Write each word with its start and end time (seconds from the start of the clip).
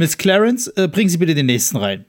Miss 0.00 0.16
Clarence, 0.16 0.66
äh, 0.78 0.88
bringen 0.88 1.10
Sie 1.10 1.18
bitte 1.18 1.34
den 1.34 1.44
nächsten 1.44 1.76
rein. 1.76 2.06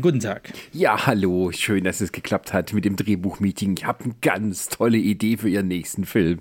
Guten 0.00 0.18
Tag. 0.18 0.52
Ja, 0.72 1.06
hallo. 1.06 1.52
Schön, 1.52 1.84
dass 1.84 2.00
es 2.00 2.10
geklappt 2.10 2.52
hat 2.52 2.72
mit 2.72 2.84
dem 2.84 2.96
Drehbuchmeeting. 2.96 3.76
Ich 3.78 3.84
habe 3.84 4.02
eine 4.02 4.14
ganz 4.20 4.66
tolle 4.66 4.98
Idee 4.98 5.36
für 5.36 5.48
Ihren 5.48 5.68
nächsten 5.68 6.04
Film. 6.04 6.40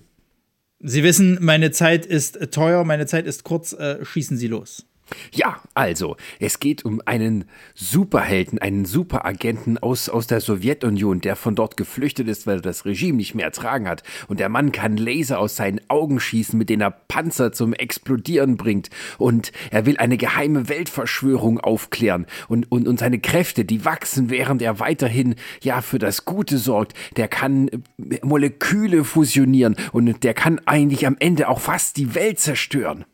Sie 0.79 1.03
wissen, 1.03 1.37
meine 1.41 1.69
Zeit 1.69 2.07
ist 2.07 2.39
teuer, 2.51 2.83
meine 2.85 3.05
Zeit 3.05 3.27
ist 3.27 3.43
kurz. 3.43 3.73
Äh, 3.73 4.03
schießen 4.03 4.35
Sie 4.35 4.47
los. 4.47 4.87
Ja, 5.33 5.61
also, 5.73 6.17
es 6.39 6.59
geht 6.59 6.85
um 6.85 7.01
einen 7.05 7.45
Superhelden, 7.75 8.59
einen 8.59 8.85
Superagenten 8.85 9.77
aus, 9.77 10.09
aus 10.09 10.27
der 10.27 10.41
Sowjetunion, 10.41 11.21
der 11.21 11.35
von 11.35 11.55
dort 11.55 11.77
geflüchtet 11.77 12.27
ist, 12.27 12.47
weil 12.47 12.57
er 12.57 12.61
das 12.61 12.85
Regime 12.85 13.17
nicht 13.17 13.35
mehr 13.35 13.45
ertragen 13.45 13.87
hat. 13.87 14.03
Und 14.27 14.39
der 14.39 14.49
Mann 14.49 14.71
kann 14.71 14.97
Laser 14.97 15.39
aus 15.39 15.55
seinen 15.55 15.81
Augen 15.89 16.19
schießen, 16.19 16.57
mit 16.57 16.69
denen 16.69 16.81
er 16.81 16.91
Panzer 16.91 17.51
zum 17.51 17.73
Explodieren 17.73 18.57
bringt. 18.57 18.89
Und 19.17 19.51
er 19.69 19.85
will 19.85 19.97
eine 19.97 20.17
geheime 20.17 20.69
Weltverschwörung 20.69 21.59
aufklären. 21.59 22.25
Und, 22.47 22.71
und, 22.71 22.87
und 22.87 22.99
seine 22.99 23.19
Kräfte, 23.19 23.65
die 23.65 23.85
wachsen, 23.85 24.29
während 24.29 24.61
er 24.61 24.79
weiterhin, 24.79 25.35
ja, 25.61 25.81
für 25.81 25.99
das 25.99 26.25
Gute 26.25 26.57
sorgt. 26.57 26.93
Der 27.17 27.27
kann 27.27 27.67
äh, 27.67 28.19
Moleküle 28.23 29.03
fusionieren 29.03 29.75
und 29.91 30.23
der 30.23 30.33
kann 30.33 30.59
eigentlich 30.65 31.05
am 31.07 31.17
Ende 31.19 31.47
auch 31.47 31.59
fast 31.59 31.97
die 31.97 32.15
Welt 32.15 32.39
zerstören. 32.39 33.05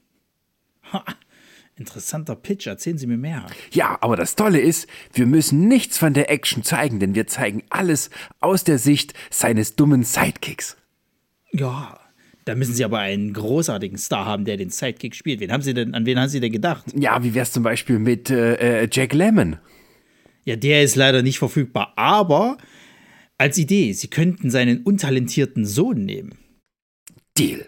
Ha. 0.91 1.03
Interessanter 1.77 2.35
Pitch, 2.35 2.65
erzählen 2.65 2.97
Sie 2.97 3.05
mir 3.05 3.17
mehr. 3.17 3.45
Ja, 3.71 3.97
aber 4.01 4.15
das 4.15 4.35
Tolle 4.35 4.59
ist, 4.59 4.87
wir 5.13 5.27
müssen 5.27 5.67
nichts 5.67 5.97
von 5.97 6.13
der 6.13 6.31
Action 6.31 6.63
zeigen, 6.63 6.99
denn 6.99 7.13
wir 7.13 7.27
zeigen 7.27 7.61
alles 7.69 8.09
aus 8.39 8.63
der 8.63 8.79
Sicht 8.79 9.13
seines 9.29 9.75
dummen 9.75 10.03
Sidekicks. 10.03 10.75
Ja, 11.51 11.99
da 12.45 12.55
müssen 12.55 12.73
Sie 12.73 12.83
aber 12.83 12.99
einen 12.99 13.31
großartigen 13.31 13.97
Star 13.99 14.25
haben, 14.25 14.45
der 14.45 14.57
den 14.57 14.69
Sidekick 14.69 15.13
spielt. 15.13 15.39
Wen 15.39 15.51
haben 15.51 15.61
Sie 15.61 15.75
denn, 15.75 15.93
an 15.93 16.05
wen 16.07 16.19
haben 16.19 16.29
Sie 16.29 16.39
denn 16.39 16.51
gedacht? 16.51 16.85
Ja, 16.95 17.23
wie 17.23 17.35
wär's 17.35 17.51
zum 17.51 17.61
Beispiel 17.61 17.99
mit 17.99 18.31
äh, 18.31 18.83
äh 18.83 18.89
Jack 18.91 19.13
Lemmon? 19.13 19.57
Ja, 20.45 20.55
der 20.55 20.81
ist 20.81 20.95
leider 20.95 21.21
nicht 21.21 21.37
verfügbar, 21.37 21.93
aber 21.95 22.57
als 23.37 23.57
Idee, 23.59 23.93
Sie 23.93 24.07
könnten 24.07 24.49
seinen 24.49 24.81
untalentierten 24.81 25.65
Sohn 25.65 26.05
nehmen. 26.05 26.39
Deal 27.37 27.67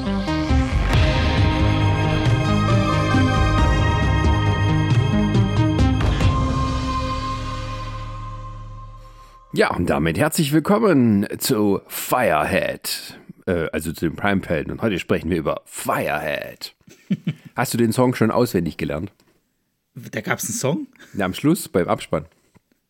Ja, 9.53 9.75
und 9.75 9.89
damit 9.89 10.17
herzlich 10.17 10.53
willkommen 10.53 11.27
zu 11.37 11.81
Firehead, 11.87 13.19
äh, 13.47 13.67
also 13.73 13.91
zu 13.91 14.07
den 14.07 14.15
Prime-Pelden. 14.15 14.71
Und 14.71 14.81
heute 14.81 14.97
sprechen 14.97 15.29
wir 15.29 15.37
über 15.37 15.61
Firehead. 15.65 16.73
Hast 17.57 17.73
du 17.73 17.77
den 17.77 17.91
Song 17.91 18.15
schon 18.15 18.31
auswendig 18.31 18.77
gelernt? 18.77 19.11
Da 19.93 20.21
gab 20.21 20.39
es 20.39 20.45
einen 20.45 20.53
Song? 20.53 20.87
Ja, 21.15 21.25
am 21.25 21.33
Schluss, 21.33 21.67
beim 21.67 21.89
Abspann. 21.89 22.27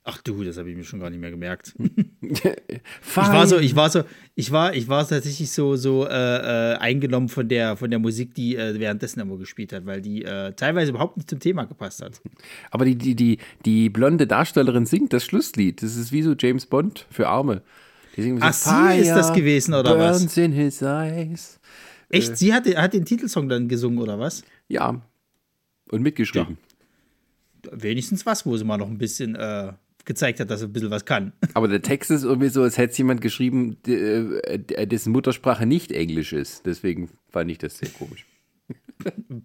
Ach 0.03 0.21
du, 0.21 0.43
das 0.43 0.57
habe 0.57 0.69
ich 0.69 0.77
mir 0.77 0.83
schon 0.83 0.99
gar 0.99 1.09
nicht 1.09 1.19
mehr 1.19 1.31
gemerkt. 1.31 1.75
ich 2.21 3.15
war 3.15 3.47
so, 3.47 3.57
ich 3.57 3.75
war 3.75 3.89
so, 3.89 4.03
ich 4.35 4.51
war, 4.51 4.75
ich 4.75 4.87
war 4.87 5.07
tatsächlich 5.07 5.51
so, 5.51 5.75
so 5.75 6.07
äh, 6.07 6.73
äh, 6.73 6.75
eingenommen 6.77 7.29
von 7.29 7.47
der, 7.47 7.75
von 7.75 7.89
der 7.89 7.99
Musik, 7.99 8.35
die 8.35 8.55
äh, 8.55 8.79
währenddessen 8.79 9.19
immer 9.19 9.37
gespielt 9.37 9.73
hat, 9.73 9.85
weil 9.85 10.01
die 10.01 10.23
äh, 10.23 10.53
teilweise 10.53 10.91
überhaupt 10.91 11.17
nicht 11.17 11.29
zum 11.29 11.39
Thema 11.39 11.65
gepasst 11.65 12.01
hat. 12.01 12.21
Aber 12.69 12.85
die, 12.85 12.95
die, 12.95 13.15
die, 13.15 13.39
die 13.65 13.89
blonde 13.89 14.27
Darstellerin 14.27 14.85
singt 14.85 15.13
das 15.13 15.23
Schlusslied. 15.23 15.81
Das 15.81 15.95
ist 15.95 16.11
wie 16.11 16.21
so 16.21 16.35
James 16.37 16.67
Bond 16.67 17.07
für 17.09 17.27
Arme. 17.27 17.63
Die 18.17 18.37
Ach, 18.39 18.53
so, 18.53 18.69
sie 18.69 18.99
ist 18.99 19.15
das 19.15 19.33
gewesen, 19.33 19.73
oder 19.73 19.97
was? 19.97 20.37
In 20.37 20.51
his 20.51 20.81
eyes. 20.81 21.59
Echt? 22.09 22.31
Äh. 22.31 22.35
Sie 22.35 22.53
hat, 22.53 22.67
hat 22.75 22.93
den 22.93 23.05
Titelsong 23.05 23.49
dann 23.49 23.67
gesungen, 23.67 23.99
oder 23.99 24.19
was? 24.19 24.43
Ja. 24.67 25.01
Und 25.89 26.01
mitgeschrieben. 26.01 26.57
Ja. 27.65 27.71
Wenigstens 27.73 28.25
was, 28.25 28.45
wo 28.45 28.57
sie 28.57 28.65
mal 28.65 28.77
noch 28.77 28.89
ein 28.89 28.97
bisschen 28.97 29.35
äh, 29.35 29.73
gezeigt 30.05 30.39
hat, 30.39 30.49
dass 30.49 30.61
er 30.61 30.67
ein 30.67 30.73
bisschen 30.73 30.91
was 30.91 31.05
kann. 31.05 31.33
Aber 31.53 31.67
der 31.67 31.81
Text 31.81 32.11
ist 32.11 32.23
irgendwie 32.23 32.49
so, 32.49 32.63
als 32.63 32.77
hätte 32.77 32.97
jemand 32.97 33.21
geschrieben, 33.21 33.77
äh, 33.85 34.87
dessen 34.87 35.11
Muttersprache 35.11 35.65
nicht 35.65 35.91
Englisch 35.91 36.33
ist. 36.33 36.65
Deswegen 36.65 37.09
fand 37.29 37.51
ich 37.51 37.57
das 37.57 37.77
sehr 37.77 37.89
komisch. 37.89 38.25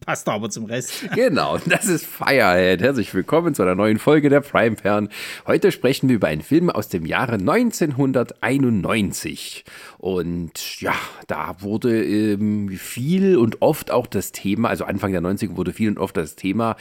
Passt 0.05 0.28
aber 0.28 0.50
zum 0.50 0.67
Rest. 0.67 1.09
Genau, 1.15 1.59
das 1.59 1.87
ist 1.87 2.05
Firehead. 2.05 2.83
Herzlich 2.83 3.15
willkommen 3.15 3.55
zu 3.55 3.62
einer 3.62 3.75
neuen 3.75 3.99
Folge 3.99 4.28
der 4.28 4.41
Prime 4.41 4.77
Fern. 4.77 5.09
Heute 5.47 5.72
sprechen 5.72 6.09
wir 6.09 6.17
über 6.17 6.28
einen 6.28 6.43
Film 6.43 6.71
aus 6.71 6.88
dem 6.88 7.06
Jahre 7.06 7.34
1991. 7.34 9.65
Und 9.99 10.81
ja, 10.81 10.94
da 11.27 11.56
wurde 11.61 12.05
ähm, 12.05 12.69
viel 12.71 13.37
und 13.37 13.62
oft 13.62 13.91
auch 13.91 14.06
das 14.06 14.31
Thema, 14.33 14.69
also 14.69 14.84
Anfang 14.84 15.12
der 15.12 15.23
90er 15.23 15.56
wurde 15.56 15.73
viel 15.73 15.88
und 15.88 15.99
oft 15.99 16.17
das 16.17 16.37
Thema 16.37 16.77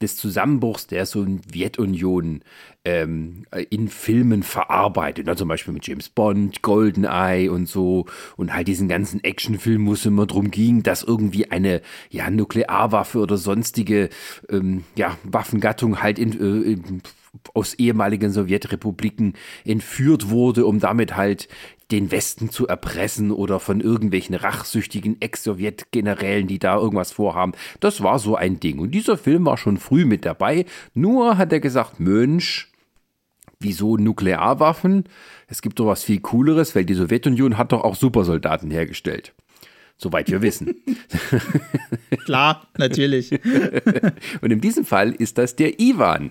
des 0.00 0.16
Zusammenbruchs 0.16 0.86
der 0.86 1.06
Sowjetunion 1.06 2.42
ähm, 2.84 3.46
in 3.70 3.88
Filmen 3.88 4.42
verarbeitet. 4.42 5.26
Ja, 5.26 5.36
zum 5.36 5.48
Beispiel 5.48 5.74
mit 5.74 5.86
James 5.86 6.08
Bond, 6.08 6.62
Goldeneye 6.62 7.50
und 7.50 7.66
so. 7.66 8.06
Und 8.36 8.54
halt 8.54 8.68
diesen 8.68 8.88
ganzen 8.88 9.22
Actionfilm, 9.24 9.86
wo 9.86 9.94
es 9.94 10.04
immer 10.06 10.26
darum 10.26 10.50
ging, 10.50 10.82
dass 10.82 11.02
irgendwie 11.02 11.50
eine 11.50 11.80
ja, 12.10 12.30
Nuklearwaffe 12.30 13.18
oder 13.18 13.36
sonstige 13.36 14.10
ähm, 14.48 14.84
ja, 14.96 15.16
Waffengattung 15.24 16.02
halt 16.02 16.18
in, 16.18 16.32
äh, 16.32 16.72
in 16.72 17.02
aus 17.52 17.74
ehemaligen 17.74 18.30
Sowjetrepubliken 18.30 19.34
entführt 19.64 20.30
wurde, 20.30 20.66
um 20.66 20.78
damit 20.80 21.16
halt 21.16 21.48
den 21.90 22.10
Westen 22.10 22.50
zu 22.50 22.66
erpressen 22.66 23.30
oder 23.30 23.60
von 23.60 23.80
irgendwelchen 23.80 24.34
rachsüchtigen 24.34 25.20
Ex-Sowjet-Generälen, 25.20 26.46
die 26.46 26.58
da 26.58 26.76
irgendwas 26.76 27.12
vorhaben. 27.12 27.52
Das 27.80 28.02
war 28.02 28.18
so 28.18 28.36
ein 28.36 28.60
Ding. 28.60 28.78
Und 28.78 28.92
dieser 28.92 29.18
Film 29.18 29.46
war 29.46 29.58
schon 29.58 29.76
früh 29.76 30.04
mit 30.04 30.24
dabei. 30.24 30.64
Nur 30.94 31.36
hat 31.36 31.52
er 31.52 31.60
gesagt, 31.60 32.00
Mensch, 32.00 32.72
wieso 33.60 33.96
Nuklearwaffen? 33.96 35.04
Es 35.46 35.62
gibt 35.62 35.78
doch 35.78 35.86
was 35.86 36.04
viel 36.04 36.20
Cooleres, 36.20 36.74
weil 36.74 36.84
die 36.84 36.94
Sowjetunion 36.94 37.58
hat 37.58 37.72
doch 37.72 37.84
auch 37.84 37.96
Supersoldaten 37.96 38.70
hergestellt. 38.70 39.34
Soweit 39.96 40.30
wir 40.30 40.42
wissen. 40.42 40.74
Klar, 42.24 42.66
natürlich. 42.76 43.32
Und 44.40 44.50
in 44.50 44.60
diesem 44.60 44.84
Fall 44.84 45.12
ist 45.12 45.38
das 45.38 45.54
der 45.54 45.78
Ivan, 45.80 46.30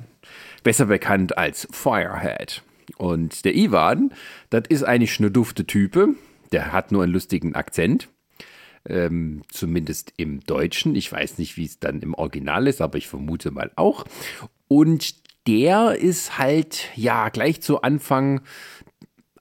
besser 0.64 0.88
bekannt 0.88 1.38
als 1.38 1.68
Firehead. 1.72 2.62
Und 2.98 3.46
der 3.46 3.56
Ivan, 3.56 4.14
das 4.50 4.64
ist 4.70 4.84
eigentlich 4.84 5.20
eine 5.20 5.32
dufte 5.32 5.66
Type. 5.66 6.16
Der 6.52 6.72
hat 6.72 6.92
nur 6.92 7.04
einen 7.04 7.14
lustigen 7.14 7.56
Akzent. 7.56 8.10
Ähm, 8.86 9.44
zumindest 9.50 10.14
im 10.18 10.42
Deutschen. 10.42 10.96
Ich 10.96 11.10
weiß 11.12 11.38
nicht, 11.38 11.56
wie 11.56 11.66
es 11.66 11.80
dann 11.80 12.02
im 12.02 12.14
Original 12.14 12.68
ist, 12.68 12.82
aber 12.82 12.98
ich 12.98 13.08
vermute 13.08 13.52
mal 13.52 13.72
auch. 13.78 14.06
Und 14.68 15.16
der 15.48 15.96
ist 15.96 16.38
halt, 16.38 16.90
ja, 16.96 17.30
gleich 17.30 17.62
zu 17.62 17.82
Anfang 17.82 18.42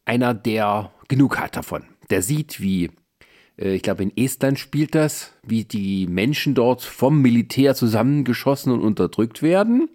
einer, 0.04 0.34
der 0.34 0.92
genug 1.08 1.38
hat 1.38 1.56
davon. 1.56 1.84
Der 2.10 2.22
sieht, 2.22 2.60
wie, 2.60 2.90
äh, 3.58 3.74
ich 3.74 3.82
glaube, 3.82 4.04
in 4.04 4.16
Estland 4.16 4.58
spielt 4.58 4.94
das, 4.94 5.32
wie 5.42 5.64
die 5.64 6.06
Menschen 6.06 6.54
dort 6.54 6.82
vom 6.82 7.20
Militär 7.20 7.74
zusammengeschossen 7.74 8.72
und 8.72 8.80
unterdrückt 8.80 9.42
werden 9.42 9.88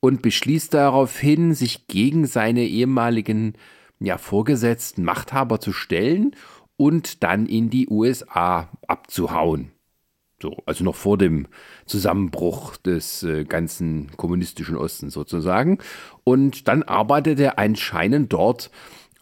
und 0.00 0.22
beschließt 0.22 0.74
daraufhin, 0.74 1.54
sich 1.54 1.86
gegen 1.86 2.26
seine 2.26 2.64
ehemaligen 2.64 3.54
ja, 4.00 4.18
Vorgesetzten 4.18 5.04
Machthaber 5.04 5.60
zu 5.60 5.72
stellen 5.72 6.34
und 6.76 7.22
dann 7.22 7.46
in 7.46 7.68
die 7.70 7.88
USA 7.88 8.70
abzuhauen. 8.86 9.72
So, 10.42 10.56
also 10.64 10.84
noch 10.84 10.94
vor 10.94 11.18
dem 11.18 11.46
Zusammenbruch 11.84 12.78
des 12.78 13.22
äh, 13.22 13.44
ganzen 13.44 14.10
kommunistischen 14.16 14.76
Ostens 14.76 15.12
sozusagen. 15.12 15.78
Und 16.24 16.66
dann 16.66 16.82
arbeitet 16.82 17.38
er 17.40 17.58
anscheinend 17.58 18.32
dort 18.32 18.70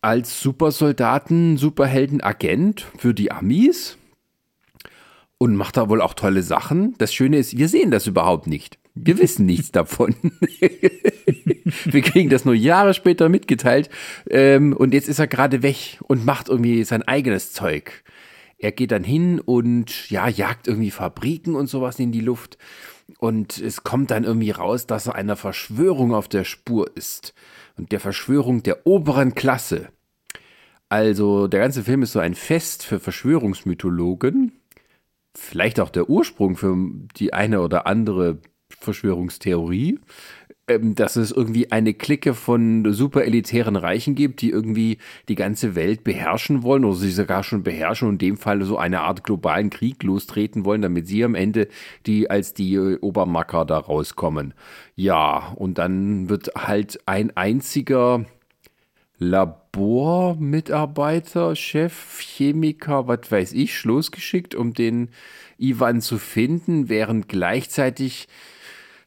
als 0.01 0.41
Supersoldaten, 0.41 1.57
Superheldenagent 1.57 2.87
für 2.99 3.15
die 3.15 3.33
Amis 3.33 3.99
und 5.39 5.57
macht 5.57 5.77
da 5.77 5.89
wohl 5.89 6.01
auch 6.01 6.15
tolle 6.15 6.45
Sachen. 6.45 6.95
Das 6.99 7.13
Schöne 7.13 7.39
ist, 7.39 7.59
wir 7.59 7.69
sehen 7.69 7.91
das 7.91 8.07
überhaupt 8.07 8.47
nicht. 8.47 8.79
Wir 9.05 9.19
wissen 9.19 9.47
nichts 9.47 9.71
davon. 9.73 10.15
wir 11.85 12.03
kriegen 12.03 12.31
das 12.31 12.45
nur 12.45 12.55
Jahre 12.55 12.95
später 12.95 13.29
mitgeteilt. 13.29 13.91
Ähm, 14.29 14.73
und 14.73 14.95
jetzt 14.95 15.09
ist 15.09 15.19
er 15.19 15.27
gerade 15.27 15.63
weg 15.63 15.99
und 16.03 16.25
macht 16.25 16.49
irgendwie 16.49 16.85
sein 16.85 17.03
eigenes 17.03 17.53
Zeug. 17.53 18.03
Er 18.59 18.73
geht 18.73 18.91
dann 18.91 19.05
hin 19.05 19.41
und 19.41 20.11
ja, 20.11 20.29
jagt 20.29 20.67
irgendwie 20.67 20.91
Fabriken 20.91 21.55
und 21.55 21.69
sowas 21.69 21.99
in 21.99 22.11
die 22.11 22.21
Luft. 22.21 22.59
Und 23.19 23.59
es 23.59 23.85
kommt 23.85 24.11
dann 24.11 24.25
irgendwie 24.25 24.51
raus, 24.51 24.87
dass 24.87 25.07
er 25.07 25.15
einer 25.15 25.37
Verschwörung 25.37 26.13
auf 26.13 26.29
der 26.29 26.45
Spur 26.45 26.91
ist. 26.97 27.35
Und 27.77 27.93
der 27.93 28.01
Verschwörung 28.01 28.63
der 28.63 28.87
oberen 28.87 29.35
Klasse. 29.35 29.89
Also 30.89 31.49
der 31.49 31.61
ganze 31.61 31.85
Film 31.85 32.03
ist 32.03 32.13
so 32.13 32.19
ein 32.19 32.35
Fest 32.35 32.85
für 32.85 32.99
Verschwörungsmythologen. 32.99 34.53
Vielleicht 35.35 35.79
auch 35.79 35.91
der 35.91 36.11
Ursprung 36.11 36.57
für 36.57 36.77
die 37.17 37.33
eine 37.33 37.61
oder 37.61 37.87
andere 37.87 38.41
Verschwörungstheorie 38.81 39.99
ähm, 40.69 40.95
dass 40.95 41.17
es 41.17 41.33
irgendwie 41.33 41.73
eine 41.73 41.95
Clique 41.95 42.35
von 42.35 42.93
super 42.93 43.25
elitären 43.25 43.77
Reichen 43.77 44.15
gibt, 44.15 44.43
die 44.43 44.51
irgendwie 44.51 44.99
die 45.29 45.35
ganze 45.35 45.75
Welt 45.75 46.05
beherrschen 46.05 46.63
wollen 46.63 46.85
oder 46.85 46.97
sie 46.97 47.11
sogar 47.11 47.43
schon 47.43 47.63
beherrschen 47.63 48.07
und 48.07 48.23
in 48.23 48.31
dem 48.31 48.37
Fall 48.37 48.63
so 48.63 48.77
eine 48.77 49.01
Art 49.01 49.25
globalen 49.25 49.71
Krieg 49.71 50.03
lostreten 50.03 50.67
wollen, 50.67 50.83
damit 50.83 51.07
sie 51.07 51.25
am 51.25 51.35
Ende 51.35 51.69
die 52.05 52.29
als 52.29 52.53
die 52.53 52.79
Obermacker 52.79 53.65
da 53.65 53.79
rauskommen. 53.79 54.53
Ja, 54.95 55.55
und 55.57 55.79
dann 55.79 56.29
wird 56.29 56.51
halt 56.55 57.01
ein 57.07 57.35
einziger 57.35 58.27
Labormitarbeiter, 59.19 61.57
Chef, 61.57 62.21
Chemiker, 62.21 63.09
was 63.09 63.31
weiß 63.31 63.55
ich, 63.55 63.83
losgeschickt, 63.85 64.55
um 64.55 64.75
den 64.75 65.09
Ivan 65.57 66.03
zu 66.03 66.19
finden, 66.19 66.91
während 66.91 67.29
gleichzeitig 67.29 68.29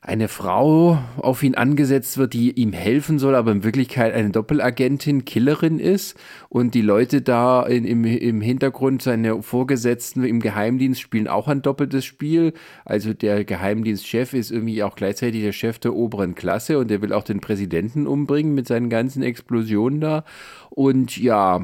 eine 0.03 0.30
Frau 0.30 0.98
auf 1.18 1.44
ihn 1.44 1.53
angesetzt 1.53 2.18
wird, 2.18 2.33
die 2.33 2.51
ihm 2.59 2.74
helfen 2.74 3.19
soll, 3.19 3.36
aber 3.36 3.51
in 3.51 3.63
Wirklichkeit 3.63 4.15
eine 4.15 4.31
Doppelagentin, 4.31 5.25
Killerin 5.25 5.77
ist 5.77 6.19
und 6.50 6.74
die 6.74 6.81
Leute 6.81 7.21
da 7.21 7.63
in, 7.63 7.86
im, 7.86 8.03
im 8.03 8.42
Hintergrund, 8.42 9.03
seine 9.03 9.44
Vorgesetzten 9.44 10.24
im 10.24 10.39
Geheimdienst 10.39 11.00
spielen 11.00 11.27
auch 11.27 11.48
ein 11.48 11.62
doppeltes 11.62 12.03
Spiel. 12.03 12.53
Also 12.83 13.13
der 13.13 13.45
Geheimdienstchef 13.45 14.33
ist 14.33 14.50
irgendwie 14.50 14.81
auch 14.81 14.95
gleichzeitig 14.95 15.44
der 15.44 15.51
Chef 15.51 15.77
der 15.77 15.94
oberen 15.94 16.33
Klasse 16.33 16.80
und 16.80 16.89
der 16.89 17.03
will 17.03 17.13
auch 17.13 17.24
den 17.24 17.39
Präsidenten 17.39 18.07
umbringen 18.07 18.56
mit 18.56 18.68
seinen 18.68 18.89
ganzen 18.89 19.21
Explosionen 19.21 20.01
da. 20.01 20.24
Und 20.71 21.15
ja, 21.15 21.63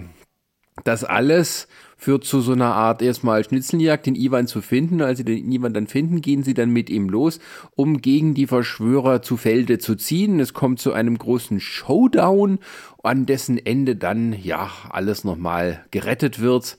das 0.84 1.04
alles 1.04 1.68
führt 1.98 2.26
zu 2.26 2.42
so 2.42 2.52
einer 2.52 2.76
Art 2.76 3.02
erstmal 3.02 3.44
Schnitzeljagd, 3.44 4.06
den 4.06 4.16
Ivan 4.16 4.48
zu 4.48 4.62
finden. 4.62 5.02
Als 5.02 5.18
sie 5.18 5.26
den 5.26 5.52
Ivan 5.52 5.74
dann 5.74 5.88
finden, 5.88 6.22
gehen 6.22 6.44
sie 6.44 6.54
dann 6.54 6.70
mit 6.70 6.90
ihm 6.90 7.10
los, 7.10 7.40
um 7.76 8.02
gegen 8.02 8.36
die 8.36 8.48
Verschwörer 8.48 9.22
zu 9.22 9.36
Felde 9.36 9.80
zu 9.80 9.96
ziehen. 9.96 10.40
Es 10.40 10.54
kommt 10.54 10.80
zu 10.80 10.94
einem 10.94 11.18
großen 11.18 11.60
Showdown, 11.60 12.60
an 13.04 13.26
dessen 13.26 13.58
Ende 13.58 13.96
dann, 13.96 14.34
ja, 14.34 14.70
alles 14.90 15.24
nochmal 15.24 15.86
gerettet 15.92 16.40
wird. 16.40 16.78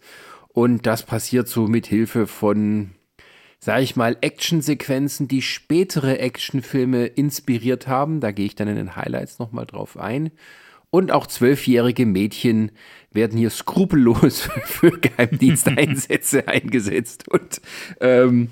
Und 0.49 0.87
das 0.87 1.03
passiert 1.03 1.49
so 1.49 1.67
mit 1.67 1.87
Hilfe 1.87 2.27
von 2.27 2.91
sag 3.61 3.83
ich 3.83 3.97
mal, 3.97 4.17
Actionsequenzen, 4.21 5.29
die 5.29 5.43
spätere 5.43 6.19
Actionfilme 6.19 7.07
inspiriert 7.07 7.89
haben. 7.89 8.21
Da 8.21 8.31
gehe 8.31 8.47
ich 8.47 8.55
dann 8.55 8.69
in 8.69 8.77
den 8.77 8.97
Highlights 8.97 9.39
nochmal 9.39 9.67
drauf 9.67 9.99
ein. 9.99 10.31
Und 10.91 11.11
auch 11.11 11.27
zwölfjährige 11.27 12.07
Mädchen 12.07 12.71
werden 13.13 13.39
hier 13.39 13.51
skrupellos 13.51 14.43
für 14.65 14.99
Geheimdiensteinsätze 14.99 16.47
eingesetzt 16.49 17.29
und 17.29 17.61
ähm, 18.01 18.49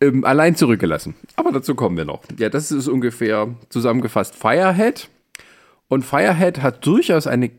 ähm, 0.00 0.24
allein 0.24 0.56
zurückgelassen. 0.56 1.14
Aber 1.36 1.52
dazu 1.52 1.74
kommen 1.74 1.96
wir 1.96 2.04
noch. 2.04 2.22
Ja, 2.38 2.48
das 2.48 2.70
ist 2.70 2.88
ungefähr 2.88 3.54
zusammengefasst 3.68 4.34
Firehead. 4.34 5.08
Und 5.88 6.04
Firehead 6.04 6.62
hat 6.62 6.84
durchaus 6.84 7.26
eine 7.26 7.50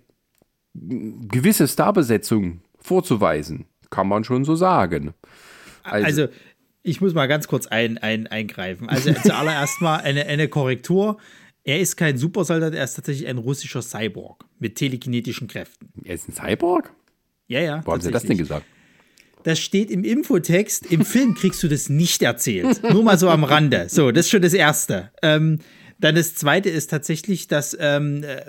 gewisse 0.73 1.67
Starbesetzung 1.67 2.61
vorzuweisen. 2.79 3.65
Kann 3.89 4.07
man 4.07 4.23
schon 4.23 4.43
so 4.43 4.55
sagen. 4.55 5.13
Also, 5.83 6.05
also 6.05 6.27
ich 6.83 7.01
muss 7.01 7.13
mal 7.13 7.27
ganz 7.27 7.47
kurz 7.47 7.67
ein, 7.67 7.97
ein, 7.97 8.27
eingreifen. 8.27 8.89
Also 8.89 9.13
zuallererst 9.13 9.81
mal 9.81 9.97
eine, 9.97 10.25
eine 10.25 10.49
Korrektur. 10.49 11.17
Er 11.63 11.79
ist 11.79 11.95
kein 11.95 12.17
Supersoldat, 12.17 12.73
er 12.73 12.83
ist 12.83 12.95
tatsächlich 12.95 13.27
ein 13.27 13.37
russischer 13.37 13.81
Cyborg 13.81 14.46
mit 14.59 14.75
telekinetischen 14.75 15.47
Kräften. 15.47 15.89
Er 16.03 16.15
ist 16.15 16.27
ein 16.27 16.33
Cyborg? 16.33 16.91
Ja, 17.47 17.61
ja. 17.61 17.81
Wo 17.85 17.93
haben 17.93 18.01
Sie 18.01 18.11
das 18.11 18.23
denn 18.23 18.37
gesagt? 18.37 18.65
Das 19.43 19.59
steht 19.59 19.91
im 19.91 20.03
Infotext. 20.03 20.91
Im 20.91 21.05
Film 21.05 21.35
kriegst 21.35 21.63
du 21.63 21.67
das 21.67 21.89
nicht 21.89 22.21
erzählt. 22.21 22.83
Nur 22.91 23.03
mal 23.03 23.17
so 23.17 23.29
am 23.29 23.43
Rande. 23.43 23.87
So, 23.89 24.11
das 24.11 24.25
ist 24.25 24.31
schon 24.31 24.41
das 24.41 24.53
Erste. 24.53 25.11
Ähm, 25.21 25.59
dann 25.99 26.15
das 26.15 26.35
zweite 26.35 26.69
ist 26.69 26.91
tatsächlich, 26.91 27.47
dass, 27.47 27.75
ähm, 27.79 28.23
äh, 28.23 28.41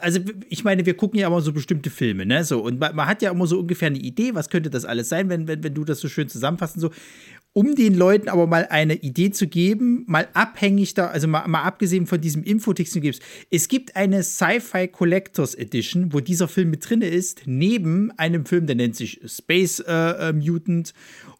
also 0.00 0.20
ich 0.48 0.62
meine, 0.62 0.86
wir 0.86 0.94
gucken 0.94 1.18
ja 1.18 1.26
immer 1.26 1.40
so 1.40 1.52
bestimmte 1.52 1.90
Filme, 1.90 2.24
ne? 2.24 2.44
So, 2.44 2.60
und 2.60 2.78
man, 2.78 2.94
man, 2.94 3.08
hat 3.08 3.20
ja 3.20 3.32
immer 3.32 3.46
so 3.46 3.58
ungefähr 3.58 3.86
eine 3.86 3.98
Idee, 3.98 4.34
was 4.34 4.48
könnte 4.48 4.70
das 4.70 4.84
alles 4.84 5.08
sein, 5.08 5.28
wenn, 5.28 5.48
wenn, 5.48 5.64
wenn 5.64 5.74
du 5.74 5.84
das 5.84 5.98
so 6.00 6.08
schön 6.08 6.28
zusammenfassen 6.28 6.80
so 6.80 6.90
um 7.54 7.76
den 7.76 7.94
Leuten 7.94 8.28
aber 8.28 8.46
mal 8.46 8.66
eine 8.68 8.96
Idee 8.96 9.30
zu 9.30 9.46
geben, 9.46 10.04
mal 10.06 10.28
abhängig 10.34 10.92
da, 10.94 11.06
also 11.06 11.26
mal, 11.26 11.46
mal 11.48 11.62
abgesehen 11.62 12.06
von 12.06 12.20
diesem 12.20 12.42
Infotext, 12.42 13.00
gibst. 13.00 13.22
Es 13.50 13.68
gibt 13.68 13.96
eine 13.96 14.22
Sci-Fi 14.22 14.88
Collectors 14.88 15.54
Edition, 15.54 16.12
wo 16.12 16.20
dieser 16.20 16.48
Film 16.48 16.70
mit 16.70 16.88
drin 16.88 17.00
ist, 17.00 17.42
neben 17.46 18.10
einem 18.18 18.44
Film, 18.44 18.66
der 18.66 18.76
nennt 18.76 18.96
sich 18.96 19.20
Space 19.24 19.80
äh, 19.80 20.28
äh, 20.28 20.32
Mutant 20.32 20.92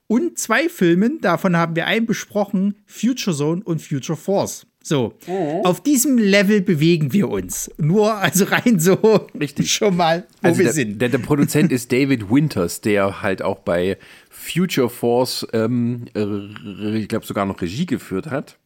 und 0.07 0.39
zwei 0.39 0.69
Filmen, 0.69 1.21
davon 1.21 1.57
haben 1.57 1.77
wir 1.77 1.87
einen 1.87 2.07
besprochen, 2.07 2.77
Future 2.87 3.37
Zone 3.37 3.63
und 3.65 3.83
Future 3.83 4.17
Force. 4.17 4.67
So, 4.87 5.15
mhm. 5.27 5.65
auf 5.65 5.83
diesem 5.83 6.19
Level 6.19 6.61
bewegen 6.61 7.15
wir 7.15 7.31
uns. 7.31 7.71
Nur, 7.79 8.17
also 8.17 8.45
rein 8.45 8.79
so 8.79 8.97
Richtig. 9.41 9.73
schon 9.73 9.97
mal, 9.97 10.27
wo 10.43 10.49
also 10.49 10.59
wir 10.59 10.65
der, 10.65 10.73
sind. 10.75 11.01
Der, 11.01 11.09
der 11.09 11.19
Produzent 11.19 11.73
ist 11.73 11.91
David 11.91 12.31
Winters, 12.31 12.83
der 12.83 13.23
halt 13.23 13.41
auch 13.41 13.61
bei 13.61 13.97
Future 14.45 14.91
Force, 14.91 15.47
ähm, 15.53 16.05
ich 16.15 17.09
glaube, 17.09 17.25
sogar 17.25 17.47
noch 17.47 17.63
Regie 17.63 17.87
geführt 17.87 18.27
hat 18.31 18.59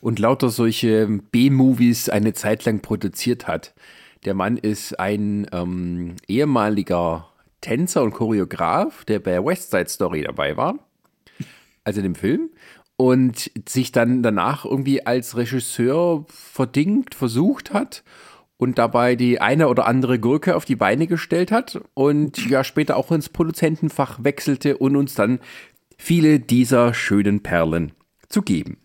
und 0.00 0.18
lauter 0.18 0.48
solche 0.48 1.06
B-Movies 1.06 2.08
eine 2.08 2.32
Zeit 2.32 2.64
lang 2.64 2.80
produziert 2.80 3.46
hat. 3.46 3.74
Der 4.24 4.34
Mann 4.34 4.56
ist 4.56 4.98
ein 4.98 5.46
ähm, 5.52 6.16
ehemaliger 6.26 7.28
Tänzer 7.60 8.02
und 8.02 8.12
Choreograf, 8.12 9.04
der 9.04 9.18
bei 9.18 9.44
West 9.44 9.70
Side 9.70 9.88
Story 9.88 10.22
dabei 10.22 10.56
war, 10.56 10.78
also 11.84 12.00
dem 12.00 12.14
Film, 12.14 12.50
und 12.96 13.50
sich 13.68 13.92
dann 13.92 14.22
danach 14.22 14.64
irgendwie 14.64 15.04
als 15.04 15.36
Regisseur 15.36 16.24
verdingt, 16.28 17.14
versucht 17.14 17.74
hat 17.74 18.02
und 18.58 18.78
dabei 18.78 19.16
die 19.16 19.40
eine 19.40 19.68
oder 19.68 19.86
andere 19.86 20.18
Gurke 20.18 20.56
auf 20.56 20.64
die 20.64 20.76
Beine 20.76 21.06
gestellt 21.06 21.52
hat 21.52 21.80
und 21.94 22.48
ja 22.48 22.64
später 22.64 22.96
auch 22.96 23.12
ins 23.12 23.28
Produzentenfach 23.28 24.24
wechselte 24.24 24.78
und 24.78 24.96
uns 24.96 25.14
dann 25.14 25.40
viele 25.98 26.40
dieser 26.40 26.94
schönen 26.94 27.42
Perlen 27.42 27.92
zu 28.28 28.42
geben. 28.42 28.78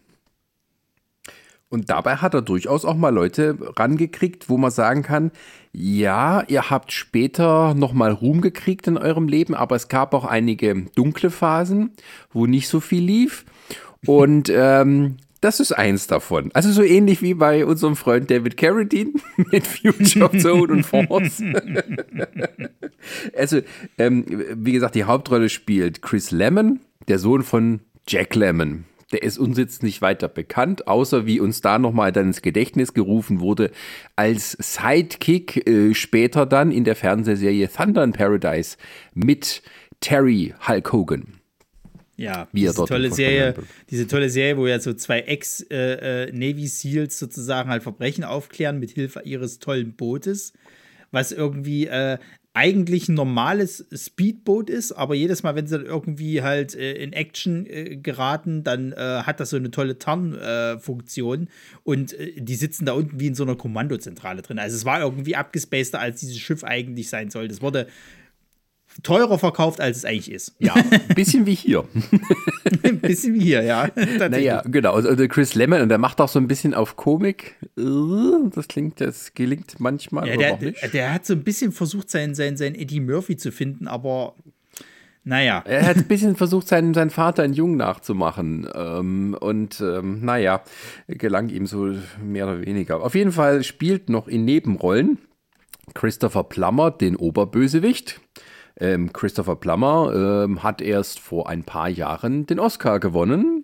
Und 1.71 1.89
dabei 1.89 2.18
hat 2.18 2.33
er 2.33 2.41
durchaus 2.41 2.83
auch 2.83 2.97
mal 2.97 3.13
Leute 3.13 3.57
rangekriegt, 3.77 4.50
wo 4.50 4.57
man 4.57 4.71
sagen 4.71 5.03
kann, 5.03 5.31
ja, 5.71 6.44
ihr 6.50 6.69
habt 6.69 6.91
später 6.91 7.74
nochmal 7.75 8.12
Ruhm 8.12 8.41
gekriegt 8.41 8.88
in 8.88 8.97
eurem 8.97 9.29
Leben, 9.29 9.56
aber 9.56 9.77
es 9.77 9.88
gab 9.88 10.13
auch 10.13 10.25
einige 10.25 10.88
dunkle 10.96 11.29
Phasen, 11.29 11.91
wo 12.29 12.46
nicht 12.46 12.67
so 12.67 12.81
viel 12.81 13.01
lief. 13.01 13.46
Und 14.05 14.51
ähm, 14.53 15.15
das 15.41 15.60
ist 15.60 15.71
eins 15.71 16.05
davon. 16.05 16.51
Also 16.53 16.71
so 16.71 16.83
ähnlich 16.83 17.24
wie 17.24 17.33
bei 17.33 17.65
unserem 17.65 17.95
Freund 17.95 18.29
David 18.29 18.57
Carradine 18.57 19.13
mit 19.51 19.65
Future 19.65 20.38
Zone 20.38 20.71
und 20.71 20.83
Force. 20.83 21.41
also, 23.36 23.62
ähm, 23.98 24.25
wie 24.55 24.71
gesagt, 24.71 24.93
die 24.93 25.03
Hauptrolle 25.03 25.50
spielt 25.50 26.03
Chris 26.03 26.29
Lemon, 26.29 26.79
der 27.07 27.17
Sohn 27.17 27.41
von 27.41 27.81
Jack 28.07 28.36
Lemon. 28.36 28.86
Der 29.12 29.24
ist 29.24 29.39
uns 29.39 29.57
jetzt 29.57 29.83
nicht 29.83 30.01
weiter 30.01 30.29
bekannt, 30.29 30.88
außer 30.88 31.25
wie 31.25 31.39
uns 31.39 31.60
da 31.60 31.79
nochmal 31.79 32.12
dann 32.12 32.27
ins 32.27 32.41
Gedächtnis 32.41 32.93
gerufen 32.93 33.41
wurde, 33.41 33.71
als 34.15 34.55
Sidekick 34.60 35.67
äh, 35.67 35.93
später 35.93 36.45
dann 36.45 36.71
in 36.71 36.83
der 36.83 36.95
Fernsehserie 36.95 37.67
Thunder 37.67 38.03
in 38.03 38.13
Paradise 38.13 38.77
mit 39.13 39.63
Terry 40.00 40.53
Hulk 40.67 40.93
Hogan. 40.93 41.40
Ja, 42.18 42.48
wie 42.51 42.62
diese 42.62 42.86
tolle 42.86 43.12
Serie, 43.12 43.56
diese 43.89 44.08
tolle 44.08 44.30
Serie, 44.30 44.58
wo 44.58 44.68
ja 44.68 44.80
so 44.80 44.94
zwei 44.94 45.22
Ex-Navy 45.22 45.72
äh, 45.72 46.65
äh 46.65 46.68
Seals 46.68 47.18
sozusagen 47.18 47.70
halt 47.70 47.84
Verbrechen 47.84 48.24
aufklären 48.24 48.80
mit 48.80 48.91
Hilfe 48.91 49.22
ihres 49.24 49.60
tollen 49.60 49.94
Bootes, 49.94 50.53
was 51.12 51.32
irgendwie 51.32 51.88
äh, 51.88 52.18
eigentlich 52.53 53.08
ein 53.08 53.15
normales 53.15 53.86
Speedboot 53.94 54.70
ist, 54.70 54.91
aber 54.91 55.15
jedes 55.15 55.41
Mal, 55.41 55.56
wenn 55.56 55.68
sie 55.68 55.77
dann 55.77 55.86
irgendwie 55.86 56.41
halt 56.41 56.75
äh, 56.75 56.94
in 56.96 57.13
Action 57.13 57.65
äh, 57.65 57.96
geraten, 57.96 58.63
dann 58.63 58.91
äh, 58.91 58.96
hat 59.24 59.39
das 59.39 59.51
so 59.51 59.58
eine 59.58 59.72
tolle 59.72 59.98
Tarnfunktion 59.98 61.48
und 61.84 62.15
die 62.36 62.56
sitzen 62.56 62.86
da 62.86 62.94
unten 62.94 63.20
wie 63.22 63.27
in 63.27 63.36
so 63.36 63.44
einer 63.44 63.56
Kommandozentrale 63.56 64.41
drin. 64.41 64.60
Also 64.60 64.75
es 64.75 64.84
war 64.84 65.01
irgendwie 65.01 65.38
abgespaceter, 65.38 66.00
als 66.00 66.20
dieses 66.20 66.38
Schiff 66.39 66.65
eigentlich 66.65 67.10
sein 67.10 67.30
sollte. 67.30 67.53
Es 67.53 67.62
wurde 67.62 67.88
teurer 69.03 69.39
verkauft, 69.39 69.79
als 69.79 69.98
es 69.98 70.05
eigentlich 70.05 70.31
ist. 70.31 70.55
Ja, 70.60 70.74
ein 70.74 71.15
bisschen 71.15 71.45
wie 71.45 71.55
hier. 71.55 71.86
ein 72.83 73.00
bisschen 73.00 73.33
wie 73.33 73.41
hier, 73.41 73.63
ja. 73.63 73.89
Naja, 74.29 74.63
genau. 74.65 74.93
Also 74.93 75.27
Chris 75.27 75.55
Lemon, 75.55 75.81
und 75.81 75.89
der 75.89 75.98
macht 75.98 76.21
auch 76.21 76.29
so 76.29 76.39
ein 76.39 76.48
bisschen 76.48 76.74
auf 76.74 76.95
Komik. 76.95 77.55
Das 77.75 78.67
klingt, 78.67 79.01
das 79.01 79.33
gelingt 79.33 79.79
manchmal. 79.79 80.27
Ja, 80.27 80.55
der, 80.55 80.71
der, 80.89 81.13
hat 81.13 81.25
so 81.25 81.33
ein 81.33 81.43
bisschen 81.43 81.71
versucht, 81.71 82.10
seinen, 82.10 82.36
seinen, 82.36 82.57
seinen 82.57 82.75
Eddie 82.75 83.00
Murphy 83.00 83.38
zu 83.38 83.51
finden, 83.51 83.88
aber 83.88 84.36
naja. 85.24 85.63
Er 85.65 85.86
hat 85.86 85.98
ein 85.98 86.03
bisschen 86.07 86.36
versucht, 86.36 86.67
seinen, 86.67 86.93
seinen 86.93 87.12
Vater 87.12 87.45
in 87.45 87.53
Jung 87.53 87.77
nachzumachen. 87.77 88.67
Ähm, 88.74 89.38
und 89.39 89.79
ähm, 89.81 90.25
naja, 90.25 90.63
gelang 91.07 91.50
ihm 91.50 91.65
so 91.65 91.93
mehr 92.24 92.48
oder 92.48 92.62
weniger. 92.62 93.03
Auf 93.03 93.15
jeden 93.15 93.31
Fall 93.31 93.63
spielt 93.63 94.10
noch 94.10 94.27
in 94.27 94.45
Nebenrollen 94.45 95.19
Christopher 95.93 96.43
Plummer 96.43 96.91
den 96.91 97.15
Oberbösewicht. 97.15 98.21
Ähm, 98.81 99.13
Christopher 99.13 99.57
Plummer 99.57 100.11
ähm, 100.43 100.63
hat 100.63 100.81
erst 100.81 101.19
vor 101.19 101.47
ein 101.47 101.63
paar 101.63 101.88
Jahren 101.88 102.47
den 102.47 102.59
Oscar 102.59 103.00
gewonnen 103.00 103.63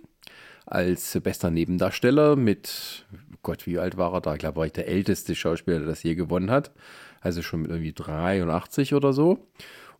als 0.67 1.19
bester 1.23 1.49
Nebendarsteller 1.49 2.35
mit, 2.35 3.07
Gott, 3.41 3.65
wie 3.65 3.79
alt 3.79 3.97
war 3.97 4.13
er 4.13 4.21
da? 4.21 4.33
Ich 4.33 4.39
glaube, 4.39 4.57
war 4.57 4.65
ich 4.67 4.73
der 4.73 4.87
älteste 4.87 5.33
Schauspieler, 5.33 5.79
der 5.79 5.87
das 5.87 6.03
je 6.03 6.13
gewonnen 6.13 6.51
hat. 6.51 6.71
Also 7.19 7.41
schon 7.41 7.63
mit 7.63 7.71
irgendwie 7.71 7.93
83 7.93 8.93
oder 8.93 9.11
so. 9.11 9.39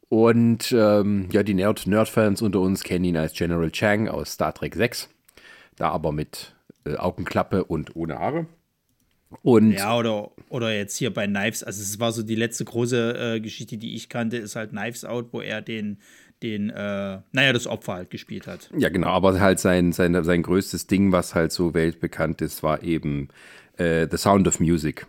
Und 0.08 0.72
ähm, 0.72 1.30
ja, 1.32 1.42
die 1.42 1.56
Nerd-Fans 1.56 2.44
unter 2.44 2.60
uns 2.60 2.84
kennen 2.84 3.06
ihn 3.06 3.18
als 3.18 3.34
General 3.34 3.72
Chang 3.72 4.08
aus 4.08 4.34
Star 4.34 4.54
Trek 4.54 4.76
6. 4.76 5.10
Da 5.78 5.90
aber 5.90 6.12
mit 6.12 6.56
äh, 6.86 6.96
Augenklappe 6.96 7.64
und 7.64 7.96
ohne 7.96 8.20
Haare. 8.20 8.46
Und 9.42 9.74
ja, 9.74 9.98
oder, 9.98 10.32
oder 10.50 10.74
jetzt 10.74 10.96
hier 10.98 11.14
bei 11.14 11.28
Knives, 11.28 11.64
also 11.64 11.82
es 11.82 12.00
war 12.00 12.12
so 12.12 12.24
die 12.24 12.36
letzte 12.36 12.64
große 12.66 13.36
äh, 13.36 13.40
Geschichte, 13.42 13.78
die 13.78 13.96
ich 13.96 14.10
kannte, 14.10 14.38
ist 14.38 14.56
halt 14.56 14.72
Knives 14.72 15.04
Out, 15.04 15.28
wo 15.32 15.42
er 15.42 15.62
den, 15.62 15.98
den, 16.44 16.70
äh, 16.70 17.20
naja, 17.32 17.54
das 17.54 17.68
Opfer 17.68 17.94
halt 17.94 18.10
gespielt 18.10 18.48
hat. 18.48 18.70
Ja, 18.78 18.90
genau, 18.90 19.10
aber 19.10 19.40
halt 19.40 19.60
sein, 19.60 19.92
sein, 19.92 20.24
sein 20.24 20.44
größtes 20.44 20.88
Ding, 20.88 21.12
was 21.12 21.36
halt 21.36 21.52
so 21.52 21.74
weltbekannt 21.74 22.42
ist, 22.42 22.64
war 22.64 22.84
eben 22.84 23.28
äh, 23.78 24.08
The 24.10 24.18
Sound 24.18 24.48
of 24.48 24.60
Music. 24.60 25.06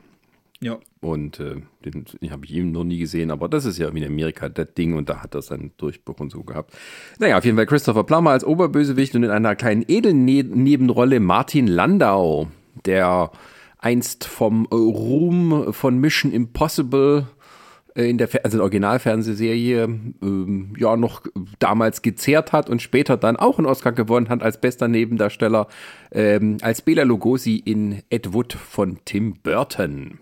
Ja. 0.61 0.79
Und 1.01 1.39
äh, 1.39 1.63
den, 1.85 2.05
den 2.21 2.31
habe 2.33 2.45
ich 2.45 2.53
ihm 2.53 2.73
noch 2.73 2.83
nie 2.83 2.99
gesehen, 2.99 3.31
aber 3.31 3.49
das 3.49 3.65
ist 3.65 3.79
ja 3.79 3.89
in 3.89 4.05
Amerika 4.05 4.49
das 4.49 4.75
Ding 4.75 4.95
und 4.95 5.09
da 5.09 5.23
hat 5.23 5.35
er 5.35 5.43
seinen 5.43 5.71
Durchbruch 5.77 6.19
und 6.19 6.31
so 6.31 6.43
gehabt. 6.43 6.75
Naja, 7.21 7.39
auf 7.39 7.45
jeden 7.45 7.57
Fall 7.57 7.67
Christopher 7.67 8.03
Plummer 8.03 8.31
als 8.31 8.45
Oberbösewicht 8.45 9.15
und 9.15 9.23
in 9.23 9.31
einer 9.31 9.55
kleinen 9.55 9.85
Edelnebenrolle 9.87 11.21
Martin 11.21 11.69
Landau, 11.69 12.49
der 12.85 13.31
einst 13.79 14.25
vom 14.25 14.67
Ruhm 14.67 15.73
von 15.73 15.99
Mission 15.99 16.33
Impossible 16.33 17.27
äh, 17.95 18.09
in 18.09 18.19
der, 18.19 18.29
also 18.45 18.59
der 18.59 18.63
Originalfernsehserie 18.63 19.83
ähm, 19.83 20.75
ja 20.79 20.97
noch 20.97 21.23
damals 21.59 22.03
gezehrt 22.03 22.53
hat 22.53 22.71
und 22.71 22.81
später 22.81 23.17
dann 23.17 23.37
auch 23.37 23.59
einen 23.59 23.67
Oscar 23.67 23.93
gewonnen 23.93 24.29
hat 24.29 24.43
als 24.43 24.61
bester 24.61 24.89
Nebendarsteller 24.89 25.67
ähm, 26.13 26.59
als 26.63 26.83
Bela 26.83 27.03
Lugosi 27.03 27.57
in 27.57 28.03
Ed 28.11 28.33
Wood 28.33 28.53
von 28.53 28.99
Tim 29.05 29.35
Burton. 29.43 30.21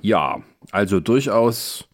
Ja, 0.00 0.42
also 0.70 1.00
durchaus 1.00 1.88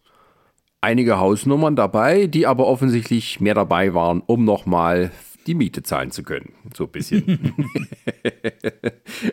einige 0.81 1.19
Hausnummern 1.19 1.75
dabei, 1.75 2.27
die 2.27 2.47
aber 2.47 2.67
offensichtlich 2.67 3.39
mehr 3.39 3.53
dabei 3.53 3.93
waren, 3.93 4.21
um 4.25 4.45
nochmal 4.45 5.11
die 5.49 5.55
Miete 5.55 5.81
zahlen 5.81 6.11
zu 6.11 6.21
können. 6.21 6.53
So 6.75 6.83
ein 6.85 6.91
bisschen. 6.91 7.55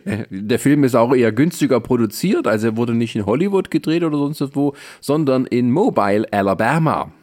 Der 0.31 0.59
Film 0.59 0.83
ist 0.83 0.95
auch 0.95 1.13
eher 1.13 1.31
günstiger 1.31 1.79
produziert, 1.79 2.47
also 2.47 2.67
er 2.67 2.77
wurde 2.77 2.95
nicht 2.95 3.15
in 3.15 3.27
Hollywood 3.27 3.69
gedreht 3.69 4.03
oder 4.03 4.17
sonst 4.17 4.55
wo, 4.55 4.73
sondern 4.99 5.45
in 5.45 5.71
Mobile, 5.71 6.25
Alabama. 6.31 7.13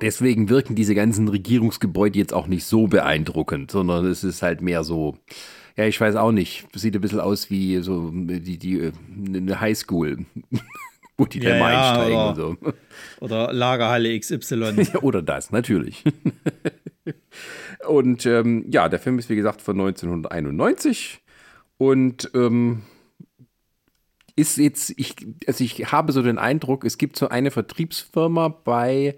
Deswegen 0.00 0.48
wirken 0.48 0.76
diese 0.76 0.94
ganzen 0.94 1.26
Regierungsgebäude 1.26 2.18
jetzt 2.18 2.32
auch 2.32 2.46
nicht 2.46 2.64
so 2.64 2.86
beeindruckend, 2.86 3.72
sondern 3.72 4.06
es 4.06 4.22
ist 4.22 4.42
halt 4.42 4.62
mehr 4.62 4.84
so, 4.84 5.16
ja, 5.76 5.84
ich 5.86 6.00
weiß 6.00 6.14
auch 6.16 6.32
nicht. 6.32 6.66
Sieht 6.74 6.94
ein 6.94 7.00
bisschen 7.00 7.20
aus 7.20 7.50
wie 7.50 7.78
so 7.78 8.12
die, 8.12 8.58
die 8.58 8.92
eine 9.26 9.60
Highschool. 9.60 10.24
wo 11.16 11.26
die 11.26 11.40
ja, 11.40 11.50
dann 11.50 11.58
mal 11.58 11.72
ja, 11.72 11.90
einsteigen 11.90 12.16
oder, 12.16 12.48
und 12.48 12.58
so. 12.60 12.72
Oder 13.20 13.52
Lagerhalle 13.52 14.18
XY. 14.18 14.86
Oder 15.02 15.22
das, 15.22 15.50
natürlich. 15.50 16.04
Und 17.86 18.26
ähm, 18.26 18.64
ja, 18.70 18.88
der 18.88 18.98
Film 18.98 19.18
ist 19.18 19.28
wie 19.28 19.36
gesagt 19.36 19.62
von 19.62 19.80
1991 19.80 21.20
und 21.78 22.30
ähm, 22.34 22.82
ist 24.36 24.56
jetzt, 24.56 24.94
ich, 24.96 25.14
also 25.46 25.62
ich 25.64 25.92
habe 25.92 26.12
so 26.12 26.22
den 26.22 26.38
Eindruck, 26.38 26.84
es 26.84 26.98
gibt 26.98 27.16
so 27.16 27.28
eine 27.28 27.50
Vertriebsfirma 27.50 28.48
bei 28.48 29.16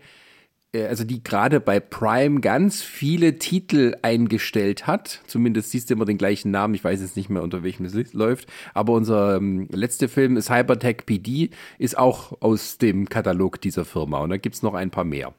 äh, 0.75 0.87
also 0.87 1.05
die 1.05 1.23
gerade 1.23 1.61
bei 1.61 1.81
Prime 1.81 2.41
ganz 2.41 2.83
viele 2.83 3.39
Titel 3.39 3.97
eingestellt 4.03 4.87
hat. 4.87 5.23
Zumindest 5.27 5.71
siehst 5.71 5.89
du 5.89 5.95
immer 5.95 6.05
den 6.05 6.19
gleichen 6.19 6.51
Namen. 6.51 6.75
Ich 6.75 6.85
weiß 6.85 7.01
jetzt 7.01 7.17
nicht 7.17 7.31
mehr, 7.31 7.43
unter 7.43 7.63
welchem 7.63 7.87
es 7.87 8.13
läuft. 8.13 8.49
Aber 8.75 8.93
unser 8.93 9.37
ähm, 9.37 9.69
letzter 9.71 10.09
Film 10.09 10.37
ist 10.37 10.51
Hypertech 10.51 11.07
PD, 11.07 11.51
ist 11.79 11.97
auch 11.97 12.41
aus 12.41 12.79
dem 12.79 13.09
Katalog 13.09 13.61
dieser 13.61 13.85
Firma. 13.85 14.19
Und 14.19 14.31
da 14.31 14.37
gibt 14.37 14.57
es 14.57 14.63
noch 14.63 14.75
ein 14.75 14.91
paar 14.91 15.05
mehr. 15.05 15.33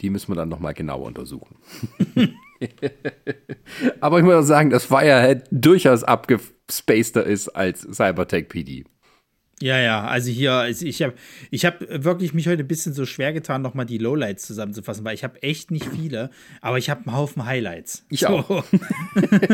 Die 0.00 0.10
müssen 0.10 0.30
wir 0.30 0.36
dann 0.36 0.48
nochmal 0.48 0.74
genauer 0.74 1.06
untersuchen. 1.06 1.56
Aber 4.00 4.18
ich 4.18 4.24
muss 4.24 4.46
sagen, 4.46 4.70
dass 4.70 4.84
Firehead 4.84 5.44
durchaus 5.50 6.04
abgespaceder 6.04 7.24
ist 7.24 7.48
als 7.48 7.80
Cybertech 7.82 8.48
PD. 8.48 8.84
Ja, 9.62 9.80
ja, 9.80 10.04
also 10.04 10.30
hier, 10.30 10.52
also 10.52 10.84
ich 10.84 11.00
habe 11.00 11.14
ich 11.50 11.64
hab 11.64 11.80
wirklich 11.88 12.34
mich 12.34 12.46
heute 12.46 12.62
ein 12.62 12.68
bisschen 12.68 12.92
so 12.92 13.06
schwer 13.06 13.32
getan, 13.32 13.62
nochmal 13.62 13.86
die 13.86 13.96
Lowlights 13.96 14.46
zusammenzufassen, 14.46 15.02
weil 15.02 15.14
ich 15.14 15.24
habe 15.24 15.42
echt 15.42 15.70
nicht 15.70 15.86
viele, 15.86 16.28
aber 16.60 16.76
ich 16.76 16.90
habe 16.90 17.06
einen 17.06 17.16
Haufen 17.16 17.46
Highlights. 17.46 18.04
Ich 18.10 18.20
so. 18.20 18.26
auch. 18.28 18.64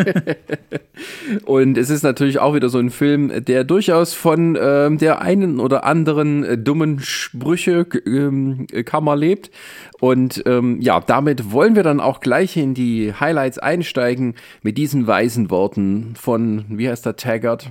Und 1.45 1.79
es 1.79 1.89
ist 1.89 2.03
natürlich 2.03 2.41
auch 2.41 2.53
wieder 2.55 2.69
so 2.69 2.79
ein 2.79 2.91
Film, 2.91 3.45
der 3.45 3.63
durchaus 3.63 4.13
von 4.13 4.59
ähm, 4.61 4.99
der 4.99 5.23
einen 5.23 5.61
oder 5.61 5.85
anderen 5.85 6.43
äh, 6.43 6.59
dummen 6.59 6.99
Sprüche 6.99 7.87
ähm, 8.05 8.67
Kammer 8.85 9.15
lebt. 9.15 9.53
Und 10.01 10.43
ähm, 10.47 10.81
ja, 10.81 10.99
damit 10.99 11.53
wollen 11.53 11.77
wir 11.77 11.85
dann 11.85 12.01
auch 12.01 12.19
gleich 12.19 12.57
in 12.57 12.75
die 12.75 13.15
Highlights 13.15 13.59
einsteigen 13.59 14.35
mit 14.63 14.79
diesen 14.79 15.07
weisen 15.07 15.49
Worten 15.49 16.15
von, 16.17 16.65
wie 16.71 16.89
heißt 16.89 17.07
der, 17.07 17.15
Taggart? 17.15 17.71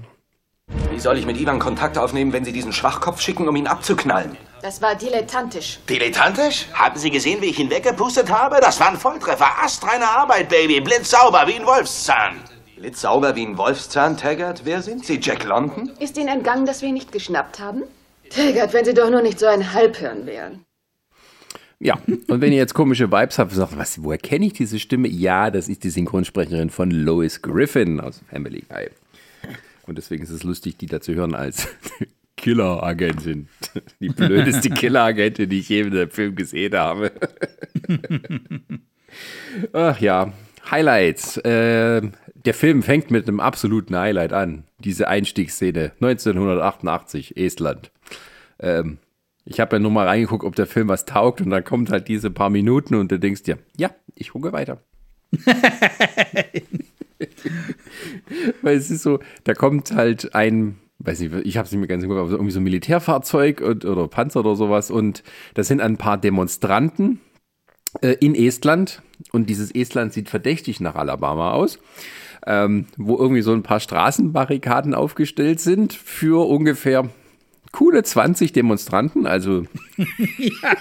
Wie 0.92 1.00
soll 1.00 1.18
ich 1.18 1.26
mit 1.26 1.40
Ivan 1.40 1.60
Kontakt 1.60 1.98
aufnehmen, 1.98 2.34
wenn 2.34 2.46
Sie 2.46 2.52
diesen 2.52 2.74
Schwachkopf 2.74 3.22
schicken, 3.22 3.48
um 3.48 3.56
ihn 3.56 3.68
abzuknallen? 3.68 4.38
Das 4.62 4.82
war 4.82 4.96
dilettantisch. 4.96 5.80
Dilettantisch? 5.90 6.68
Haben 6.74 6.98
Sie 7.00 7.10
gesehen, 7.10 7.42
wie 7.42 7.48
ich 7.48 7.60
ihn 7.60 7.70
weggepustet 7.70 8.30
habe? 8.30 8.58
Das 8.62 8.80
war 8.80 8.90
ein 8.90 8.98
Volltreffer. 8.98 9.64
Astreine 9.64 10.08
Arbeit, 10.08 10.50
Baby. 10.50 10.80
Blitzsauber 10.82 11.48
wie 11.48 11.56
ein 11.56 11.66
Wolfszahn. 11.66 12.36
Blitzsauber 12.78 13.36
wie 13.36 13.46
ein 13.46 13.58
Wolfszahn, 13.58 14.18
Taggart? 14.18 14.62
Wer 14.64 14.82
sind 14.82 15.06
Sie, 15.06 15.20
Jack 15.20 15.46
London? 15.46 15.92
Ist 16.00 16.18
Ihnen 16.18 16.28
entgangen, 16.28 16.66
dass 16.66 16.82
wir 16.82 16.90
ihn 16.90 16.94
nicht 16.96 17.12
geschnappt 17.12 17.60
haben? 17.60 17.84
Taggart, 18.30 18.74
wenn 18.74 18.86
Sie 18.86 18.94
doch 18.94 19.10
nur 19.10 19.22
nicht 19.22 19.40
so 19.40 19.48
ein 19.48 19.74
Halbhirn 19.74 20.26
wären. 20.26 20.66
Ja, 21.80 21.96
und 22.06 22.42
wenn 22.42 22.52
ihr 22.52 22.60
jetzt 22.60 22.76
komische 22.76 23.12
Vibes 23.12 23.40
habt, 23.40 23.54
sagt, 23.54 23.76
was, 23.76 24.04
woher 24.04 24.20
kenne 24.20 24.46
ich 24.46 24.54
diese 24.54 24.78
Stimme? 24.78 25.08
Ja, 25.08 25.50
das 25.50 25.68
ist 25.68 25.84
die 25.84 25.90
Synchronsprecherin 25.90 26.70
von 26.70 26.92
Lois 26.92 27.42
Griffin 27.42 28.00
aus 28.00 28.22
Family 28.30 28.64
Guy. 28.70 28.92
Und 29.88 29.98
deswegen 29.98 30.24
ist 30.24 30.30
es 30.30 30.44
lustig, 30.44 30.78
die 30.78 30.86
da 30.86 31.02
zu 31.02 31.14
hören 31.14 31.36
als 31.36 31.68
Killer-Agentin. 32.38 33.48
Die 34.00 34.10
blödeste 34.10 34.70
Killer-Agentin, 34.74 35.50
die 35.50 35.60
ich 35.60 35.70
je 35.70 35.82
in 35.82 35.88
einem 35.88 36.10
Film 36.10 36.36
gesehen 36.36 36.76
habe. 36.76 37.12
Ach 39.74 40.00
ja, 40.00 40.34
Highlights. 40.70 41.38
Äh, 41.38 42.02
der 42.46 42.54
Film 42.54 42.84
fängt 42.84 43.12
mit 43.12 43.28
einem 43.28 43.40
absoluten 43.40 43.96
Highlight 43.96 44.34
an. 44.34 44.64
Diese 44.80 45.08
Einstiegsszene. 45.08 45.92
1988, 46.00 47.38
Estland. 47.38 47.92
Ähm, 48.60 48.98
ich 49.46 49.60
habe 49.60 49.76
ja 49.76 49.80
nur 49.80 49.92
mal 49.92 50.08
reingeguckt, 50.08 50.44
ob 50.44 50.56
der 50.56 50.68
Film 50.68 50.88
was 50.88 51.06
taugt 51.06 51.42
und 51.42 51.50
dann 51.50 51.64
kommt 51.64 51.92
halt 51.92 52.08
diese 52.08 52.30
paar 52.32 52.50
Minuten 52.50 52.96
und 52.96 53.12
du 53.12 53.20
denkst 53.20 53.44
dir, 53.44 53.58
ja, 53.78 53.92
ich 54.16 54.30
gucke 54.30 54.54
weiter. 54.54 54.82
Weil 58.62 58.78
es 58.78 58.92
ist 58.92 59.04
so, 59.04 59.20
da 59.44 59.54
kommt 59.54 59.92
halt 59.92 60.36
ein, 60.36 60.78
weiß 61.00 61.20
nicht, 61.20 61.34
ich 61.46 61.58
habe 61.58 61.66
es 61.66 61.72
nicht 61.72 61.80
mehr 61.80 61.88
ganz 61.88 62.04
im 62.04 62.10
Kopf, 62.10 62.20
aber 62.20 62.32
irgendwie 62.32 62.52
so 62.52 62.60
ein 62.60 62.64
Militärfahrzeug 62.64 63.62
und, 63.62 63.86
oder 63.86 64.08
Panzer 64.08 64.42
oder 64.42 64.56
sowas 64.56 64.92
und 64.92 65.24
da 65.54 65.64
sind 65.64 65.82
ein 65.82 65.98
paar 65.98 66.18
Demonstranten 66.18 67.20
äh, 68.02 68.16
in 68.20 68.36
Estland 68.36 69.02
und 69.32 69.50
dieses 69.50 69.74
Estland 69.74 70.14
sieht 70.14 70.30
verdächtig 70.30 70.80
nach 70.80 70.96
Alabama 70.96 71.52
aus. 71.54 71.80
Ähm, 72.48 72.88
wo 72.98 73.20
irgendwie 73.20 73.44
so 73.44 73.54
ein 73.54 73.62
paar 73.62 73.80
Straßenbarrikaden 73.80 74.96
aufgestellt 74.96 75.60
sind 75.60 75.94
für 75.94 76.48
ungefähr 76.50 77.08
coole 77.72 78.02
20 78.02 78.52
Demonstranten, 78.52 79.28
also 79.28 79.66
ja 80.38 80.76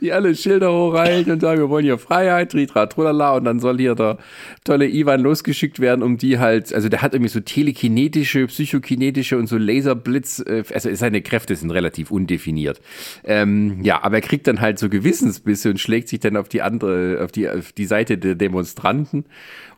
die 0.00 0.12
alle 0.12 0.34
Schilder 0.34 0.72
hochhalten 0.72 1.32
und 1.32 1.40
sagen, 1.40 1.60
wir 1.60 1.68
wollen 1.68 1.84
hier 1.84 1.98
Freiheit, 1.98 2.52
tritra, 2.52 2.86
trulala, 2.86 3.36
und 3.36 3.44
dann 3.44 3.60
soll 3.60 3.78
hier 3.78 3.94
der 3.94 4.18
tolle 4.64 4.88
Ivan 4.88 5.20
losgeschickt 5.20 5.80
werden, 5.80 6.02
um 6.02 6.16
die 6.16 6.38
halt, 6.38 6.72
also 6.74 6.88
der 6.88 7.02
hat 7.02 7.14
irgendwie 7.14 7.30
so 7.30 7.40
telekinetische, 7.40 8.46
psychokinetische 8.46 9.36
und 9.36 9.46
so 9.46 9.58
Laserblitz, 9.58 10.40
äh, 10.40 10.64
also 10.72 10.94
seine 10.94 11.22
Kräfte 11.22 11.54
sind 11.56 11.70
relativ 11.70 12.10
undefiniert. 12.10 12.80
Ähm, 13.24 13.82
ja, 13.82 14.02
aber 14.02 14.16
er 14.16 14.22
kriegt 14.22 14.46
dann 14.46 14.60
halt 14.60 14.78
so 14.78 14.88
Gewissensbisse 14.88 15.70
und 15.70 15.78
schlägt 15.78 16.08
sich 16.08 16.20
dann 16.20 16.36
auf 16.36 16.48
die 16.48 16.62
andere, 16.62 17.22
auf 17.22 17.32
die, 17.32 17.48
auf 17.48 17.72
die 17.72 17.86
Seite 17.86 18.18
der 18.18 18.34
Demonstranten 18.34 19.24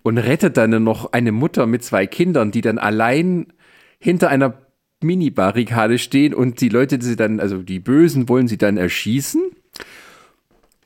und 0.02 0.18
rettet 0.18 0.56
dann 0.56 0.82
noch 0.82 1.12
eine 1.12 1.32
Mutter 1.32 1.66
mit 1.66 1.84
zwei 1.84 2.06
Kindern, 2.06 2.50
die 2.50 2.60
dann 2.60 2.78
allein 2.78 3.46
hinter 3.98 4.28
einer 4.28 4.54
Mini-Barrikade 5.02 5.98
stehen 5.98 6.34
und 6.34 6.60
die 6.60 6.68
Leute, 6.68 6.98
die 6.98 7.06
sie 7.06 7.16
dann, 7.16 7.40
also 7.40 7.62
die 7.62 7.80
Bösen 7.80 8.28
wollen 8.28 8.48
sie 8.48 8.58
dann 8.58 8.76
erschießen. 8.76 9.42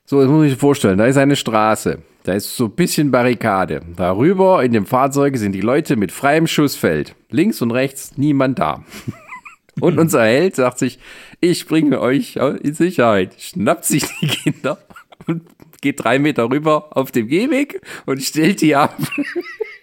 So, 0.08 0.20
das 0.20 0.30
muss 0.30 0.44
ich 0.44 0.52
sich 0.52 0.60
vorstellen. 0.60 0.98
Da 0.98 1.06
ist 1.06 1.16
eine 1.16 1.34
Straße. 1.34 1.98
Da 2.22 2.34
ist 2.34 2.56
so 2.56 2.66
ein 2.66 2.70
bisschen 2.70 3.10
Barrikade. 3.10 3.82
Darüber 3.96 4.64
in 4.64 4.72
dem 4.72 4.86
Fahrzeug 4.86 5.36
sind 5.36 5.52
die 5.52 5.60
Leute 5.60 5.96
mit 5.96 6.12
freiem 6.12 6.46
Schussfeld. 6.46 7.16
Links 7.30 7.60
und 7.60 7.72
rechts 7.72 8.16
niemand 8.16 8.58
da. 8.58 8.84
Und 9.80 9.98
unser 9.98 10.24
Held 10.24 10.56
sagt 10.56 10.78
sich, 10.78 10.98
ich 11.40 11.66
bringe 11.66 12.00
euch 12.00 12.36
in 12.36 12.72
Sicherheit, 12.72 13.38
schnappt 13.38 13.84
sich 13.84 14.04
die 14.22 14.26
Kinder 14.26 14.78
und 15.26 15.42
geht 15.82 16.02
drei 16.02 16.18
Meter 16.18 16.48
rüber 16.48 16.96
auf 16.96 17.12
dem 17.12 17.28
Gehweg 17.28 17.82
und 18.06 18.22
stellt 18.22 18.62
die 18.62 18.74
ab. 18.74 18.96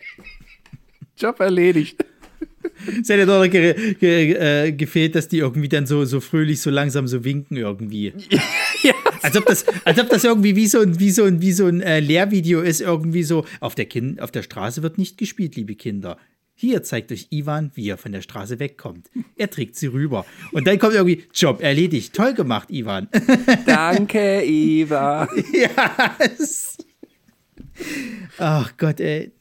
Job 1.15 1.39
erledigt. 1.39 2.03
Es 3.01 3.08
hätte 3.10 3.27
doch 3.27 3.48
ge 3.48 3.94
ge 3.94 4.34
äh, 4.34 4.72
gefehlt, 4.72 5.13
dass 5.13 5.27
die 5.27 5.38
irgendwie 5.38 5.70
dann 5.70 5.86
so, 5.86 6.06
so 6.06 6.20
fröhlich, 6.20 6.60
so 6.60 6.72
langsam 6.72 7.08
so 7.08 7.24
winken 7.24 7.58
irgendwie. 7.58 8.13
ja. 8.82 8.94
Als 9.24 9.38
ob 9.38 9.46
das, 9.46 9.65
als 9.86 10.00
ob 10.00 10.10
das 10.10 10.24
irgendwie 10.24 10.56
wie 10.56 10.68
so 10.68 10.80
ein, 10.80 11.00
wie 11.00 11.12
so 11.12 11.24
ein, 11.24 11.42
wie 11.42 11.51
so 11.51 11.65
ein 11.65 11.82
äh, 11.82 12.00
Lehrvideo 12.00 12.62
ist, 12.62 12.82
irgendwie 12.82 13.24
so, 13.24 13.46
auf 13.60 13.75
der, 13.75 13.86
kind, 13.86 14.22
auf 14.22 14.32
der 14.32 14.44
Straße 14.44 14.84
wird 14.84 14.98
nicht 14.98 15.18
gespielt, 15.18 15.56
liebe 15.56 15.75
Kinder. 15.75 16.18
Hier 16.56 16.84
zeigt 16.84 17.12
euch 17.12 17.27
Ivan, 17.32 17.72
wie 17.74 17.89
er 17.89 17.98
von 17.98 18.12
der 18.12 18.22
Straße 18.22 18.60
wegkommt. 18.60 19.10
Er 19.36 19.50
trägt 19.50 19.75
sie 19.75 19.88
rüber. 19.88 20.25
Und 20.51 20.68
dann 20.68 20.77
kommt 20.77 20.94
irgendwie, 20.94 21.24
Job 21.34 21.62
erledigt. 21.62 22.13
Toll 22.13 22.34
gemacht, 22.34 22.70
Ivan. 22.70 23.10
Danke, 23.65 24.44
Ivan. 24.46 25.27
ja. 25.51 26.15
Ach 28.38 28.77
Gott, 28.77 29.00
ey. 29.00 29.32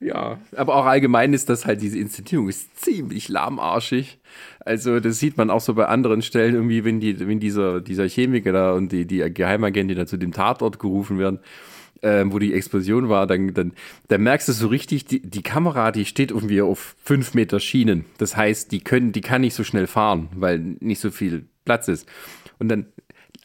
Ja, 0.00 0.38
aber 0.54 0.76
auch 0.76 0.84
allgemein 0.84 1.32
ist 1.32 1.48
das 1.48 1.66
halt, 1.66 1.82
diese 1.82 1.98
Inszenierung 1.98 2.48
ist 2.48 2.80
ziemlich 2.80 3.28
lahmarschig. 3.28 4.20
Also, 4.60 5.00
das 5.00 5.18
sieht 5.18 5.36
man 5.36 5.50
auch 5.50 5.60
so 5.60 5.74
bei 5.74 5.86
anderen 5.86 6.22
Stellen, 6.22 6.54
irgendwie, 6.54 6.84
wenn, 6.84 7.00
die, 7.00 7.18
wenn 7.26 7.40
dieser, 7.40 7.80
dieser 7.80 8.08
Chemiker 8.08 8.52
da 8.52 8.72
und 8.74 8.92
die, 8.92 9.06
die 9.06 9.18
Geheimagentin 9.32 9.96
da 9.96 10.06
zu 10.06 10.16
dem 10.16 10.30
Tatort 10.30 10.78
gerufen 10.78 11.18
werden, 11.18 11.40
äh, 12.02 12.24
wo 12.26 12.38
die 12.38 12.54
Explosion 12.54 13.08
war, 13.08 13.26
dann, 13.26 13.52
dann, 13.54 13.72
dann 14.06 14.22
merkst 14.22 14.46
du 14.46 14.52
so 14.52 14.68
richtig, 14.68 15.04
die, 15.06 15.20
die 15.20 15.42
Kamera, 15.42 15.90
die 15.90 16.04
steht 16.04 16.30
irgendwie 16.30 16.62
auf 16.62 16.94
fünf 17.02 17.34
Meter 17.34 17.58
Schienen. 17.58 18.04
Das 18.18 18.36
heißt, 18.36 18.70
die 18.70 18.80
können, 18.80 19.10
die 19.10 19.20
kann 19.20 19.40
nicht 19.40 19.54
so 19.54 19.64
schnell 19.64 19.88
fahren, 19.88 20.28
weil 20.36 20.60
nicht 20.60 21.00
so 21.00 21.10
viel 21.10 21.46
Platz 21.64 21.88
ist. 21.88 22.08
Und 22.60 22.68
dann 22.68 22.86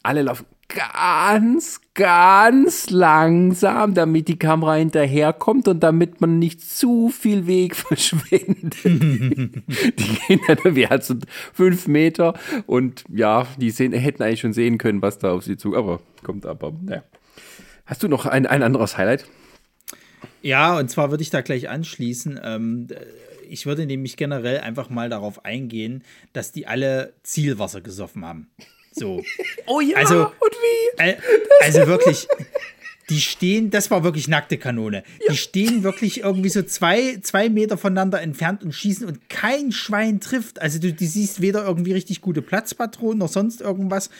alle 0.04 0.22
laufen 0.22 0.46
ganz, 0.74 1.80
ganz 1.94 2.90
langsam, 2.90 3.94
damit 3.94 4.28
die 4.28 4.38
Kamera 4.38 4.74
hinterherkommt 4.74 5.68
und 5.68 5.80
damit 5.80 6.20
man 6.20 6.38
nicht 6.38 6.60
zu 6.60 7.08
viel 7.08 7.46
Weg 7.46 7.76
verschwendet. 7.76 8.76
die 8.84 10.18
gehen 10.26 10.40
dann, 10.46 10.74
wir 10.74 10.90
hatten 10.90 11.20
fünf 11.52 11.86
Meter 11.86 12.34
und 12.66 13.04
ja, 13.08 13.46
die 13.58 13.70
sehen, 13.70 13.92
hätten 13.92 14.22
eigentlich 14.22 14.40
schon 14.40 14.52
sehen 14.52 14.78
können, 14.78 15.02
was 15.02 15.18
da 15.18 15.32
auf 15.32 15.44
sie 15.44 15.56
zu, 15.56 15.76
aber 15.76 16.00
kommt 16.22 16.46
aber, 16.46 16.72
naja. 16.82 17.02
Hast 17.86 18.02
du 18.02 18.08
noch 18.08 18.26
ein, 18.26 18.46
ein 18.46 18.62
anderes 18.62 18.96
Highlight? 18.96 19.26
Ja, 20.42 20.78
und 20.78 20.90
zwar 20.90 21.10
würde 21.10 21.22
ich 21.22 21.30
da 21.30 21.42
gleich 21.42 21.68
anschließen. 21.68 22.40
Ähm, 22.42 22.88
ich 23.48 23.66
würde 23.66 23.86
nämlich 23.86 24.16
generell 24.16 24.60
einfach 24.60 24.90
mal 24.90 25.08
darauf 25.08 25.44
eingehen, 25.44 26.02
dass 26.32 26.52
die 26.52 26.66
alle 26.66 27.14
Zielwasser 27.22 27.80
gesoffen 27.80 28.24
haben. 28.24 28.50
So. 28.94 29.22
Oh 29.66 29.80
ja, 29.80 29.96
also, 29.96 30.26
und 30.26 30.32
wie? 30.52 31.02
Äh, 31.02 31.16
also 31.62 31.86
wirklich, 31.86 32.28
die 33.10 33.20
stehen, 33.20 33.70
das 33.70 33.90
war 33.90 34.04
wirklich 34.04 34.28
nackte 34.28 34.58
Kanone. 34.58 35.04
Ja. 35.20 35.32
Die 35.32 35.36
stehen 35.36 35.82
wirklich 35.82 36.20
irgendwie 36.20 36.48
so 36.48 36.62
zwei, 36.62 37.18
zwei 37.22 37.48
Meter 37.48 37.76
voneinander 37.76 38.20
entfernt 38.20 38.62
und 38.62 38.72
schießen 38.72 39.06
und 39.06 39.28
kein 39.28 39.72
Schwein 39.72 40.20
trifft. 40.20 40.60
Also 40.60 40.78
du, 40.78 40.92
du 40.92 41.06
siehst 41.06 41.40
weder 41.40 41.64
irgendwie 41.66 41.92
richtig 41.92 42.20
gute 42.20 42.42
Platzpatronen 42.42 43.18
noch 43.18 43.28
sonst 43.28 43.60
irgendwas. 43.60 44.10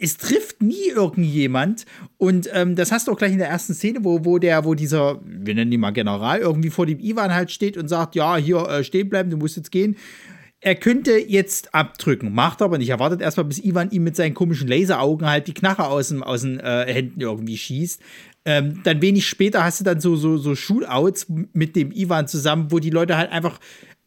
Es 0.00 0.16
trifft 0.16 0.62
nie 0.62 0.88
irgendjemand. 0.88 1.84
Und 2.18 2.48
ähm, 2.52 2.74
das 2.76 2.92
hast 2.92 3.08
du 3.08 3.12
auch 3.12 3.18
gleich 3.18 3.32
in 3.32 3.38
der 3.38 3.48
ersten 3.48 3.74
Szene, 3.74 4.00
wo, 4.02 4.24
wo 4.24 4.38
der, 4.38 4.64
wo 4.64 4.74
dieser, 4.74 5.20
wir 5.24 5.54
nennen 5.54 5.72
ihn 5.72 5.80
mal 5.80 5.92
General, 5.92 6.38
irgendwie 6.40 6.70
vor 6.70 6.86
dem 6.86 6.98
Ivan 7.00 7.34
halt 7.34 7.50
steht 7.50 7.76
und 7.76 7.88
sagt, 7.88 8.14
ja, 8.14 8.36
hier 8.36 8.68
äh, 8.68 8.84
stehen 8.84 9.08
bleiben, 9.08 9.30
du 9.30 9.36
musst 9.36 9.56
jetzt 9.56 9.70
gehen 9.70 9.96
er 10.60 10.74
könnte 10.74 11.18
jetzt 11.18 11.74
abdrücken, 11.74 12.32
macht 12.32 12.62
aber 12.62 12.78
nicht. 12.78 12.88
Er 12.88 12.98
wartet 12.98 13.20
erstmal, 13.20 13.44
bis 13.44 13.62
Ivan 13.62 13.90
ihm 13.90 14.04
mit 14.04 14.16
seinen 14.16 14.34
komischen 14.34 14.68
Laseraugen 14.68 15.28
halt 15.28 15.46
die 15.46 15.54
Knarre 15.54 15.86
aus, 15.88 16.08
dem, 16.08 16.22
aus 16.22 16.42
den 16.42 16.60
äh, 16.60 16.92
Händen 16.92 17.20
irgendwie 17.20 17.58
schießt. 17.58 18.00
Ähm, 18.44 18.80
dann 18.84 19.02
wenig 19.02 19.26
später 19.26 19.64
hast 19.64 19.80
du 19.80 19.84
dann 19.84 20.00
so, 20.00 20.16
so, 20.16 20.38
so 20.38 20.54
Shootouts 20.54 21.26
mit 21.52 21.76
dem 21.76 21.92
Ivan 21.92 22.28
zusammen, 22.28 22.70
wo 22.70 22.78
die 22.78 22.90
Leute 22.90 23.16
halt 23.16 23.32
einfach 23.32 23.58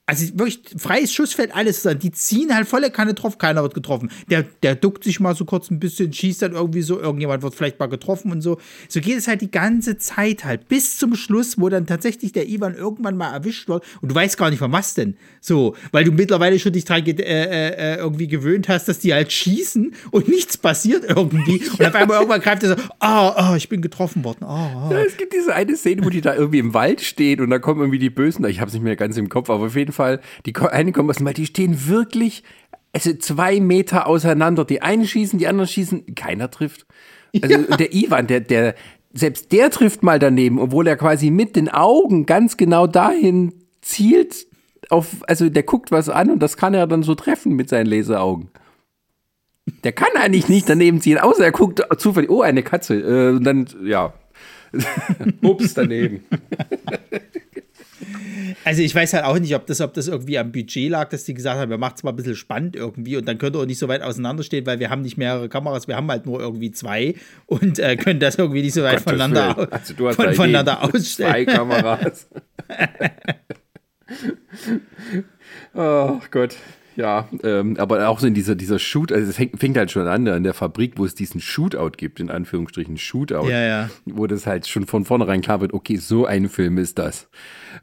also 0.09 0.39
wirklich 0.39 0.61
freies 0.75 1.13
Schussfeld, 1.13 1.55
alles 1.55 1.83
dann. 1.83 1.99
Die 1.99 2.11
ziehen 2.11 2.53
halt 2.55 2.67
volle 2.67 2.89
Kanne 2.89 3.13
drauf, 3.13 3.37
keiner 3.37 3.61
wird 3.61 3.75
getroffen. 3.75 4.09
Der, 4.29 4.43
der 4.63 4.73
duckt 4.73 5.03
sich 5.03 5.19
mal 5.19 5.35
so 5.35 5.45
kurz 5.45 5.69
ein 5.69 5.79
bisschen, 5.79 6.11
schießt 6.11 6.41
dann 6.41 6.53
irgendwie 6.53 6.81
so, 6.81 6.99
irgendjemand 6.99 7.43
wird 7.43 7.53
vielleicht 7.53 7.79
mal 7.79 7.85
getroffen 7.85 8.31
und 8.31 8.41
so. 8.41 8.57
So 8.87 9.01
geht 9.01 9.19
es 9.19 9.27
halt 9.27 9.41
die 9.41 9.51
ganze 9.51 9.99
Zeit 9.99 10.45
halt, 10.45 10.67
bis 10.67 10.97
zum 10.97 11.13
Schluss, 11.15 11.59
wo 11.59 11.69
dann 11.69 11.85
tatsächlich 11.85 12.31
der 12.31 12.49
Ivan 12.49 12.73
irgendwann 12.73 13.17
mal 13.17 13.31
erwischt 13.31 13.69
wird 13.69 13.83
und 14.01 14.09
du 14.09 14.15
weißt 14.15 14.37
gar 14.37 14.49
nicht, 14.49 14.57
von 14.57 14.71
was 14.71 14.95
denn. 14.95 15.15
So, 15.41 15.75
weil 15.91 16.03
du 16.03 16.11
mittlerweile 16.11 16.57
schon 16.57 16.73
dich 16.73 16.85
dran 16.85 17.05
äh, 17.05 17.11
äh, 17.11 17.97
irgendwie 17.97 18.27
gewöhnt 18.27 18.67
hast, 18.67 18.87
dass 18.87 18.97
die 18.97 19.13
halt 19.13 19.31
schießen 19.31 19.93
und 20.09 20.27
nichts 20.27 20.57
passiert 20.57 21.03
irgendwie. 21.07 21.61
Und 21.77 21.85
auf 21.85 21.93
einmal 21.93 22.17
irgendwann 22.17 22.41
greift 22.41 22.63
er 22.63 22.69
so, 22.69 22.75
ah, 22.97 23.29
oh, 23.29 23.51
oh, 23.51 23.55
ich 23.55 23.69
bin 23.69 23.83
getroffen 23.83 24.23
worden. 24.23 24.39
Oh, 24.41 24.87
oh. 24.87 24.91
Ja, 24.91 25.01
es 25.01 25.17
gibt 25.17 25.33
diese 25.33 25.53
eine 25.53 25.77
Szene, 25.77 26.03
wo 26.03 26.09
die 26.09 26.21
da 26.21 26.33
irgendwie 26.33 26.59
im 26.59 26.73
Wald 26.73 27.01
stehen 27.01 27.41
und 27.41 27.51
da 27.51 27.59
kommen 27.59 27.81
irgendwie 27.81 27.99
die 27.99 28.09
Bösen, 28.09 28.43
ich 28.45 28.59
habe 28.59 28.69
es 28.69 28.73
nicht 28.73 28.83
mehr 28.83 28.95
ganz 28.95 29.15
im 29.17 29.29
Kopf, 29.29 29.51
aber 29.51 29.67
auf 29.67 29.75
jeden 29.75 29.91
Fall 29.91 29.98
Fall, 29.99 30.21
die 30.45 30.55
eine 30.55 30.91
kommen 30.91 31.09
aus 31.09 31.17
dem 31.17 31.25
Wald, 31.25 31.37
die 31.37 31.45
stehen 31.45 31.87
wirklich 31.87 32.43
also 32.93 33.13
zwei 33.13 33.59
Meter 33.59 34.07
auseinander. 34.07 34.65
Die 34.65 34.81
einen 34.81 35.05
schießen, 35.05 35.39
die 35.39 35.47
anderen 35.47 35.67
schießen, 35.67 36.15
keiner 36.15 36.49
trifft. 36.49 36.85
Also 37.41 37.59
ja. 37.59 37.77
der 37.77 37.93
Ivan, 37.93 38.27
der, 38.27 38.39
der, 38.39 38.75
selbst 39.13 39.51
der 39.51 39.69
trifft 39.69 40.03
mal 40.03 40.19
daneben, 40.19 40.59
obwohl 40.59 40.87
er 40.87 40.97
quasi 40.97 41.29
mit 41.29 41.55
den 41.55 41.69
Augen 41.69 42.25
ganz 42.25 42.57
genau 42.57 42.87
dahin 42.87 43.53
zielt, 43.81 44.47
auf, 44.89 45.17
also 45.27 45.49
der 45.49 45.63
guckt 45.63 45.91
was 45.91 46.09
an 46.09 46.31
und 46.31 46.39
das 46.39 46.57
kann 46.57 46.73
er 46.73 46.87
dann 46.87 47.03
so 47.03 47.13
treffen 47.13 47.55
mit 47.55 47.69
seinen 47.69 47.85
Laseraugen. 47.85 48.49
Der 49.83 49.91
kann 49.91 50.09
eigentlich 50.15 50.49
nicht 50.49 50.67
daneben 50.67 50.99
ziehen, 50.99 51.19
außer 51.19 51.43
er 51.43 51.51
guckt 51.51 51.83
zufällig, 51.99 52.31
oh, 52.31 52.41
eine 52.41 52.63
Katze. 52.63 52.95
Äh, 52.95 53.35
und 53.35 53.43
dann, 53.43 53.67
ja. 53.83 54.13
Ups, 55.41 55.75
daneben. 55.75 56.23
Also 58.65 58.81
ich 58.81 58.93
weiß 58.93 59.13
halt 59.13 59.25
auch 59.25 59.39
nicht, 59.39 59.55
ob 59.55 59.65
das, 59.65 59.81
ob 59.81 59.93
das 59.93 60.07
irgendwie 60.07 60.37
am 60.37 60.51
Budget 60.51 60.89
lag, 60.89 61.09
dass 61.09 61.23
die 61.23 61.33
gesagt 61.33 61.59
haben, 61.59 61.69
wir 61.69 61.77
machen 61.77 61.93
es 61.97 62.03
mal 62.03 62.11
ein 62.11 62.15
bisschen 62.15 62.35
spannend 62.35 62.75
irgendwie 62.75 63.17
und 63.17 63.27
dann 63.27 63.37
könnt 63.37 63.55
ihr 63.55 63.59
auch 63.59 63.65
nicht 63.65 63.79
so 63.79 63.87
weit 63.87 64.01
auseinanderstehen, 64.01 64.65
weil 64.65 64.79
wir 64.79 64.89
haben 64.89 65.01
nicht 65.01 65.17
mehrere 65.17 65.49
Kameras, 65.49 65.87
wir 65.87 65.95
haben 65.95 66.09
halt 66.09 66.25
nur 66.25 66.39
irgendwie 66.39 66.71
zwei 66.71 67.15
und 67.45 67.79
äh, 67.79 67.95
können 67.95 68.19
das 68.19 68.37
irgendwie 68.37 68.61
nicht 68.61 68.73
so 68.73 68.83
weit 68.83 69.01
voneinander, 69.01 69.71
also 69.71 69.93
du 69.93 70.07
hast 70.07 70.15
von, 70.15 70.33
voneinander 70.33 70.83
ausstellen. 70.83 71.31
Zwei 71.31 71.45
Kameras. 71.45 72.27
oh 75.73 76.19
Gott. 76.31 76.55
Ja, 76.99 77.29
ähm, 77.43 77.77
aber 77.77 78.09
auch 78.09 78.19
so 78.19 78.27
in 78.27 78.33
dieser, 78.33 78.55
dieser 78.55 78.77
Shoot, 78.77 79.13
also 79.13 79.29
es 79.29 79.37
fängt, 79.37 79.77
halt 79.77 79.89
schon 79.89 80.05
an 80.05 80.27
an 80.27 80.43
der 80.43 80.53
Fabrik, 80.53 80.97
wo 80.97 81.05
es 81.05 81.15
diesen 81.15 81.39
Shootout 81.39 81.91
gibt, 81.95 82.19
in 82.19 82.29
Anführungsstrichen 82.29 82.97
Shootout, 82.97 83.47
ja, 83.47 83.61
ja. 83.65 83.89
wo 84.05 84.27
das 84.27 84.45
halt 84.45 84.67
schon 84.67 84.85
von 84.85 85.05
vornherein 85.05 85.39
klar 85.39 85.61
wird, 85.61 85.73
okay, 85.73 85.95
so 85.95 86.25
ein 86.25 86.49
Film 86.49 86.77
ist 86.77 86.99
das. 86.99 87.29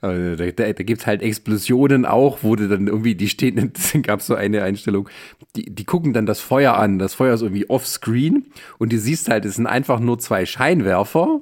Also 0.03 0.37
da 0.37 0.51
da, 0.51 0.71
da 0.71 0.83
gibt 0.83 1.01
es 1.01 1.07
halt 1.07 1.23
Explosionen 1.23 2.05
auch, 2.05 2.41
wo 2.43 2.57
du 2.57 2.69
dann 2.69 2.89
irgendwie, 2.89 3.15
die 3.15 3.31
stehen, 3.31 3.73
gab 4.03 4.21
es 4.21 4.27
so 4.27 4.35
eine 4.35 4.63
Einstellung, 4.63 5.09
die, 5.57 5.65
die 5.75 5.85
gucken 5.85 6.13
dann 6.13 6.27
das 6.27 6.41
Feuer 6.41 6.77
an, 6.77 6.99
das 6.99 7.15
Feuer 7.15 7.33
ist 7.33 7.41
irgendwie 7.41 7.71
offscreen 7.71 8.49
und 8.77 8.93
du 8.93 8.99
siehst 8.99 9.31
halt, 9.31 9.47
es 9.47 9.55
sind 9.55 9.67
einfach 9.67 9.99
nur 9.99 10.19
zwei 10.19 10.45
Scheinwerfer 10.45 11.41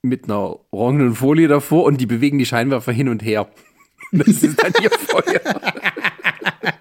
mit 0.00 0.24
einer 0.24 0.60
orangenen 0.70 1.14
Folie 1.14 1.48
davor 1.48 1.84
und 1.84 2.00
die 2.00 2.06
bewegen 2.06 2.38
die 2.38 2.46
Scheinwerfer 2.46 2.92
hin 2.92 3.10
und 3.10 3.22
her. 3.22 3.50
Das 4.12 4.28
ist 4.28 4.62
dann 4.62 4.72
ihr 4.80 4.90
Feuer. 4.90 5.40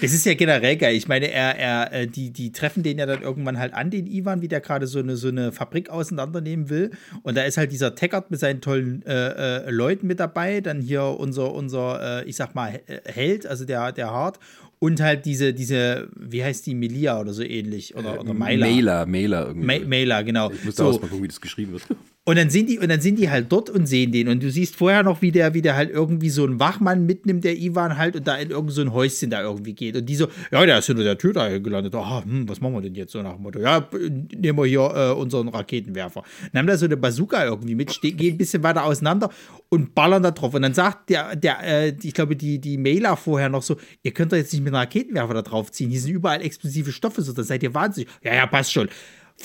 Das 0.00 0.12
ist 0.12 0.24
ja 0.24 0.34
generell 0.34 0.76
geil. 0.76 0.94
Ich 0.94 1.08
meine, 1.08 1.30
er, 1.30 1.58
er, 1.58 1.92
äh, 1.92 2.06
die, 2.06 2.30
die 2.30 2.52
treffen 2.52 2.82
den 2.82 2.98
ja 2.98 3.06
dann 3.06 3.22
irgendwann 3.22 3.58
halt 3.58 3.74
an, 3.74 3.90
den 3.90 4.06
Ivan, 4.06 4.42
wie 4.42 4.48
der 4.48 4.60
gerade 4.60 4.86
so 4.86 4.98
eine, 4.98 5.16
so 5.16 5.28
eine 5.28 5.52
Fabrik 5.52 5.90
auseinandernehmen 5.90 6.70
will. 6.70 6.90
Und 7.22 7.36
da 7.36 7.42
ist 7.42 7.56
halt 7.56 7.72
dieser 7.72 7.94
Taggart 7.94 8.30
mit 8.30 8.40
seinen 8.40 8.60
tollen 8.60 9.02
äh, 9.06 9.66
äh, 9.66 9.70
Leuten 9.70 10.06
mit 10.06 10.20
dabei. 10.20 10.60
Dann 10.60 10.80
hier 10.80 11.02
unser, 11.02 11.52
unser 11.52 12.22
äh, 12.22 12.28
ich 12.28 12.36
sag 12.36 12.54
mal, 12.54 12.80
Held, 13.04 13.46
also 13.46 13.64
der, 13.64 13.92
der 13.92 14.10
Hart. 14.10 14.38
Und 14.82 15.00
halt 15.02 15.26
diese, 15.26 15.52
diese, 15.52 16.08
wie 16.16 16.42
heißt 16.42 16.64
die, 16.64 16.74
Melia 16.74 17.20
oder 17.20 17.34
so 17.34 17.42
ähnlich? 17.42 17.94
Oder, 17.96 18.18
oder 18.18 18.32
Mailer. 18.32 18.66
Mailer, 18.66 19.06
Mailer 19.06 19.46
irgendwie. 19.48 19.66
Ma 19.66 19.86
Mailer, 19.86 20.24
genau. 20.24 20.50
Ich 20.50 20.64
muss 20.64 20.74
da 20.76 20.90
so. 20.90 20.98
mal 20.98 21.08
gucken, 21.08 21.22
wie 21.22 21.28
das 21.28 21.40
geschrieben 21.40 21.72
wird. 21.72 21.82
Und 22.26 22.36
dann 22.36 22.50
sind 22.50 22.68
die, 22.68 22.78
und 22.78 22.90
dann 22.90 23.00
sind 23.00 23.18
die 23.18 23.30
halt 23.30 23.50
dort 23.50 23.70
und 23.70 23.86
sehen 23.86 24.12
den. 24.12 24.28
Und 24.28 24.42
du 24.42 24.50
siehst 24.50 24.76
vorher 24.76 25.02
noch, 25.02 25.22
wie 25.22 25.32
der, 25.32 25.54
wie 25.54 25.62
der 25.62 25.74
halt 25.74 25.90
irgendwie 25.90 26.28
so 26.28 26.44
einen 26.44 26.60
Wachmann 26.60 27.06
mitnimmt, 27.06 27.44
der 27.44 27.56
Ivan 27.56 27.96
halt, 27.96 28.14
und 28.14 28.26
da 28.26 28.36
in 28.36 28.50
irgendein 28.50 28.88
so 28.88 28.92
Häuschen 28.92 29.30
da 29.30 29.40
irgendwie 29.40 29.72
geht. 29.72 29.96
Und 29.96 30.04
die 30.04 30.16
so, 30.16 30.28
ja, 30.52 30.64
der 30.66 30.78
ist 30.78 30.86
hinter 30.86 31.02
der 31.02 31.16
Tür 31.16 31.32
da 31.32 31.58
gelandet. 31.58 31.94
Oh, 31.94 32.22
hm, 32.22 32.46
was 32.46 32.60
machen 32.60 32.74
wir 32.74 32.82
denn 32.82 32.94
jetzt 32.94 33.12
so 33.12 33.22
nach 33.22 33.32
dem 33.32 33.42
Motto? 33.42 33.58
Ja, 33.58 33.88
nehmen 34.36 34.58
wir 34.58 34.66
hier 34.66 34.80
äh, 34.94 35.18
unseren 35.18 35.48
Raketenwerfer. 35.48 36.22
Dann 36.52 36.60
haben 36.60 36.66
da 36.66 36.76
so 36.76 36.84
eine 36.84 36.98
Bazooka 36.98 37.42
irgendwie 37.42 37.74
mit, 37.74 37.98
gehen 38.02 38.34
ein 38.34 38.38
bisschen 38.38 38.62
weiter 38.62 38.84
auseinander 38.84 39.30
und 39.70 39.94
ballern 39.94 40.22
da 40.22 40.30
drauf. 40.30 40.52
Und 40.52 40.60
dann 40.60 40.74
sagt 40.74 41.08
der, 41.08 41.34
der, 41.36 41.62
äh, 41.62 41.94
ich 42.02 42.12
glaube, 42.12 42.36
die, 42.36 42.60
die 42.60 42.76
Mailer 42.76 43.16
vorher 43.16 43.48
noch 43.48 43.62
so, 43.62 43.78
ihr 44.02 44.12
könnt 44.12 44.32
doch 44.32 44.36
jetzt 44.36 44.52
nicht 44.52 44.62
mit 44.62 44.74
einem 44.74 44.82
Raketenwerfer 44.82 45.32
da 45.32 45.42
drauf 45.42 45.72
ziehen. 45.72 45.88
Hier 45.88 46.00
sind 46.00 46.12
überall 46.12 46.42
explosive 46.42 46.92
Stoffe, 46.92 47.22
so, 47.22 47.32
da 47.32 47.42
seid 47.42 47.62
ihr 47.62 47.72
wahnsinnig. 47.72 48.10
Ja, 48.22 48.34
ja, 48.34 48.46
passt 48.46 48.72
schon 48.72 48.90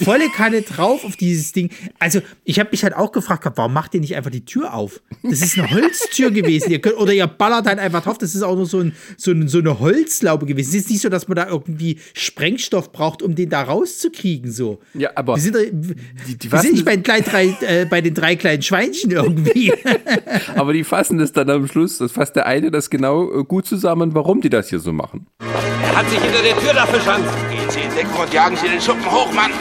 volle 0.04 0.30
Kanne 0.30 0.62
drauf 0.62 1.06
auf 1.06 1.16
dieses 1.16 1.52
Ding. 1.52 1.70
Also, 2.00 2.22
ich 2.44 2.60
habe 2.60 2.70
mich 2.72 2.84
halt 2.84 2.96
auch 2.96 3.12
gefragt, 3.12 3.46
warum 3.56 3.74
macht 3.74 3.94
ihr 3.94 4.02
nicht 4.02 4.16
einfach 4.16 4.32
die 4.32 4.46
Tür 4.46 4.74
auf? 4.74 5.02
Das 5.24 5.42
ist 5.42 5.58
eine 5.58 5.70
Holztür 5.72 6.32
gewesen. 6.32 6.72
Ihr 6.72 6.80
könnt, 6.80 6.98
oder 6.98 7.14
ihr 7.14 7.28
ballert 7.28 7.66
halt 7.66 7.80
einfach 7.80 8.04
drauf. 8.04 8.18
Das 8.18 8.36
ist 8.36 8.42
auch 8.42 8.56
nur 8.56 8.66
so, 8.66 8.80
ein, 8.80 8.94
so, 9.18 9.32
ein, 9.32 9.48
so 9.48 9.60
eine 9.60 9.80
Holzlaube 9.80 10.46
gewesen. 10.46 10.70
Es 10.70 10.76
ist 10.76 10.90
nicht 10.90 11.02
so, 11.02 11.10
dass 11.10 11.28
man 11.28 11.36
da 11.36 11.48
irgendwie 11.48 12.00
Sprengstoff 12.14 12.92
braucht, 12.92 13.22
um 13.22 13.36
den 13.36 13.50
da 13.50 13.64
rauszukriegen. 13.64 14.52
So. 14.52 14.82
Ja, 14.94 15.12
aber. 15.16 15.36
Wir 15.36 15.42
sind, 15.42 15.56
die, 15.56 16.38
die 16.38 16.52
wir 16.52 16.60
sind 16.60 16.74
nicht 16.74 16.86
bei 16.86 16.96
den, 16.96 17.04
kleinen 17.04 17.24
drei, 17.24 17.56
äh, 17.62 17.86
bei 17.86 18.02
den 18.02 18.14
drei 18.14 18.36
kleinen 18.36 18.62
Schweinchen 18.62 19.12
irgendwie. 19.12 19.74
aber 20.56 20.74
die 20.74 20.84
fassen 20.84 21.18
das 21.18 21.32
dann 21.32 21.50
am 21.50 21.68
Schluss, 21.68 21.98
das 22.00 22.12
fasst 22.12 22.36
der 22.36 22.46
eine 22.46 22.72
das 22.72 22.90
genau 22.90 23.40
äh, 23.40 23.44
gut 23.44 23.66
zusammen, 23.66 24.14
warum 24.14 24.42
die 24.42 24.50
das 24.50 24.70
hier 24.70 24.80
so 24.80 24.92
machen. 24.92 25.28
Er 25.40 25.96
hat 25.96 26.10
sich 26.10 26.20
hinter 26.20 26.42
der 26.42 26.58
Tür 26.58 26.74
da 26.74 26.86
verschanzt. 26.86 27.30
Gehen 27.50 27.70
Sie 27.70 27.80
in 27.80 27.96
Deckung 27.96 28.22
und 28.22 28.34
jagen 28.34 28.58
Sie 28.58 28.68
den 28.68 28.82
Schuppen 28.82 29.06
hoch, 29.10 29.32
Mann. 29.32 29.52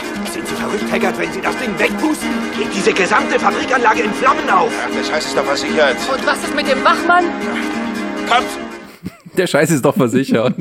Verrückt, 0.65 0.91
Haggard, 0.91 1.19
wenn 1.19 1.31
Sie 1.31 1.41
das 1.41 1.55
Ding 1.57 1.77
wegpusten? 1.77 2.27
Geht 2.57 2.73
diese 2.73 2.91
gesamte 2.91 3.39
Fabrikanlage 3.39 4.01
in 4.01 4.11
Flammen 4.11 4.49
auf. 4.49 4.71
Ach, 4.83 4.89
das 4.97 5.11
heißt 5.11 5.27
es 5.27 5.35
doch 5.35 5.45
versichert. 5.45 5.95
Und 6.11 6.25
was 6.25 6.43
ist 6.43 6.55
mit 6.55 6.67
dem 6.67 6.83
Wachmann? 6.83 7.25
Kommt! 8.27 8.47
Der 9.37 9.45
Scheiß 9.45 9.69
ist 9.69 9.85
doch 9.85 9.93
versichert. 9.93 10.55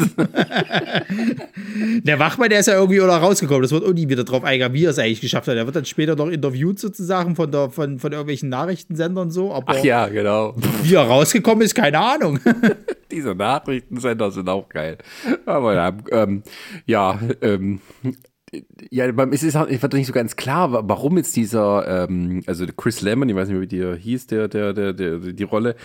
der 2.03 2.19
Wachmann, 2.19 2.51
der 2.51 2.61
ist 2.61 2.67
ja 2.67 2.75
irgendwie 2.75 3.01
oder 3.01 3.17
rausgekommen. 3.17 3.63
Das 3.63 3.71
wird 3.71 3.83
auch 3.83 3.95
nie 3.95 4.07
wieder 4.07 4.25
drauf 4.25 4.45
eingegangen, 4.45 4.75
wie 4.75 4.85
er 4.85 4.91
es 4.91 4.99
eigentlich 4.99 5.23
geschafft 5.23 5.49
hat. 5.49 5.57
Er 5.57 5.65
wird 5.65 5.77
dann 5.77 5.87
später 5.87 6.17
noch 6.17 6.29
interviewt 6.29 6.79
sozusagen 6.79 7.35
von, 7.35 7.51
der, 7.51 7.71
von, 7.71 7.99
von 7.99 8.13
irgendwelchen 8.13 8.51
Nachrichtensendern 8.51 9.31
so. 9.31 9.55
Aber 9.55 9.73
Ach 9.75 9.85
ja, 9.85 10.09
genau. 10.09 10.55
Wie 10.83 10.97
er 10.97 11.05
rausgekommen 11.07 11.65
ist, 11.65 11.75
keine 11.75 11.99
Ahnung. 11.99 12.41
Diese 13.11 13.35
Nachrichtensender 13.35 14.31
sind 14.31 14.51
auch 14.51 14.69
geil. 14.69 14.99
Aber 15.47 15.75
ja, 15.75 15.97
ähm, 16.11 16.43
ja 16.85 17.19
ähm, 17.41 17.81
ja, 18.91 19.07
es 19.07 19.43
ist 19.43 19.55
halt, 19.55 19.83
wird 19.83 19.93
nicht 19.95 20.07
so 20.07 20.13
ganz 20.13 20.37
klar, 20.37 20.89
warum 20.89 21.17
jetzt 21.17 21.37
dieser, 21.37 22.09
ähm, 22.09 22.43
also 22.47 22.67
Chris 22.77 23.01
Lemon, 23.01 23.29
ich 23.29 23.35
weiß 23.35 23.49
nicht 23.49 23.55
mehr, 23.55 23.63
wie 23.63 23.77
der 23.77 23.97
hieß, 23.97 24.27
der, 24.29 24.49
der, 24.49 24.73
der, 24.73 24.93
der 24.93 25.19
die 25.19 25.43
Rolle. 25.43 25.77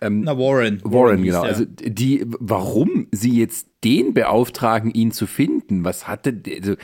Ähm, 0.00 0.20
Na, 0.20 0.38
Warren. 0.38 0.80
Warren, 0.84 0.92
Warren 0.92 1.22
genau. 1.22 1.42
Also 1.42 1.64
die, 1.66 2.24
warum 2.26 3.06
sie 3.12 3.38
jetzt 3.38 3.68
den 3.84 4.14
beauftragen, 4.14 4.90
ihn 4.90 5.12
zu 5.12 5.26
finden, 5.26 5.84
was 5.84 6.08
hatte, 6.08 6.40
also 6.58 6.76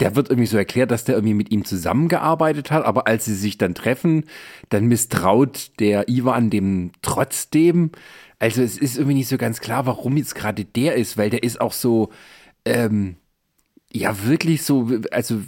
der 0.00 0.16
wird 0.16 0.30
irgendwie 0.30 0.46
so 0.46 0.56
erklärt, 0.56 0.90
dass 0.90 1.04
der 1.04 1.14
irgendwie 1.14 1.34
mit 1.34 1.50
ihm 1.50 1.64
zusammengearbeitet 1.64 2.70
hat, 2.70 2.84
aber 2.84 3.06
als 3.06 3.26
sie 3.26 3.34
sich 3.34 3.58
dann 3.58 3.74
treffen, 3.74 4.24
dann 4.70 4.86
misstraut 4.86 5.78
der 5.78 6.08
Ivan 6.08 6.50
dem 6.50 6.92
trotzdem. 7.02 7.90
Also 8.38 8.62
es 8.62 8.78
ist 8.78 8.96
irgendwie 8.96 9.16
nicht 9.16 9.28
so 9.28 9.36
ganz 9.36 9.60
klar, 9.60 9.86
warum 9.86 10.16
jetzt 10.16 10.34
gerade 10.34 10.64
der 10.64 10.94
ist, 10.94 11.18
weil 11.18 11.30
der 11.30 11.42
ist 11.42 11.60
auch 11.60 11.72
so, 11.72 12.10
ähm, 12.64 13.16
ja, 13.92 14.26
wirklich 14.26 14.62
so, 14.62 14.90
also 15.10 15.40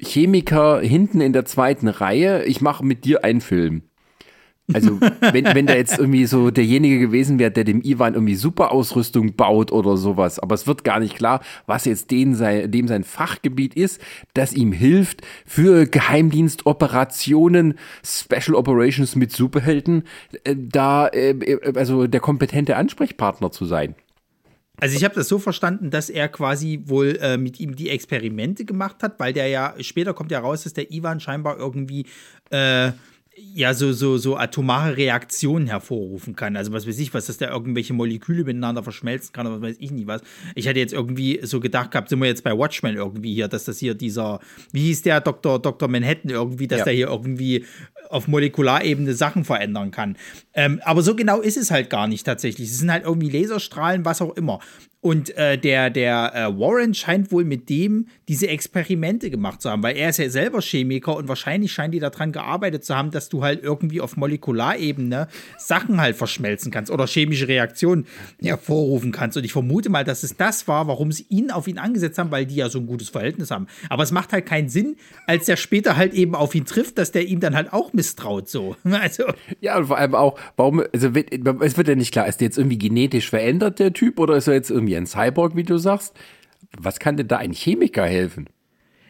Chemiker 0.00 0.80
hinten 0.80 1.20
in 1.20 1.32
der 1.32 1.44
zweiten 1.44 1.88
Reihe, 1.88 2.44
ich 2.44 2.60
mache 2.60 2.84
mit 2.84 3.04
dir 3.04 3.24
einen 3.24 3.40
Film. 3.40 3.82
Also, 4.72 5.00
wenn, 5.32 5.46
wenn 5.46 5.66
da 5.66 5.74
jetzt 5.74 5.98
irgendwie 5.98 6.26
so 6.26 6.50
derjenige 6.50 6.98
gewesen 6.98 7.38
wäre, 7.38 7.50
der 7.50 7.64
dem 7.64 7.80
Ivan 7.82 8.14
irgendwie 8.14 8.34
Superausrüstung 8.34 9.34
baut 9.34 9.72
oder 9.72 9.96
sowas, 9.96 10.38
aber 10.38 10.54
es 10.54 10.66
wird 10.66 10.84
gar 10.84 11.00
nicht 11.00 11.16
klar, 11.16 11.40
was 11.66 11.86
jetzt 11.86 12.10
den 12.10 12.34
sein, 12.34 12.70
dem 12.70 12.86
sein 12.86 13.04
Fachgebiet 13.04 13.74
ist, 13.74 14.00
das 14.34 14.52
ihm 14.52 14.72
hilft, 14.72 15.22
für 15.46 15.86
Geheimdienstoperationen, 15.86 17.78
Special 18.04 18.54
Operations 18.56 19.16
mit 19.16 19.32
Superhelden, 19.32 20.04
äh, 20.44 20.54
da, 20.56 21.08
äh, 21.08 21.58
also 21.74 22.06
der 22.06 22.20
kompetente 22.20 22.76
Ansprechpartner 22.76 23.50
zu 23.50 23.64
sein. 23.64 23.94
Also 24.80 24.96
ich 24.96 25.04
habe 25.04 25.14
das 25.14 25.28
so 25.28 25.38
verstanden, 25.38 25.90
dass 25.90 26.08
er 26.08 26.28
quasi 26.28 26.80
wohl 26.84 27.18
äh, 27.20 27.36
mit 27.36 27.58
ihm 27.58 27.74
die 27.74 27.90
Experimente 27.90 28.64
gemacht 28.64 29.02
hat, 29.02 29.18
weil 29.18 29.32
der 29.32 29.48
ja, 29.48 29.74
später 29.80 30.14
kommt 30.14 30.30
ja 30.30 30.38
raus, 30.38 30.62
dass 30.62 30.72
der 30.72 30.92
Ivan 30.92 31.18
scheinbar 31.18 31.58
irgendwie 31.58 32.06
äh, 32.50 32.92
ja 33.54 33.74
so, 33.74 33.92
so, 33.92 34.18
so 34.18 34.36
atomare 34.36 34.96
Reaktionen 34.96 35.66
hervorrufen 35.66 36.36
kann. 36.36 36.56
Also 36.56 36.72
was 36.72 36.86
weiß 36.86 36.98
ich, 36.98 37.12
was, 37.14 37.26
dass 37.26 37.38
der 37.38 37.50
irgendwelche 37.50 37.92
Moleküle 37.92 38.44
miteinander 38.44 38.82
verschmelzen 38.82 39.32
kann 39.32 39.46
oder 39.46 39.56
was 39.56 39.70
weiß 39.70 39.76
ich 39.80 39.90
nicht 39.90 40.06
was. 40.06 40.22
Ich 40.54 40.68
hatte 40.68 40.78
jetzt 40.78 40.92
irgendwie 40.92 41.40
so 41.42 41.60
gedacht 41.60 41.90
gehabt, 41.90 42.08
sind 42.08 42.20
wir 42.20 42.26
jetzt 42.26 42.44
bei 42.44 42.56
Watchmen 42.56 42.96
irgendwie 42.96 43.34
hier, 43.34 43.48
dass 43.48 43.64
das 43.64 43.78
hier 43.78 43.94
dieser, 43.94 44.40
wie 44.72 44.82
hieß 44.82 45.02
der 45.02 45.20
Dr. 45.20 45.60
Dr. 45.60 45.88
Manhattan 45.88 46.30
irgendwie, 46.30 46.66
dass 46.66 46.80
ja. 46.80 46.84
der 46.84 46.94
hier 46.94 47.08
irgendwie 47.08 47.64
auf 48.10 48.28
Molekularebene 48.28 49.14
Sachen 49.14 49.44
verändern 49.44 49.90
kann. 49.90 50.16
Ähm, 50.54 50.80
aber 50.84 51.02
so 51.02 51.14
genau 51.14 51.40
ist 51.40 51.56
es 51.56 51.70
halt 51.70 51.90
gar 51.90 52.08
nicht 52.08 52.24
tatsächlich. 52.24 52.70
Es 52.70 52.78
sind 52.78 52.90
halt 52.90 53.04
irgendwie 53.04 53.30
Laserstrahlen, 53.30 54.04
was 54.04 54.22
auch 54.22 54.36
immer. 54.36 54.60
Und 55.00 55.36
äh, 55.36 55.56
der, 55.56 55.90
der 55.90 56.34
äh, 56.34 56.58
Warren 56.58 56.92
scheint 56.92 57.30
wohl 57.30 57.44
mit 57.44 57.68
dem 57.68 58.08
diese 58.26 58.48
Experimente 58.48 59.30
gemacht 59.30 59.62
zu 59.62 59.70
haben, 59.70 59.82
weil 59.82 59.96
er 59.96 60.08
ist 60.08 60.18
ja 60.18 60.28
selber 60.28 60.60
Chemiker 60.60 61.16
und 61.16 61.28
wahrscheinlich 61.28 61.72
scheint 61.72 61.94
die 61.94 62.00
daran 62.00 62.32
gearbeitet 62.32 62.84
zu 62.84 62.96
haben, 62.96 63.12
dass 63.12 63.27
du 63.28 63.44
halt 63.44 63.62
irgendwie 63.62 64.00
auf 64.00 64.16
Molekularebene 64.16 65.28
Sachen 65.56 66.00
halt 66.00 66.16
verschmelzen 66.16 66.72
kannst 66.72 66.90
oder 66.90 67.06
chemische 67.06 67.48
Reaktionen 67.48 68.06
hervorrufen 68.40 69.12
kannst. 69.12 69.36
Und 69.36 69.44
ich 69.44 69.52
vermute 69.52 69.88
mal, 69.88 70.04
dass 70.04 70.22
es 70.22 70.36
das 70.36 70.66
war, 70.66 70.88
warum 70.88 71.12
sie 71.12 71.26
ihn 71.28 71.50
auf 71.50 71.68
ihn 71.68 71.78
angesetzt 71.78 72.18
haben, 72.18 72.30
weil 72.30 72.46
die 72.46 72.56
ja 72.56 72.68
so 72.68 72.80
ein 72.80 72.86
gutes 72.86 73.10
Verhältnis 73.10 73.50
haben. 73.50 73.68
Aber 73.88 74.02
es 74.02 74.10
macht 74.10 74.32
halt 74.32 74.46
keinen 74.46 74.68
Sinn, 74.68 74.96
als 75.26 75.46
der 75.46 75.56
später 75.56 75.96
halt 75.96 76.14
eben 76.14 76.34
auf 76.34 76.54
ihn 76.54 76.64
trifft, 76.64 76.98
dass 76.98 77.12
der 77.12 77.26
ihm 77.26 77.38
dann 77.38 77.54
halt 77.54 77.72
auch 77.72 77.92
misstraut 77.92 78.48
so. 78.48 78.76
Also. 78.98 79.24
Ja, 79.60 79.78
und 79.78 79.86
vor 79.86 79.96
allem 79.96 80.16
auch, 80.16 80.38
warum, 80.56 80.82
also 80.92 81.10
es 81.10 81.76
wird 81.76 81.88
ja 81.88 81.94
nicht 81.94 82.10
klar, 82.10 82.26
ist 82.26 82.40
der 82.40 82.46
jetzt 82.46 82.58
irgendwie 82.58 82.78
genetisch 82.78 83.30
verändert, 83.30 83.78
der 83.78 83.92
Typ, 83.92 84.18
oder 84.18 84.36
ist 84.36 84.48
er 84.48 84.54
jetzt 84.54 84.70
irgendwie 84.70 84.88
irgendwie 84.88 84.96
ein 84.96 85.06
Cyborg, 85.06 85.56
wie 85.56 85.64
du 85.64 85.78
sagst. 85.78 86.14
Was 86.76 86.98
kann 86.98 87.16
denn 87.16 87.28
da 87.28 87.38
ein 87.38 87.52
Chemiker 87.52 88.06
helfen? 88.06 88.48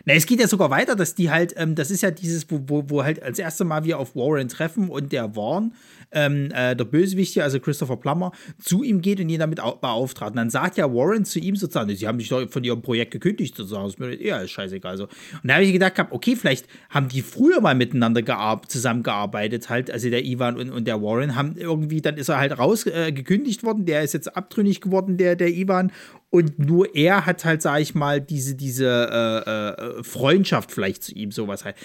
Na, 0.09 0.14
es 0.14 0.25
geht 0.25 0.40
ja 0.40 0.49
sogar 0.49 0.71
weiter, 0.71 0.97
dass 0.97 1.14
die 1.14 1.31
halt, 1.31 1.53
ähm, 1.59 1.75
das 1.75 1.90
ist 1.90 2.03
ja 2.03 2.11
dieses, 2.11 2.51
wo, 2.51 2.62
wo, 2.66 2.85
wo 2.88 3.05
halt 3.05 3.23
als 3.23 3.38
erstes 3.38 3.66
Mal 3.66 3.85
wir 3.85 3.99
auf 3.99 4.16
Warren 4.16 4.49
treffen 4.49 4.88
und 4.88 5.12
der 5.12 5.37
Warren 5.37 5.75
ähm, 6.12 6.51
äh, 6.53 6.75
der 6.75 6.87
Bösewicht 6.87 7.35
hier, 7.35 7.44
also 7.44 7.61
Christopher 7.61 7.99
Plummer, 7.99 8.33
zu 8.59 8.83
ihm 8.83 9.03
geht 9.03 9.21
und 9.21 9.29
ihn 9.29 9.40
damit 9.40 9.59
beauftragt. 9.59 10.31
Und 10.31 10.37
dann 10.37 10.49
sagt 10.49 10.79
ja 10.79 10.90
Warren 10.90 11.27
zu 11.27 11.38
ihm 11.38 11.57
sozusagen, 11.57 11.94
sie 11.94 12.09
haben 12.09 12.18
sich 12.18 12.31
doch 12.31 12.49
von 12.49 12.64
ihrem 12.64 12.81
Projekt 12.81 13.11
gekündigt, 13.11 13.55
sozusagen. 13.55 13.87
Ist 13.87 13.99
mir 13.99 14.14
ja, 14.14 14.38
ist 14.38 14.53
scheißegal. 14.53 14.97
So. 14.97 15.05
Und 15.05 15.11
da 15.44 15.57
habe 15.57 15.64
ich 15.64 15.75
gedacht, 15.75 15.92
okay, 16.09 16.37
vielleicht 16.37 16.66
haben 16.88 17.09
die 17.09 17.21
früher 17.21 17.61
mal 17.61 17.75
miteinander 17.75 18.62
zusammengearbeitet, 18.66 19.68
halt, 19.68 19.90
also 19.90 20.09
der 20.09 20.25
Ivan 20.25 20.57
und, 20.57 20.71
und 20.71 20.87
der 20.87 21.03
Warren, 21.03 21.37
haben 21.37 21.57
irgendwie, 21.57 22.01
dann 22.01 22.16
ist 22.16 22.31
er 22.31 22.38
halt 22.38 22.59
rausgekündigt 22.59 23.62
äh, 23.62 23.66
worden, 23.66 23.85
der 23.85 24.03
ist 24.03 24.14
jetzt 24.14 24.35
abtrünnig 24.35 24.81
geworden, 24.81 25.18
der, 25.18 25.37
der 25.37 25.51
Ivan. 25.51 25.92
Und 26.30 26.58
nur 26.58 26.94
er 26.94 27.24
hat 27.26 27.44
halt, 27.44 27.62
sag 27.62 27.80
ich 27.80 27.94
mal, 27.94 28.20
diese, 28.20 28.54
diese 28.54 28.86
äh, 28.86 29.98
äh, 29.98 30.02
Freundschaft 30.04 30.70
vielleicht 30.72 31.02
zu 31.02 31.14
ihm, 31.14 31.30
sowas 31.30 31.64
halt. 31.64 31.76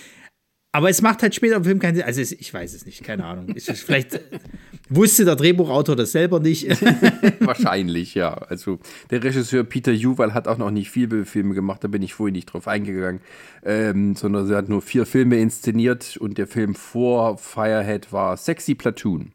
Aber 0.76 0.90
es 0.90 1.04
macht 1.04 1.22
halt 1.22 1.36
später 1.36 1.56
im 1.56 1.64
Film 1.64 1.78
keinen 1.78 1.96
Sinn. 1.96 2.04
Also 2.04 2.22
ich 2.22 2.52
weiß 2.52 2.74
es 2.74 2.86
nicht, 2.88 3.04
keine 3.04 3.26
Ahnung. 3.26 3.54
Ich, 3.56 3.66
vielleicht 3.66 4.20
wusste 4.90 5.24
der 5.24 5.36
Drehbuchautor 5.36 5.96
das 5.96 6.12
selber 6.12 6.40
nicht. 6.40 6.68
Wahrscheinlich, 7.40 8.16
ja. 8.16 8.34
Also 8.34 8.80
der 9.12 9.24
Regisseur 9.24 9.64
Peter 9.64 9.92
Juwal 9.92 10.34
hat 10.34 10.48
auch 10.48 10.58
noch 10.58 10.72
nicht 10.72 10.90
viele 10.90 11.26
Filme 11.26 11.54
gemacht, 11.54 11.84
da 11.84 11.88
bin 11.88 12.02
ich 12.02 12.16
vorhin 12.16 12.34
nicht 12.34 12.48
drauf 12.48 12.68
eingegangen, 12.68 13.22
ähm, 13.64 14.16
sondern 14.16 14.50
er 14.50 14.58
hat 14.58 14.68
nur 14.68 14.82
vier 14.82 15.06
Filme 15.06 15.38
inszeniert 15.38 16.18
und 16.18 16.40
der 16.40 16.48
Film 16.48 16.74
vor 16.74 17.38
Firehead 17.38 18.12
war 18.12 18.36
Sexy 18.36 18.74
Platoon. 18.74 19.32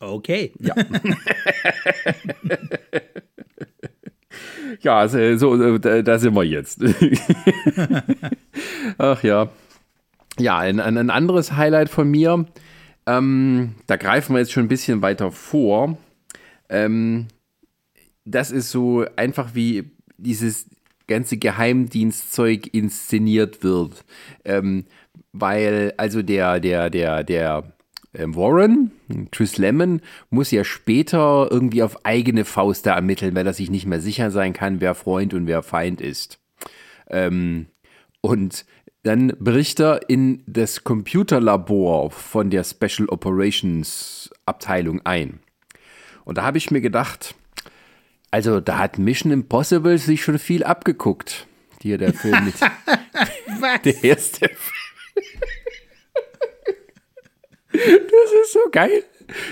Okay. 0.00 0.52
Ja. 0.58 0.74
ja, 4.80 5.06
so, 5.08 5.36
so 5.36 5.78
da, 5.78 6.02
da 6.02 6.18
sind 6.18 6.34
wir 6.34 6.44
jetzt. 6.44 6.82
Ach 8.98 9.22
ja. 9.22 9.48
Ja, 10.38 10.58
ein, 10.58 10.80
ein 10.80 11.10
anderes 11.10 11.56
Highlight 11.56 11.88
von 11.88 12.10
mir, 12.10 12.46
ähm, 13.06 13.76
da 13.86 13.96
greifen 13.96 14.34
wir 14.34 14.40
jetzt 14.40 14.52
schon 14.52 14.64
ein 14.64 14.68
bisschen 14.68 15.00
weiter 15.00 15.30
vor. 15.30 15.96
Ähm, 16.68 17.28
das 18.24 18.50
ist 18.50 18.70
so 18.70 19.06
einfach 19.16 19.54
wie 19.54 19.90
dieses 20.18 20.66
ganze 21.06 21.36
Geheimdienstzeug 21.36 22.74
inszeniert 22.74 23.62
wird. 23.62 24.04
Ähm, 24.44 24.86
weil 25.32 25.94
also 25.96 26.22
der, 26.22 26.60
der, 26.60 26.90
der, 26.90 27.22
der 27.22 27.72
Warren, 28.18 28.92
Chris 29.30 29.58
Lemon, 29.58 30.00
muss 30.30 30.50
ja 30.50 30.64
später 30.64 31.48
irgendwie 31.50 31.82
auf 31.82 32.04
eigene 32.04 32.44
Faust 32.44 32.86
da 32.86 32.94
ermitteln, 32.94 33.34
weil 33.34 33.46
er 33.46 33.52
sich 33.52 33.70
nicht 33.70 33.86
mehr 33.86 34.00
sicher 34.00 34.30
sein 34.30 34.52
kann, 34.52 34.80
wer 34.80 34.94
Freund 34.94 35.34
und 35.34 35.46
wer 35.46 35.62
Feind 35.62 36.00
ist. 36.00 36.38
Ähm, 37.08 37.66
und 38.20 38.64
dann 39.02 39.28
bricht 39.38 39.80
er 39.80 40.08
in 40.08 40.42
das 40.46 40.82
Computerlabor 40.82 42.10
von 42.10 42.50
der 42.50 42.64
Special 42.64 43.08
Operations 43.08 44.30
Abteilung 44.46 45.00
ein. 45.04 45.40
Und 46.24 46.38
da 46.38 46.42
habe 46.42 46.58
ich 46.58 46.72
mir 46.72 46.80
gedacht, 46.80 47.36
also 48.32 48.60
da 48.60 48.78
hat 48.78 48.98
Mission 48.98 49.30
Impossible 49.30 49.98
sich 49.98 50.24
schon 50.24 50.38
viel 50.38 50.64
abgeguckt. 50.64 51.46
Hier 51.80 51.98
der 51.98 52.14
Film 52.14 52.46
mit. 52.46 52.60
Was? 53.60 53.82
Der 53.84 54.04
erste 54.04 54.48
Film. 54.48 55.32
Das 57.76 58.32
ist 58.42 58.52
so 58.52 58.60
geil. 58.70 59.04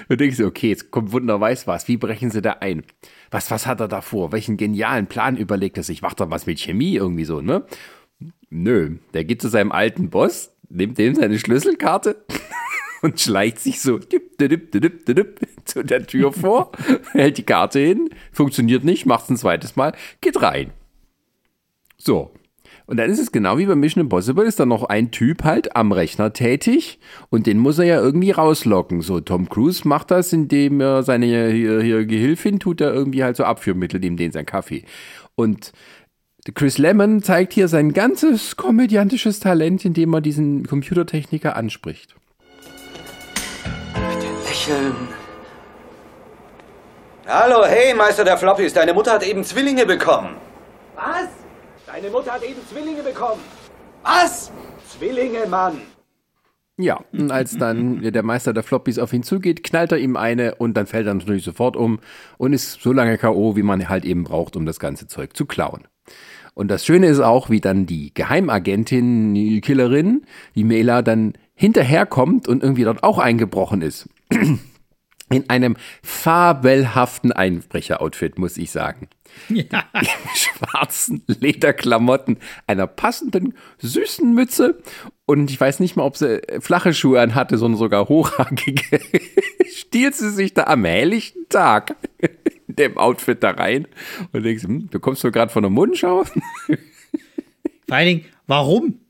Und 0.09 0.21
denkst 0.21 0.39
du, 0.39 0.47
okay, 0.47 0.69
jetzt 0.69 0.91
kommt 0.91 1.13
Wunder 1.13 1.41
weiß 1.41 1.67
was. 1.67 1.89
Wie 1.89 1.97
brechen 1.97 2.31
sie 2.31 2.43
da 2.43 2.53
ein? 2.61 2.85
Was, 3.31 3.51
was 3.51 3.67
hat 3.67 3.81
er 3.81 3.89
da 3.89 4.01
vor? 4.01 4.33
Welchen 4.33 4.57
genialen 4.57 5.07
Plan 5.07 5.37
überlegt 5.37 5.77
er 5.77 5.83
sich? 5.83 6.03
Macht 6.03 6.21
er 6.21 6.31
was 6.31 6.47
mit 6.47 6.61
Chemie 6.61 6.97
irgendwie 6.97 7.25
so, 7.25 7.41
ne? 7.41 7.65
Nö, 8.51 8.97
der 9.15 9.25
geht 9.25 9.43
zu 9.43 9.49
seinem 9.49 9.73
alten 9.73 10.11
Boss, 10.11 10.55
nimmt 10.69 10.99
dem 10.99 11.15
seine 11.17 11.39
Schlüsselkarte 11.39 12.25
und 13.03 13.21
schleicht 13.21 13.59
sich 13.59 13.81
so 13.81 13.99
dip, 13.99 14.39
dip, 14.39 14.71
dip, 14.71 15.41
zu 15.65 15.83
der 15.83 16.07
Tür 16.07 16.33
vor, 16.33 16.71
hält 17.13 17.39
die 17.39 17.43
Karte 17.43 17.81
hin, 17.81 18.11
funktioniert 18.33 18.85
nicht, 18.85 19.07
macht 19.07 19.25
es 19.25 19.31
ein 19.31 19.37
zweites 19.37 19.77
Mal, 19.77 19.95
geht 20.21 20.41
rein. 20.41 20.73
So. 21.97 22.33
Und 22.87 22.99
dann 22.99 23.11
ist 23.11 23.19
es 23.19 23.33
genau 23.33 23.57
wie 23.57 23.65
bei 23.65 23.75
Mission 23.75 24.03
Impossible, 24.03 24.45
ist 24.45 24.61
da 24.61 24.67
noch 24.67 24.85
ein 24.85 25.11
Typ 25.11 25.45
halt 25.45 25.75
am 25.75 25.91
Rechner 25.91 26.35
tätig 26.35 26.99
und 27.31 27.47
den 27.47 27.59
muss 27.59 27.79
er 27.79 27.87
ja 27.87 27.99
irgendwie 27.99 28.31
rauslocken. 28.31 29.01
So, 29.01 29.21
Tom 29.21 29.49
Cruise 29.49 29.89
macht 29.89 30.11
das, 30.11 30.35
indem 30.35 30.81
er 30.81 31.03
seine 31.03 31.27
hier, 31.27 31.81
hier 31.81 32.05
Gehilfin 32.05 32.61
tut, 32.61 32.83
er 32.83 32.93
irgendwie 32.93 33.25
halt 33.25 33.37
so 33.37 33.45
Abführmittel, 33.45 34.01
dem 34.01 34.19
den 34.19 34.33
sein 34.33 34.45
Kaffee. 34.45 34.85
Und 35.35 35.73
Chris 36.55 36.77
Lemon 36.77 37.23
zeigt 37.23 37.55
hier 37.55 37.69
sein 37.69 37.95
ganzes 37.95 38.57
komödiantisches 38.57 39.41
Talent, 39.41 39.87
indem 39.87 40.13
er 40.13 40.21
diesen 40.21 40.67
Computertechniker 40.67 41.57
anspricht. 41.57 42.15
Bitte 43.95 44.27
lächeln. 44.47 45.09
Hallo, 47.27 47.65
hey, 47.65 47.95
Meister 47.95 48.25
der 48.25 48.37
Floppies, 48.37 48.75
deine 48.75 48.93
Mutter 48.93 49.13
hat 49.13 49.27
eben 49.27 49.43
Zwillinge 49.43 49.87
bekommen. 49.87 50.37
Was? 50.95 51.44
Deine 51.95 52.11
Mutter 52.11 52.33
hat 52.33 52.43
eben 52.43 52.61
Zwillinge 52.69 53.05
bekommen. 53.05 53.41
Was? 54.03 54.51
Zwillinge, 54.89 55.47
Mann. 55.47 55.81
Ja, 56.77 57.05
und 57.13 57.31
als 57.31 57.57
dann 57.57 58.03
der 58.03 58.25
Meister 58.25 58.53
der 58.53 58.65
Floppies 58.65 58.99
auf 58.99 59.13
ihn 59.13 59.23
zugeht, 59.23 59.63
knallt 59.63 59.93
er 59.93 59.99
ihm 59.99 60.17
eine 60.17 60.57
und 60.57 60.77
dann 60.77 60.89
fällt 60.89 61.07
er 61.07 61.15
natürlich 61.15 61.45
sofort 61.45 61.77
um 61.77 62.01
und 62.37 62.53
ist 62.53 62.83
so 62.83 62.93
lange 62.93 63.17
K.O., 63.17 63.55
wie 63.55 63.63
man 63.63 63.89
halt 63.89 64.05
eben 64.05 64.25
braucht, 64.25 64.57
um 64.57 64.67
das 64.67 64.81
ganze 64.81 65.07
Zeug 65.07 65.37
zu 65.37 65.47
klauen. 65.47 65.87
Und 66.55 66.67
das 66.67 66.85
Schöne 66.85 67.07
ist 67.07 67.21
auch, 67.21 67.49
wie 67.49 67.61
dann 67.61 67.87
die 67.87 68.13
Geheimagentin, 68.13 69.33
die 69.33 69.61
Killerin, 69.61 70.23
die 70.57 70.65
Mela, 70.65 71.01
dann 71.01 71.35
hinterherkommt 71.55 72.49
und 72.49 72.65
irgendwie 72.65 72.83
dort 72.83 73.05
auch 73.05 73.21
eingebrochen 73.21 73.83
ist. 73.83 74.09
In 75.31 75.49
einem 75.49 75.77
fabelhaften 76.03 77.33
Einbrecher-Outfit, 77.33 78.39
muss 78.39 78.57
ich 78.57 78.71
sagen. 78.71 79.09
Ja. 79.49 79.85
In 79.95 80.07
schwarzen 80.35 81.25
Lederklamotten, 81.27 82.39
einer 82.67 82.87
passenden, 82.87 83.55
süßen 83.79 84.35
Mütze 84.35 84.79
und 85.27 85.51
ich 85.51 85.61
weiß 85.61 85.81
nicht 85.81 85.97
mal, 85.97 86.05
ob 86.05 86.17
sie 86.17 86.43
flache 86.61 86.93
Schuhe 86.93 87.21
anhatte, 87.21 87.57
sondern 87.57 87.79
sogar 87.79 88.09
hochhakige. 88.09 89.01
Stiehlt 89.75 90.15
sie 90.15 90.31
sich 90.31 90.55
da 90.55 90.65
am 90.65 90.85
helllichten 90.85 91.49
Tag 91.49 91.97
in 92.69 92.77
dem 92.77 92.99
Outfit 92.99 93.43
da 93.43 93.51
rein 93.51 93.89
und 94.33 94.43
denkst, 94.43 94.65
hm, 94.65 94.91
du 94.91 95.01
kommst 95.01 95.25
doch 95.25 95.33
gerade 95.33 95.53
von 95.53 95.63
der 95.63 95.71
Mundschau. 95.71 96.25
Vor 97.89 97.97
allen 97.97 98.07
Dingen, 98.07 98.25
warum? 98.47 99.01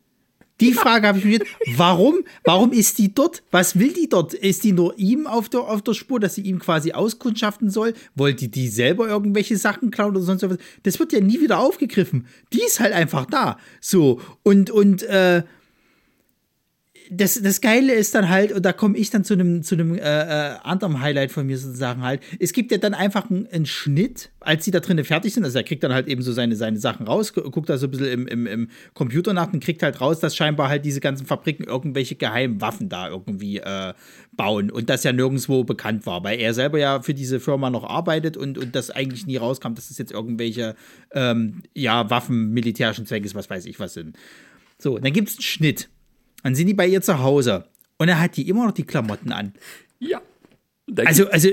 Die 0.60 0.72
Frage 0.72 1.08
habe 1.08 1.18
ich 1.18 1.24
mir. 1.24 1.40
Warum? 1.76 2.20
Warum 2.44 2.72
ist 2.72 2.98
die 2.98 3.12
dort? 3.12 3.42
Was 3.50 3.78
will 3.78 3.92
die 3.92 4.08
dort? 4.08 4.34
Ist 4.34 4.62
die 4.62 4.72
nur 4.72 4.96
ihm 4.98 5.26
auf 5.26 5.48
der, 5.48 5.60
auf 5.60 5.82
der 5.82 5.94
Spur, 5.94 6.20
dass 6.20 6.36
sie 6.36 6.42
ihm 6.42 6.60
quasi 6.60 6.92
auskundschaften 6.92 7.70
soll? 7.70 7.94
Wollte 8.14 8.48
die 8.48 8.68
selber 8.68 9.08
irgendwelche 9.08 9.56
Sachen 9.56 9.90
klauen 9.90 10.16
oder 10.16 10.24
sonst 10.24 10.48
was? 10.48 10.58
Das 10.84 10.98
wird 11.00 11.12
ja 11.12 11.20
nie 11.20 11.40
wieder 11.40 11.58
aufgegriffen. 11.58 12.26
Die 12.52 12.62
ist 12.62 12.78
halt 12.78 12.92
einfach 12.92 13.26
da. 13.26 13.58
So. 13.80 14.20
Und, 14.44 14.70
und, 14.70 15.02
äh, 15.02 15.42
das, 17.10 17.40
das 17.42 17.60
Geile 17.60 17.92
ist 17.92 18.14
dann 18.14 18.28
halt, 18.28 18.52
und 18.52 18.64
da 18.64 18.72
komme 18.72 18.96
ich 18.96 19.10
dann 19.10 19.24
zu 19.24 19.34
einem 19.34 19.62
zu 19.62 19.74
einem 19.74 19.94
äh, 19.94 20.00
äh, 20.00 20.56
anderen 20.62 21.00
Highlight 21.00 21.32
von 21.32 21.46
mir 21.46 21.58
sozusagen 21.58 22.02
halt, 22.02 22.22
es 22.38 22.52
gibt 22.52 22.72
ja 22.72 22.78
dann 22.78 22.94
einfach 22.94 23.30
einen, 23.30 23.46
einen 23.48 23.66
Schnitt, 23.66 24.30
als 24.40 24.64
sie 24.64 24.70
da 24.70 24.80
drinnen 24.80 25.04
fertig 25.04 25.34
sind, 25.34 25.44
also 25.44 25.58
er 25.58 25.64
kriegt 25.64 25.82
dann 25.82 25.92
halt 25.92 26.06
eben 26.08 26.22
so 26.22 26.32
seine, 26.32 26.56
seine 26.56 26.78
Sachen 26.78 27.06
raus, 27.06 27.32
guckt 27.34 27.68
da 27.68 27.76
so 27.76 27.86
ein 27.86 27.90
bisschen 27.90 28.06
im, 28.06 28.26
im, 28.26 28.46
im 28.46 28.68
Computer 28.94 29.32
nach 29.34 29.52
und 29.52 29.62
kriegt 29.62 29.82
halt 29.82 30.00
raus, 30.00 30.20
dass 30.20 30.34
scheinbar 30.34 30.68
halt 30.68 30.84
diese 30.84 31.00
ganzen 31.00 31.26
Fabriken 31.26 31.64
irgendwelche 31.64 32.14
geheimen 32.14 32.60
Waffen 32.60 32.88
da 32.88 33.08
irgendwie 33.08 33.58
äh, 33.58 33.92
bauen 34.32 34.70
und 34.70 34.88
das 34.88 35.04
ja 35.04 35.12
nirgendwo 35.12 35.64
bekannt 35.64 36.06
war, 36.06 36.24
weil 36.24 36.40
er 36.40 36.54
selber 36.54 36.78
ja 36.78 37.02
für 37.02 37.14
diese 37.14 37.38
Firma 37.38 37.70
noch 37.70 37.84
arbeitet 37.84 38.36
und, 38.36 38.56
und 38.56 38.74
das 38.74 38.90
eigentlich 38.90 39.26
nie 39.26 39.36
rauskam, 39.36 39.74
dass 39.74 39.88
das 39.88 39.98
jetzt 39.98 40.12
irgendwelche 40.12 40.74
ähm, 41.12 41.62
ja, 41.74 42.08
Waffen 42.08 42.50
militärischen 42.50 43.06
Zweckes, 43.06 43.34
was 43.34 43.50
weiß 43.50 43.66
ich 43.66 43.78
was 43.78 43.94
sind. 43.94 44.16
So, 44.78 44.98
dann 44.98 45.12
gibt 45.12 45.28
es 45.28 45.36
einen 45.36 45.42
Schnitt. 45.42 45.88
Dann 46.44 46.54
sind 46.54 46.66
die 46.66 46.74
bei 46.74 46.86
ihr 46.86 47.00
zu 47.00 47.20
Hause. 47.20 47.64
Und 47.96 48.08
er 48.08 48.20
hat 48.20 48.36
die 48.36 48.48
immer 48.48 48.66
noch 48.66 48.72
die 48.72 48.84
Klamotten 48.84 49.32
an. 49.32 49.54
Ja. 49.98 50.20
Also, 51.06 51.30
also, 51.30 51.48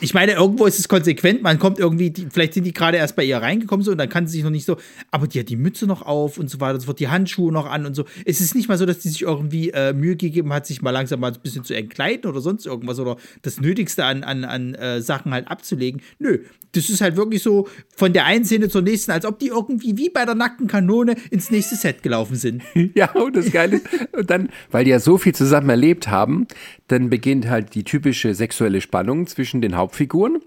ich 0.00 0.12
meine, 0.12 0.32
irgendwo 0.32 0.66
ist 0.66 0.80
es 0.80 0.88
konsequent. 0.88 1.40
Man 1.40 1.60
kommt 1.60 1.78
irgendwie, 1.78 2.10
die, 2.10 2.26
vielleicht 2.28 2.54
sind 2.54 2.64
die 2.64 2.72
gerade 2.72 2.96
erst 2.96 3.14
bei 3.14 3.22
ihr 3.22 3.36
reingekommen 3.36 3.84
so 3.84 3.92
und 3.92 3.98
dann 3.98 4.08
kann 4.08 4.26
sie 4.26 4.32
sich 4.32 4.42
noch 4.42 4.50
nicht 4.50 4.64
so, 4.64 4.76
aber 5.12 5.28
die 5.28 5.38
hat 5.38 5.48
die 5.48 5.56
Mütze 5.56 5.86
noch 5.86 6.02
auf 6.02 6.36
und 6.36 6.50
so 6.50 6.58
weiter, 6.58 6.78
es 6.78 6.88
wird 6.88 6.98
die 6.98 7.06
Handschuhe 7.06 7.52
noch 7.52 7.70
an 7.70 7.86
und 7.86 7.94
so. 7.94 8.06
Es 8.24 8.40
ist 8.40 8.56
nicht 8.56 8.68
mal 8.68 8.76
so, 8.76 8.84
dass 8.84 8.98
die 8.98 9.08
sich 9.08 9.22
irgendwie 9.22 9.70
äh, 9.70 9.92
Mühe 9.92 10.16
gegeben 10.16 10.52
hat, 10.52 10.66
sich 10.66 10.82
mal 10.82 10.90
langsam 10.90 11.20
mal 11.20 11.32
ein 11.32 11.40
bisschen 11.40 11.62
zu 11.62 11.74
entkleiden 11.74 12.28
oder 12.28 12.40
sonst 12.40 12.66
irgendwas 12.66 12.98
oder 12.98 13.18
das 13.42 13.60
Nötigste 13.60 14.04
an, 14.04 14.24
an, 14.24 14.44
an 14.44 14.74
äh, 14.74 15.00
Sachen 15.00 15.32
halt 15.32 15.48
abzulegen. 15.48 16.02
Nö, 16.18 16.40
das 16.72 16.90
ist 16.90 17.00
halt 17.00 17.16
wirklich 17.16 17.42
so 17.42 17.68
von 17.94 18.12
der 18.12 18.24
einen 18.24 18.44
Szene 18.44 18.68
zur 18.68 18.82
nächsten, 18.82 19.12
als 19.12 19.24
ob 19.24 19.38
die 19.38 19.48
irgendwie 19.48 19.96
wie 19.96 20.10
bei 20.10 20.24
der 20.24 20.34
nackten 20.34 20.66
Kanone 20.66 21.14
ins 21.30 21.50
nächste 21.50 21.76
Set 21.76 22.02
gelaufen 22.02 22.36
sind. 22.36 22.62
Ja, 22.94 23.10
und 23.12 23.36
das 23.36 23.50
Geile 23.50 23.80
und 24.12 24.28
dann, 24.28 24.50
weil 24.70 24.84
die 24.84 24.90
ja 24.90 24.98
so 24.98 25.16
viel 25.16 25.34
zusammen 25.34 25.70
erlebt 25.70 26.08
haben, 26.08 26.46
dann 26.92 27.08
beginnt 27.08 27.48
halt 27.48 27.74
die 27.74 27.84
typische 27.84 28.34
sexuelle 28.34 28.80
Spannung 28.80 29.26
zwischen 29.26 29.62
den 29.62 29.76
Hauptfiguren. 29.76 30.42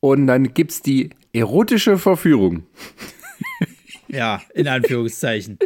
Und 0.00 0.26
dann 0.26 0.54
gibt 0.54 0.72
es 0.72 0.82
die 0.82 1.10
erotische 1.32 1.98
Verführung. 1.98 2.64
Ja, 4.12 4.42
in 4.54 4.66
Anführungszeichen. 4.66 5.56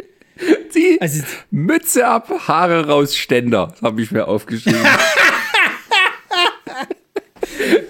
Die 0.75 1.01
also, 1.01 1.23
Mütze 1.49 2.05
ab, 2.05 2.29
Haare 2.47 2.85
raus, 2.85 3.15
Ständer. 3.15 3.73
Habe 3.81 4.03
ich 4.03 4.11
mir 4.11 4.27
aufgeschrieben. 4.27 4.79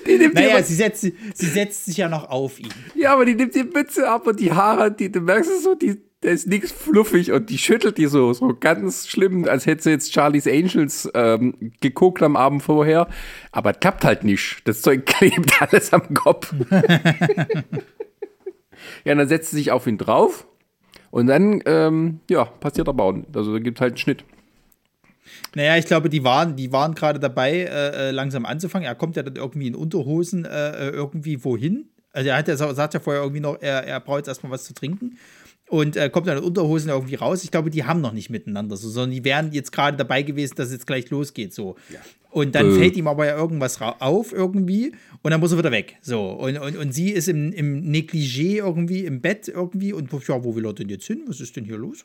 die 0.07 0.17
nimmt 0.17 0.35
naja, 0.35 0.63
sie 0.63 0.75
setzt, 0.75 1.01
sie 1.01 1.45
setzt 1.45 1.87
sich 1.87 1.97
ja 1.97 2.07
noch 2.07 2.29
auf 2.29 2.57
ihn. 2.57 2.69
Ja, 2.95 3.11
aber 3.11 3.25
die 3.25 3.35
nimmt 3.35 3.53
die 3.53 3.65
Mütze 3.65 4.09
ab 4.09 4.27
und 4.27 4.39
die 4.39 4.53
Haare, 4.53 4.93
die, 4.93 5.11
du 5.11 5.19
merkst 5.19 5.51
es 5.51 5.63
so, 5.63 5.75
die, 5.75 5.97
da 6.25 6.31
ist 6.31 6.47
nichts 6.47 6.71
fluffig 6.71 7.31
und 7.31 7.51
die 7.51 7.59
schüttelt 7.59 7.99
die 7.99 8.07
so, 8.07 8.33
so 8.33 8.55
ganz 8.59 9.07
schlimm, 9.07 9.45
als 9.45 9.67
hätte 9.67 9.83
sie 9.83 9.91
jetzt 9.91 10.11
Charlie's 10.11 10.47
Angels 10.47 11.07
ähm, 11.13 11.71
geguckt 11.81 12.23
am 12.23 12.35
Abend 12.35 12.63
vorher. 12.63 13.07
Aber 13.51 13.73
klappt 13.73 14.03
halt 14.03 14.23
nicht. 14.23 14.67
Das 14.67 14.81
Zeug 14.81 15.05
klebt 15.05 15.61
alles 15.61 15.93
am 15.93 16.13
Kopf. 16.15 16.51
ja, 19.05 19.13
dann 19.13 19.27
setzt 19.27 19.51
sie 19.51 19.57
sich 19.57 19.71
auf 19.71 19.85
ihn 19.85 19.99
drauf 19.99 20.47
und 21.11 21.27
dann, 21.27 21.61
ähm, 21.65 22.21
ja, 22.29 22.45
passiert 22.45 22.89
aber 22.89 23.03
auch, 23.03 23.13
also 23.33 23.53
da 23.53 23.59
gibt 23.59 23.77
es 23.77 23.81
halt 23.81 23.91
einen 23.91 23.97
Schnitt. 23.97 24.23
Naja, 25.53 25.77
ich 25.77 25.85
glaube, 25.85 26.09
die 26.09 26.23
waren, 26.23 26.55
die 26.55 26.71
waren 26.71 26.95
gerade 26.95 27.19
dabei, 27.19 27.51
äh, 27.51 28.09
äh, 28.09 28.11
langsam 28.11 28.45
anzufangen. 28.45 28.87
Er 28.87 28.95
kommt 28.95 29.15
ja 29.15 29.23
dann 29.23 29.35
irgendwie 29.35 29.67
in 29.67 29.75
Unterhosen 29.75 30.45
äh, 30.45 30.87
äh 30.87 30.89
irgendwie 30.89 31.43
wohin. 31.43 31.89
Also 32.11 32.29
er 32.29 32.37
hat 32.37 32.47
ja, 32.47 32.55
sagt 32.55 32.93
ja 32.95 32.99
vorher 32.99 33.21
irgendwie 33.21 33.41
noch, 33.41 33.61
er, 33.61 33.85
er 33.85 33.99
braucht 33.99 34.19
jetzt 34.19 34.27
erstmal 34.27 34.51
was 34.51 34.63
zu 34.63 34.73
trinken 34.73 35.17
und 35.69 35.95
äh, 35.95 36.09
kommt 36.09 36.27
dann 36.27 36.37
in 36.37 36.43
Unterhosen 36.43 36.89
irgendwie 36.89 37.15
raus. 37.15 37.43
Ich 37.43 37.51
glaube, 37.51 37.69
die 37.69 37.85
haben 37.85 38.01
noch 38.01 38.13
nicht 38.13 38.29
miteinander, 38.29 38.77
so, 38.77 38.89
sondern 38.89 39.11
die 39.11 39.23
wären 39.23 39.51
jetzt 39.51 39.71
gerade 39.71 39.97
dabei 39.97 40.21
gewesen, 40.21 40.55
dass 40.55 40.67
es 40.67 40.73
jetzt 40.73 40.87
gleich 40.87 41.09
losgeht. 41.09 41.53
So. 41.53 41.75
Ja. 41.89 41.99
Und 42.35 42.53
dann 42.53 42.69
äh. 42.69 42.79
fällt 42.79 42.97
ihm 42.97 43.07
aber 43.07 43.25
ja 43.25 43.37
irgendwas 43.37 43.79
auf 43.81 44.33
irgendwie 44.33 44.91
und 45.21 45.31
dann 45.31 45.39
muss 45.39 45.53
er 45.53 45.57
wieder 45.57 45.71
weg. 45.71 45.95
So. 46.01 46.31
Und, 46.31 46.57
und, 46.57 46.75
und 46.75 46.91
sie 46.93 47.11
ist 47.11 47.29
im, 47.29 47.53
im 47.53 47.89
Negligé 47.89 48.57
irgendwie 48.57 49.05
im 49.05 49.21
Bett 49.21 49.47
irgendwie 49.47 49.93
und 49.93 50.11
ja, 50.27 50.43
wo 50.43 50.53
will 50.53 50.65
er 50.65 50.73
denn 50.73 50.89
jetzt 50.89 51.07
hin? 51.07 51.21
Was 51.27 51.39
ist 51.39 51.55
denn 51.55 51.63
hier 51.63 51.77
los? 51.77 52.03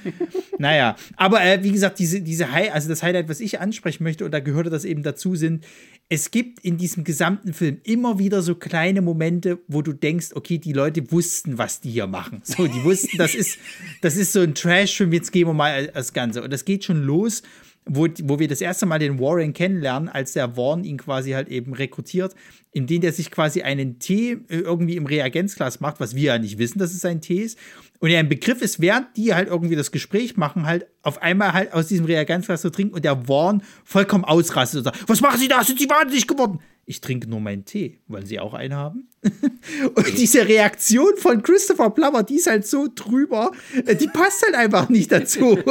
naja, 0.58 0.96
aber 1.16 1.44
äh, 1.44 1.62
wie 1.62 1.72
gesagt, 1.72 1.98
diese, 1.98 2.22
diese 2.22 2.52
High, 2.52 2.72
also 2.72 2.88
das 2.88 3.02
Highlight, 3.02 3.28
was 3.28 3.38
ich 3.38 3.60
ansprechen 3.60 4.02
möchte, 4.02 4.24
und 4.24 4.30
da 4.30 4.40
gehörte 4.40 4.70
das 4.70 4.86
eben 4.86 5.02
dazu, 5.02 5.36
sind, 5.36 5.66
es 6.08 6.30
gibt 6.30 6.64
in 6.64 6.78
diesem 6.78 7.04
gesamten 7.04 7.52
Film 7.52 7.76
immer 7.84 8.18
wieder 8.18 8.40
so 8.40 8.54
kleine 8.54 9.02
Momente, 9.02 9.58
wo 9.68 9.82
du 9.82 9.92
denkst, 9.92 10.28
okay, 10.34 10.56
die 10.56 10.72
Leute 10.72 11.12
wussten, 11.12 11.58
was 11.58 11.82
die 11.82 11.90
hier 11.90 12.06
machen. 12.06 12.40
So, 12.44 12.66
die 12.66 12.82
wussten, 12.82 13.18
das 13.18 13.34
ist, 13.34 13.58
das 14.00 14.16
ist 14.16 14.32
so 14.32 14.40
ein 14.40 14.54
Trash-Film, 14.54 15.12
jetzt 15.12 15.32
gehen 15.32 15.46
wir 15.46 15.52
mal 15.52 15.88
das 15.88 16.14
Ganze. 16.14 16.42
Und 16.42 16.50
das 16.50 16.64
geht 16.64 16.84
schon 16.84 17.02
los 17.02 17.42
wo, 17.86 18.08
wo 18.24 18.38
wir 18.38 18.48
das 18.48 18.60
erste 18.60 18.84
Mal 18.84 18.98
den 18.98 19.20
Warren 19.20 19.52
kennenlernen, 19.52 20.08
als 20.08 20.32
der 20.32 20.56
Warren 20.56 20.84
ihn 20.84 20.98
quasi 20.98 21.30
halt 21.30 21.48
eben 21.48 21.72
rekrutiert, 21.72 22.34
indem 22.72 23.00
der 23.00 23.12
sich 23.12 23.30
quasi 23.30 23.62
einen 23.62 24.00
Tee 24.00 24.32
äh, 24.48 24.58
irgendwie 24.58 24.96
im 24.96 25.06
Reagenzglas 25.06 25.80
macht, 25.80 26.00
was 26.00 26.16
wir 26.16 26.24
ja 26.24 26.38
nicht 26.38 26.58
wissen, 26.58 26.80
dass 26.80 26.92
es 26.92 27.04
ein 27.04 27.20
Tee 27.20 27.42
ist. 27.42 27.58
Und 28.00 28.10
er 28.10 28.20
im 28.20 28.28
Begriff 28.28 28.60
ist, 28.60 28.80
während 28.80 29.16
die 29.16 29.34
halt 29.34 29.48
irgendwie 29.48 29.76
das 29.76 29.92
Gespräch 29.92 30.36
machen, 30.36 30.66
halt 30.66 30.86
auf 31.02 31.22
einmal 31.22 31.52
halt 31.52 31.72
aus 31.72 31.86
diesem 31.86 32.06
Reagenzglas 32.06 32.60
zu 32.60 32.70
trinken 32.70 32.94
und 32.94 33.04
der 33.04 33.28
Warren 33.28 33.62
vollkommen 33.84 34.24
ausrastet 34.24 34.78
und 34.78 34.84
sagt, 34.84 35.08
was 35.08 35.20
machen 35.20 35.38
Sie 35.38 35.48
da? 35.48 35.62
Sind 35.62 35.78
Sie 35.78 35.88
wahnsinnig 35.88 36.26
geworden? 36.26 36.58
Ich 36.86 37.00
trinke 37.00 37.28
nur 37.28 37.40
meinen 37.40 37.64
Tee. 37.64 38.00
Wollen 38.08 38.26
Sie 38.26 38.38
auch 38.38 38.54
einen 38.54 38.74
haben? 38.74 39.08
und 39.94 40.18
diese 40.18 40.46
Reaktion 40.46 41.16
von 41.16 41.42
Christopher 41.42 41.90
Plummer, 41.90 42.24
die 42.24 42.36
ist 42.36 42.48
halt 42.48 42.66
so 42.66 42.88
drüber, 42.92 43.52
äh, 43.86 43.94
die 43.94 44.08
passt 44.08 44.44
halt 44.44 44.54
einfach 44.54 44.88
nicht 44.88 45.10
dazu. 45.10 45.58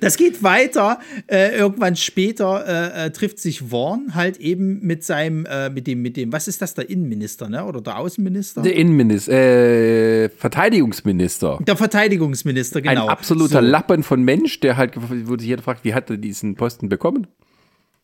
Das 0.00 0.16
geht 0.16 0.42
weiter. 0.42 1.00
Äh, 1.26 1.56
irgendwann 1.56 1.96
später 1.96 2.64
äh, 2.66 3.06
äh, 3.06 3.10
trifft 3.10 3.38
sich 3.38 3.70
Vaughn 3.70 4.14
halt 4.14 4.38
eben 4.38 4.80
mit 4.80 5.04
seinem, 5.04 5.46
äh, 5.46 5.70
mit 5.70 5.86
dem, 5.86 6.02
mit 6.02 6.16
dem, 6.16 6.32
was 6.32 6.48
ist 6.48 6.62
das, 6.62 6.74
der 6.74 6.88
Innenminister, 6.90 7.48
ne? 7.48 7.64
Oder 7.64 7.80
der 7.80 7.98
Außenminister? 7.98 8.62
Der 8.62 8.74
Innenminister, 8.74 9.32
äh, 9.32 10.28
Verteidigungsminister. 10.28 11.58
Der 11.66 11.76
Verteidigungsminister, 11.76 12.80
genau. 12.80 13.04
Ein 13.04 13.08
absoluter 13.10 13.60
so. 13.60 13.66
Lappen 13.66 14.02
von 14.02 14.22
Mensch, 14.22 14.60
der 14.60 14.76
halt, 14.76 14.94
wurde 14.96 15.40
sich 15.40 15.48
jeder 15.48 15.62
fragt, 15.62 15.84
wie 15.84 15.94
hat 15.94 16.10
er 16.10 16.16
diesen 16.16 16.54
Posten 16.54 16.88
bekommen? 16.88 17.26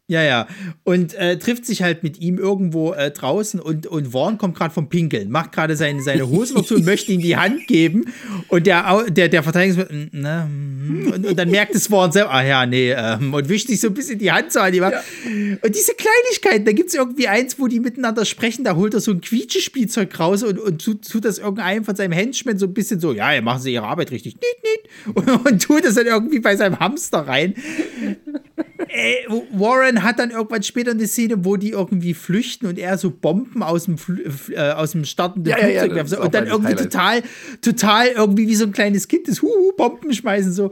Ja, 0.06 0.22
ja. 0.22 0.46
Und 0.82 1.14
äh, 1.14 1.38
trifft 1.38 1.64
sich 1.64 1.82
halt 1.82 2.02
mit 2.02 2.20
ihm 2.20 2.36
irgendwo 2.36 2.92
äh, 2.92 3.10
draußen 3.10 3.58
und, 3.58 3.86
und 3.86 4.08
Vaughn 4.08 4.36
kommt 4.36 4.54
gerade 4.54 4.74
vom 4.74 4.90
Pinkeln, 4.90 5.30
macht 5.30 5.52
gerade 5.52 5.76
seine, 5.76 6.02
seine 6.02 6.28
Hose 6.28 6.52
noch 6.52 6.66
zu 6.66 6.74
und 6.74 6.84
möchte 6.84 7.10
ihm 7.10 7.22
die 7.22 7.38
Hand 7.38 7.66
geben. 7.66 8.04
Und 8.48 8.66
der, 8.66 9.06
der, 9.08 9.30
der 9.30 9.42
Verteidigungsminister, 9.42 10.14
ne, 10.14 10.46
mm, 10.46 11.06
und, 11.10 11.26
und 11.26 11.38
dann 11.38 11.50
merkt 11.50 11.74
es 11.74 11.86
Vaughn 11.86 12.12
selber, 12.12 12.34
ah 12.34 12.44
ja, 12.44 12.66
nee, 12.66 12.92
ähm, 12.92 13.32
und 13.32 13.48
wischt 13.48 13.68
sich 13.68 13.80
so 13.80 13.88
ein 13.88 13.94
bisschen 13.94 14.18
die 14.18 14.30
Hand 14.30 14.52
so 14.52 14.60
an. 14.60 14.72
Die 14.72 14.78
ja. 14.78 14.92
Und 15.62 15.74
diese 15.74 15.94
Kleinigkeiten, 15.94 16.66
da 16.66 16.72
gibt 16.72 16.90
es 16.90 16.94
irgendwie 16.94 17.28
eins, 17.28 17.58
wo 17.58 17.66
die 17.66 17.80
miteinander 17.80 18.26
sprechen, 18.26 18.62
da 18.62 18.76
holt 18.76 18.92
er 18.92 19.00
so 19.00 19.10
ein 19.10 19.22
Quietschespielzeug 19.22 20.20
raus 20.20 20.42
und, 20.42 20.58
und 20.58 20.84
tut, 20.84 21.08
tut 21.08 21.24
das 21.24 21.38
irgendeinem 21.38 21.82
von 21.82 21.96
seinem 21.96 22.12
Henchmen 22.12 22.58
so 22.58 22.66
ein 22.66 22.74
bisschen 22.74 23.00
so, 23.00 23.14
ja, 23.14 23.32
ja, 23.32 23.40
machen 23.40 23.62
sie 23.62 23.72
ihre 23.72 23.86
Arbeit 23.86 24.10
richtig, 24.10 24.34
nicht, 24.34 24.62
nicht. 24.62 25.16
Und, 25.16 25.46
und 25.46 25.62
tut 25.62 25.82
das 25.82 25.94
dann 25.94 26.06
irgendwie 26.06 26.40
bei 26.40 26.56
seinem 26.56 26.78
Hamster 26.78 27.20
rein. 27.20 27.54
Ey, 28.96 29.26
Warren 29.50 30.04
hat 30.04 30.20
dann 30.20 30.30
irgendwann 30.30 30.62
später 30.62 30.92
eine 30.92 31.08
Szene, 31.08 31.44
wo 31.44 31.56
die 31.56 31.70
irgendwie 31.70 32.14
flüchten 32.14 32.66
und 32.66 32.78
er 32.78 32.96
so 32.96 33.10
Bomben 33.10 33.64
aus 33.64 33.86
dem, 33.86 33.96
äh, 34.50 34.70
aus 34.70 34.92
dem 34.92 35.04
startenden 35.04 35.50
ja, 35.50 35.56
Flugzeug 35.56 35.90
ja, 35.90 35.96
werfen. 35.96 36.18
Und 36.18 36.32
dann 36.32 36.46
irgendwie 36.46 36.74
Highlight. 36.74 36.92
total, 36.92 37.22
total 37.60 38.06
irgendwie 38.08 38.46
wie 38.46 38.54
so 38.54 38.64
ein 38.64 38.70
kleines 38.70 39.08
Kind 39.08 39.26
das 39.26 39.42
Huhu, 39.42 39.72
Bomben 39.76 40.12
schmeißen. 40.12 40.52
So. 40.52 40.70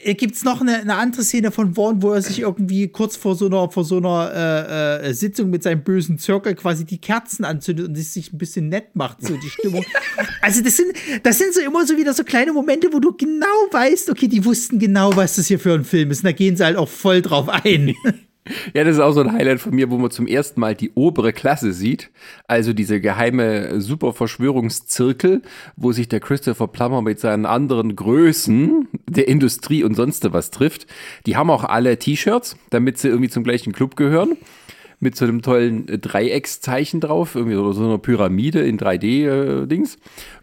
Äh, 0.00 0.14
gibt 0.14 0.36
es 0.36 0.44
noch 0.44 0.60
eine, 0.60 0.76
eine, 0.76 0.94
andere 0.94 1.22
Szene 1.22 1.50
von 1.50 1.74
Vaughn, 1.74 2.02
wo 2.02 2.12
er 2.12 2.22
sich 2.22 2.40
irgendwie 2.40 2.88
kurz 2.88 3.16
vor 3.16 3.34
so 3.34 3.46
einer, 3.46 3.70
vor 3.70 3.84
so 3.84 3.96
einer 3.96 4.30
äh, 4.32 5.08
äh, 5.08 5.12
Sitzung 5.12 5.50
mit 5.50 5.62
seinem 5.62 5.82
bösen 5.82 6.18
Zirkel 6.18 6.54
quasi 6.54 6.84
die 6.84 6.98
Kerzen 6.98 7.44
anzündet 7.44 7.88
und 7.88 7.96
sich 7.96 8.32
ein 8.32 8.38
bisschen 8.38 8.68
nett 8.68 8.94
macht, 8.94 9.22
so 9.22 9.36
die 9.36 9.50
Stimmung. 9.50 9.84
also 10.40 10.62
das 10.62 10.76
sind, 10.76 10.92
das 11.24 11.38
sind 11.38 11.52
so 11.52 11.60
immer 11.60 11.84
so 11.84 11.96
wieder 11.96 12.14
so 12.14 12.22
kleine 12.22 12.52
Momente, 12.52 12.92
wo 12.92 13.00
du 13.00 13.12
genau 13.12 13.46
weißt, 13.72 14.10
okay, 14.10 14.28
die 14.28 14.44
wussten 14.44 14.78
genau, 14.78 15.16
was 15.16 15.36
das 15.36 15.48
hier 15.48 15.58
für 15.58 15.74
ein 15.74 15.84
Film 15.84 16.10
ist. 16.10 16.18
Und 16.18 16.26
da 16.26 16.32
gehen 16.32 16.56
sie 16.56 16.64
halt 16.64 16.76
auch 16.76 16.88
voll 16.88 17.20
drauf 17.20 17.48
ein. 17.48 17.94
Ja, 18.74 18.84
das 18.84 18.96
ist 18.96 19.00
auch 19.00 19.12
so 19.12 19.20
ein 19.20 19.32
Highlight 19.32 19.60
von 19.60 19.74
mir, 19.74 19.90
wo 19.90 19.98
man 19.98 20.10
zum 20.10 20.26
ersten 20.26 20.60
Mal 20.60 20.74
die 20.74 20.90
obere 20.94 21.32
Klasse 21.32 21.72
sieht. 21.72 22.10
Also 22.46 22.72
diese 22.72 23.00
geheime 23.00 23.80
Superverschwörungszirkel, 23.80 25.42
wo 25.76 25.92
sich 25.92 26.08
der 26.08 26.20
Christopher 26.20 26.68
Plummer 26.68 27.02
mit 27.02 27.20
seinen 27.20 27.46
anderen 27.46 27.96
Größen 27.96 28.88
der 29.08 29.28
Industrie 29.28 29.84
und 29.84 29.94
sonst 29.94 30.30
was 30.32 30.50
trifft. 30.50 30.86
Die 31.26 31.36
haben 31.36 31.50
auch 31.50 31.64
alle 31.64 31.98
T-Shirts, 31.98 32.56
damit 32.70 32.98
sie 32.98 33.08
irgendwie 33.08 33.30
zum 33.30 33.44
gleichen 33.44 33.72
Club 33.72 33.96
gehören. 33.96 34.36
Mit 35.00 35.16
so 35.16 35.24
einem 35.24 35.42
tollen 35.42 35.86
Dreieckszeichen 35.86 37.00
drauf, 37.00 37.36
irgendwie 37.36 37.54
so 37.54 37.84
einer 37.84 37.98
Pyramide 37.98 38.60
in 38.62 38.78
3D-Dings. 38.78 39.94
Äh, 39.94 39.98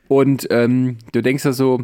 und 0.08 0.48
ähm, 0.50 0.98
du 1.12 1.22
denkst 1.22 1.44
ja 1.44 1.52
so, 1.52 1.84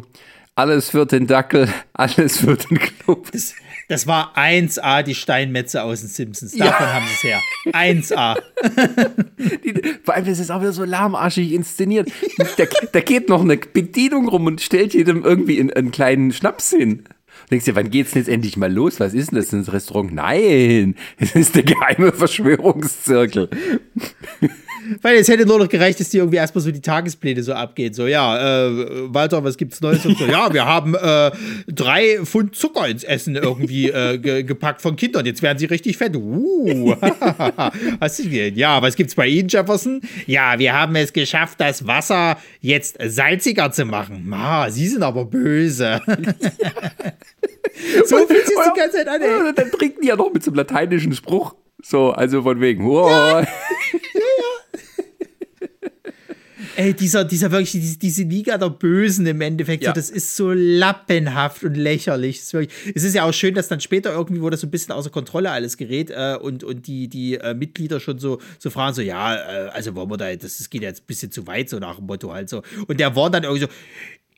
alles 0.54 0.90
für 0.90 1.06
den 1.06 1.26
Dackel, 1.26 1.68
alles 1.92 2.38
für 2.38 2.56
den 2.56 2.78
Club. 2.78 3.30
Das, 3.32 3.54
das 3.88 4.06
war 4.06 4.36
1A, 4.36 5.02
die 5.02 5.14
Steinmetze 5.14 5.82
aus 5.82 6.00
den 6.00 6.08
Simpsons. 6.08 6.52
Davon 6.52 6.86
ja. 6.86 6.94
haben 6.94 7.06
sie 7.06 7.14
es 7.14 7.22
her. 7.22 7.40
1A. 7.72 8.36
Die, 9.64 9.74
vor 10.04 10.14
allem, 10.14 10.26
das 10.26 10.38
ist 10.38 10.50
auch 10.50 10.60
wieder 10.60 10.72
so 10.72 10.84
lahmarschig 10.84 11.52
inszeniert. 11.52 12.10
Da, 12.56 12.64
da, 12.92 13.00
geht 13.00 13.28
noch 13.28 13.42
eine 13.42 13.56
Bedienung 13.56 14.28
rum 14.28 14.46
und 14.46 14.60
stellt 14.60 14.94
jedem 14.94 15.24
irgendwie 15.24 15.58
einen, 15.58 15.72
einen 15.72 15.90
kleinen 15.90 16.32
Schnaps 16.32 16.70
hin. 16.70 17.04
Denkst 17.50 17.66
du, 17.66 17.74
wann 17.74 17.90
geht's 17.90 18.12
denn 18.12 18.22
jetzt 18.22 18.28
endlich 18.28 18.56
mal 18.56 18.72
los? 18.72 19.00
Was 19.00 19.14
ist 19.14 19.30
denn 19.30 19.38
das? 19.38 19.48
Das 19.48 19.72
Restaurant? 19.72 20.12
Nein, 20.12 20.96
es 21.18 21.34
ist 21.34 21.54
der 21.54 21.64
geheime 21.64 22.12
Verschwörungszirkel. 22.12 23.50
Weil 25.00 25.16
es 25.16 25.28
hätte 25.28 25.46
nur 25.46 25.58
noch 25.58 25.68
gereicht, 25.68 26.00
dass 26.00 26.10
die 26.10 26.18
irgendwie 26.18 26.36
erstmal 26.36 26.62
so 26.62 26.70
die 26.70 26.80
Tagespläne 26.80 27.42
so 27.42 27.52
abgehen. 27.52 27.92
So, 27.94 28.06
ja, 28.06 28.66
äh, 28.66 29.12
Walter, 29.12 29.42
was 29.44 29.56
gibt's 29.56 29.80
Neues? 29.80 30.04
Und 30.04 30.18
so, 30.18 30.26
ja, 30.26 30.52
wir 30.52 30.64
haben 30.64 30.94
äh, 30.94 31.30
drei 31.68 32.18
Pfund 32.24 32.56
Zucker 32.56 32.88
ins 32.88 33.04
Essen 33.04 33.36
irgendwie 33.36 33.90
äh, 33.90 34.18
ge 34.18 34.42
gepackt 34.42 34.80
von 34.82 34.96
Kindern. 34.96 35.26
Jetzt 35.26 35.42
werden 35.42 35.58
sie 35.58 35.66
richtig 35.66 35.96
fett. 35.96 36.16
Uh, 36.16 36.94
hast 38.00 38.18
du 38.18 38.24
gesehen? 38.24 38.56
Ja, 38.56 38.82
was 38.82 38.96
gibt's 38.96 39.14
bei 39.14 39.26
Ihnen, 39.26 39.48
Jefferson? 39.48 40.00
Ja, 40.26 40.58
wir 40.58 40.72
haben 40.72 40.96
es 40.96 41.12
geschafft, 41.12 41.60
das 41.60 41.86
Wasser 41.86 42.38
jetzt 42.60 42.98
salziger 43.04 43.70
zu 43.70 43.84
machen. 43.84 44.32
Ah, 44.32 44.70
Sie 44.70 44.88
sind 44.88 45.02
aber 45.02 45.24
böse. 45.24 46.00
so 48.06 48.16
fühlt 48.26 48.46
sich 48.46 48.56
die 48.56 48.78
ganze 48.78 48.96
Zeit 48.98 49.08
an, 49.08 49.22
ey. 49.22 49.52
Dann 49.54 49.70
trinken 49.70 50.00
die 50.02 50.08
ja 50.08 50.16
noch 50.16 50.32
mit 50.32 50.42
so 50.42 50.50
einem 50.50 50.56
lateinischen 50.56 51.12
Spruch. 51.12 51.54
So, 51.82 52.10
also 52.12 52.42
von 52.42 52.60
wegen. 52.60 52.90
Ja, 52.90 53.40
ja. 53.40 53.46
Ey, 56.76 56.94
dieser, 56.94 57.24
dieser 57.24 57.50
wirklich, 57.50 57.72
diese, 57.72 57.98
diese 57.98 58.22
Liga 58.22 58.58
der 58.58 58.70
Bösen 58.70 59.26
im 59.26 59.40
Endeffekt, 59.40 59.82
ja. 59.82 59.90
so, 59.90 59.94
das 59.94 60.10
ist 60.10 60.36
so 60.36 60.52
lappenhaft 60.52 61.64
und 61.64 61.76
lächerlich. 61.76 62.38
Es 62.38 62.44
ist, 62.44 62.52
wirklich, 62.54 62.92
es 62.94 63.04
ist 63.04 63.14
ja 63.14 63.24
auch 63.24 63.32
schön, 63.32 63.54
dass 63.54 63.68
dann 63.68 63.80
später 63.80 64.12
irgendwie, 64.12 64.42
wo 64.42 64.50
das 64.50 64.60
so 64.60 64.66
ein 64.66 64.70
bisschen 64.70 64.92
außer 64.92 65.10
Kontrolle 65.10 65.50
alles 65.50 65.76
gerät 65.76 66.10
äh, 66.10 66.36
und, 66.40 66.64
und 66.64 66.86
die, 66.86 67.08
die 67.08 67.34
äh, 67.34 67.54
Mitglieder 67.54 68.00
schon 68.00 68.18
so, 68.18 68.40
so 68.58 68.70
fragen, 68.70 68.94
so, 68.94 69.02
ja, 69.02 69.34
äh, 69.34 69.68
also 69.70 69.94
wollen 69.94 70.10
wir 70.10 70.16
da, 70.16 70.34
das, 70.34 70.58
das 70.58 70.70
geht 70.70 70.82
jetzt 70.82 71.02
ein 71.02 71.06
bisschen 71.06 71.30
zu 71.30 71.46
weit, 71.46 71.68
so 71.68 71.78
nach 71.78 71.96
dem 71.96 72.06
Motto 72.06 72.32
halt 72.32 72.48
so. 72.48 72.62
Und 72.86 73.00
der 73.00 73.14
war 73.16 73.30
dann 73.30 73.44
irgendwie 73.44 73.62
so, 73.62 73.68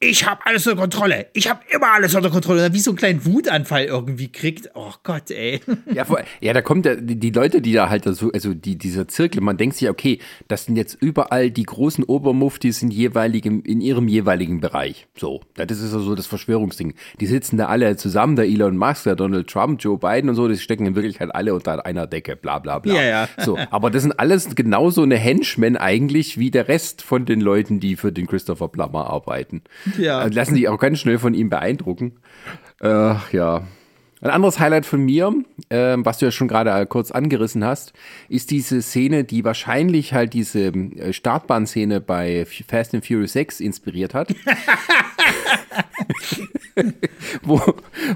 ich 0.00 0.26
habe 0.26 0.40
alles 0.44 0.66
unter 0.66 0.80
Kontrolle. 0.80 1.26
Ich 1.32 1.48
habe 1.48 1.60
immer 1.70 1.92
alles 1.92 2.14
unter 2.14 2.30
Kontrolle. 2.30 2.72
Wie 2.72 2.80
so 2.80 2.90
einen 2.90 2.98
kleinen 2.98 3.24
Wutanfall 3.24 3.84
irgendwie 3.84 4.28
kriegt. 4.28 4.70
Oh 4.74 4.92
Gott, 5.02 5.30
ey. 5.30 5.60
Ja, 5.92 6.04
vor, 6.04 6.20
ja 6.40 6.52
da 6.52 6.62
kommt 6.62 6.84
der, 6.84 6.96
die 6.96 7.30
Leute, 7.30 7.60
die 7.60 7.72
da 7.72 7.88
halt 7.88 8.04
so, 8.04 8.30
also 8.32 8.54
die, 8.54 8.76
dieser 8.76 9.08
Zirkel, 9.08 9.40
man 9.40 9.56
denkt 9.56 9.76
sich, 9.76 9.88
okay, 9.88 10.18
das 10.48 10.66
sind 10.66 10.76
jetzt 10.76 10.96
überall 11.00 11.50
die 11.50 11.62
großen 11.62 12.04
Obermuftis 12.04 12.82
in, 12.82 12.90
jeweiligem, 12.90 13.62
in 13.64 13.80
ihrem 13.80 14.08
jeweiligen 14.08 14.60
Bereich. 14.60 15.06
So, 15.16 15.40
das 15.54 15.80
ist 15.80 15.94
also 15.94 16.14
das 16.14 16.26
Verschwörungsding. 16.26 16.94
Die 17.20 17.26
sitzen 17.26 17.56
da 17.56 17.66
alle 17.66 17.96
zusammen, 17.96 18.36
der 18.36 18.46
Elon 18.46 18.76
Musk, 18.76 19.04
der 19.04 19.16
Donald 19.16 19.48
Trump, 19.48 19.82
Joe 19.82 19.98
Biden 19.98 20.28
und 20.28 20.36
so, 20.36 20.48
die 20.48 20.58
stecken 20.58 20.86
in 20.86 20.94
Wirklichkeit 20.94 21.34
alle 21.34 21.54
unter 21.54 21.86
einer 21.86 22.06
Decke, 22.06 22.36
bla 22.36 22.58
bla 22.58 22.78
bla. 22.78 22.94
Ja, 22.94 23.02
ja. 23.02 23.28
So, 23.38 23.58
aber 23.70 23.90
das 23.90 24.02
sind 24.02 24.18
alles 24.18 24.54
genauso 24.54 25.02
eine 25.02 25.16
Henchmen 25.16 25.76
eigentlich 25.76 26.38
wie 26.38 26.50
der 26.50 26.68
Rest 26.68 27.02
von 27.02 27.24
den 27.24 27.40
Leuten, 27.40 27.80
die 27.80 27.96
für 27.96 28.12
den 28.12 28.26
Christopher 28.26 28.68
Plummer 28.68 29.06
arbeiten. 29.06 29.62
Ja. 29.98 30.18
Also 30.18 30.34
lassen 30.34 30.54
sich 30.54 30.68
auch 30.68 30.78
ganz 30.78 31.00
schnell 31.00 31.18
von 31.18 31.34
ihm 31.34 31.50
beeindrucken. 31.50 32.12
Äh, 32.80 33.14
ja. 33.32 33.66
Ein 34.20 34.30
anderes 34.30 34.58
Highlight 34.58 34.86
von 34.86 35.04
mir, 35.04 35.34
äh, 35.68 35.96
was 35.98 36.18
du 36.18 36.24
ja 36.24 36.30
schon 36.30 36.48
gerade 36.48 36.86
kurz 36.86 37.10
angerissen 37.10 37.62
hast, 37.62 37.92
ist 38.30 38.50
diese 38.50 38.80
Szene, 38.80 39.24
die 39.24 39.44
wahrscheinlich 39.44 40.14
halt 40.14 40.32
diese 40.32 40.68
äh, 40.68 41.12
Startbahnszene 41.12 42.00
bei 42.00 42.46
Fast 42.66 42.94
and 42.94 43.06
Furious 43.06 43.34
6 43.34 43.60
inspiriert 43.60 44.14
hat. 44.14 44.34
wo, 47.42 47.60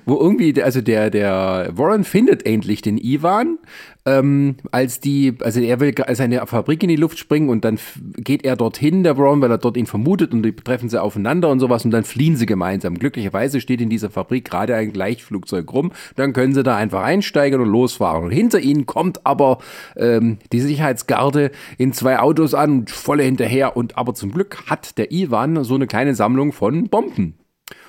wo 0.04 0.20
irgendwie, 0.20 0.62
also 0.62 0.81
der, 0.81 1.11
der 1.11 1.70
Warren 1.72 2.04
findet 2.04 2.46
endlich 2.46 2.83
den 2.83 2.98
Ivan, 2.98 3.59
ähm, 4.08 4.56
als 4.70 5.00
die, 5.00 5.34
also 5.42 5.60
er 5.60 5.80
will 5.80 5.94
seine 6.12 6.46
Fabrik 6.46 6.82
in 6.82 6.88
die 6.88 6.96
Luft 6.96 7.18
springen 7.18 7.48
und 7.48 7.64
dann 7.64 7.78
geht 8.16 8.44
er 8.44 8.56
dorthin, 8.56 9.02
der 9.02 9.18
Warren, 9.18 9.40
weil 9.40 9.50
er 9.50 9.58
dort 9.58 9.76
ihn 9.76 9.86
vermutet 9.86 10.32
und 10.32 10.42
die 10.42 10.54
treffen 10.54 10.88
sie 10.88 11.00
aufeinander 11.00 11.50
und 11.50 11.60
sowas 11.60 11.84
und 11.84 11.90
dann 11.90 12.04
fliehen 12.04 12.36
sie 12.36 12.46
gemeinsam. 12.46 12.98
Glücklicherweise 12.98 13.60
steht 13.60 13.80
in 13.80 13.90
dieser 13.90 14.10
Fabrik 14.10 14.44
gerade 14.44 14.74
ein 14.74 14.92
Gleichflugzeug 14.92 15.70
rum, 15.72 15.92
dann 16.16 16.32
können 16.32 16.54
sie 16.54 16.62
da 16.62 16.76
einfach 16.76 17.02
einsteigen 17.02 17.60
und 17.60 17.68
losfahren. 17.68 18.24
Und 18.24 18.30
hinter 18.30 18.60
ihnen 18.60 18.86
kommt 18.86 19.26
aber 19.26 19.58
ähm, 19.96 20.38
die 20.52 20.60
Sicherheitsgarde 20.60 21.50
in 21.76 21.92
zwei 21.92 22.18
Autos 22.18 22.54
an, 22.54 22.86
volle 22.86 23.24
hinterher 23.24 23.76
und 23.76 23.98
aber 23.98 24.14
zum 24.14 24.32
Glück 24.32 24.64
hat 24.68 24.96
der 24.98 25.12
Ivan 25.12 25.64
so 25.64 25.74
eine 25.74 25.86
kleine 25.86 26.14
Sammlung 26.14 26.52
von 26.52 26.88
Bomben 26.88 27.34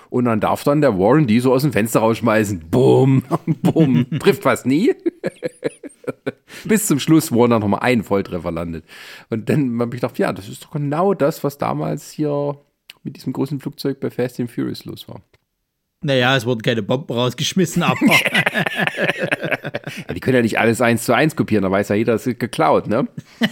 und 0.10 0.26
dann 0.26 0.40
darf 0.40 0.64
dann 0.64 0.82
der 0.82 0.98
Warren 0.98 1.28
die 1.28 1.40
so 1.40 1.54
aus 1.54 1.62
dem 1.62 1.72
Fenster 1.72 2.00
rausschmeißen. 2.00 2.66
Bumm, 2.70 3.24
bumm. 3.62 4.08
Trifft 4.20 4.44
fast 4.44 4.66
nie. 4.66 4.94
Bis 6.66 6.88
zum 6.88 7.00
Schluss, 7.00 7.32
wo 7.32 7.46
dann 7.48 7.62
nochmal 7.62 7.82
ein 7.82 8.04
Volltreffer 8.04 8.52
landet. 8.52 8.86
Und 9.30 9.50
dann 9.50 9.80
habe 9.80 9.96
ich 9.96 10.02
gedacht, 10.02 10.20
ja, 10.20 10.34
das 10.34 10.50
ist 10.50 10.66
doch 10.66 10.72
genau 10.72 11.14
das, 11.14 11.44
was 11.44 11.58
damals 11.58 12.12
hier 12.12 12.60
mit 13.04 13.16
diesem 13.16 13.34
großen 13.34 13.60
Flugzeug 13.60 14.00
bei 14.00 14.10
Fast 14.10 14.40
and 14.40 14.52
Furious 14.52 14.86
los 14.86 15.08
war. 15.08 15.22
Naja, 16.02 16.38
es 16.38 16.46
wurden 16.46 16.62
keine 16.62 16.82
Bomben 16.82 17.12
rausgeschmissen, 17.12 17.84
aber. 17.84 18.00
ja, 20.08 20.14
die 20.14 20.20
können 20.22 20.36
ja 20.38 20.42
nicht 20.42 20.58
alles 20.58 20.80
eins 20.80 21.04
zu 21.04 21.14
eins 21.14 21.36
kopieren, 21.36 21.64
da 21.64 21.72
weiß 21.72 21.90
ja 21.90 21.96
jeder, 21.96 22.14
es 22.14 22.26
ist 22.26 22.40
geklaut, 22.40 22.88
ne? 22.88 23.06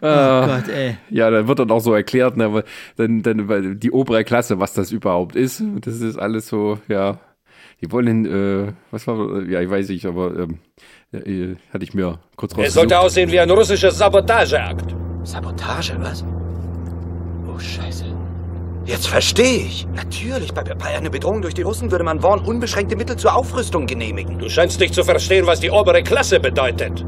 oh 0.00 0.46
Gott, 0.46 0.68
ey. 0.68 0.96
Ja, 1.10 1.30
dann 1.30 1.46
wird 1.46 1.60
dann 1.60 1.70
auch 1.70 1.78
so 1.78 1.94
erklärt, 1.94 2.36
ne, 2.36 2.64
dann, 2.96 3.22
dann 3.22 3.78
die 3.78 3.92
obere 3.92 4.24
Klasse, 4.24 4.58
was 4.58 4.74
das 4.74 4.90
überhaupt 4.90 5.36
ist. 5.36 5.62
Das 5.82 6.00
ist 6.00 6.18
alles 6.18 6.48
so, 6.48 6.80
ja. 6.88 7.20
Die 7.82 7.92
wollen, 7.92 8.24
äh, 8.24 8.72
was 8.90 9.06
war, 9.06 9.42
ja, 9.42 9.60
ich 9.60 9.68
weiß 9.68 9.90
nicht, 9.90 10.06
aber 10.06 10.34
ähm, 10.34 10.58
äh, 11.12 11.56
hatte 11.72 11.84
ich 11.84 11.92
mir 11.92 12.18
kurz 12.36 12.56
raus. 12.56 12.64
Es 12.68 12.74
sollte 12.74 12.98
aussehen 12.98 13.30
wie 13.30 13.38
ein 13.38 13.50
russischer 13.50 13.90
Sabotageakt. 13.90 14.94
Sabotage, 15.24 15.94
was? 16.00 16.24
Oh, 17.46 17.58
Scheiße. 17.58 18.06
Jetzt 18.86 19.08
verstehe 19.08 19.58
ich. 19.58 19.86
Natürlich, 19.94 20.54
bei, 20.54 20.62
bei 20.62 20.96
einer 20.96 21.10
Bedrohung 21.10 21.42
durch 21.42 21.54
die 21.54 21.62
Russen 21.62 21.90
würde 21.90 22.04
man 22.04 22.22
Worn 22.22 22.40
unbeschränkte 22.40 22.96
Mittel 22.96 23.16
zur 23.16 23.34
Aufrüstung 23.34 23.86
genehmigen. 23.86 24.38
Du 24.38 24.48
scheinst 24.48 24.80
nicht 24.80 24.94
zu 24.94 25.04
verstehen, 25.04 25.46
was 25.46 25.60
die 25.60 25.70
obere 25.70 26.02
Klasse 26.02 26.40
bedeutet. 26.40 27.04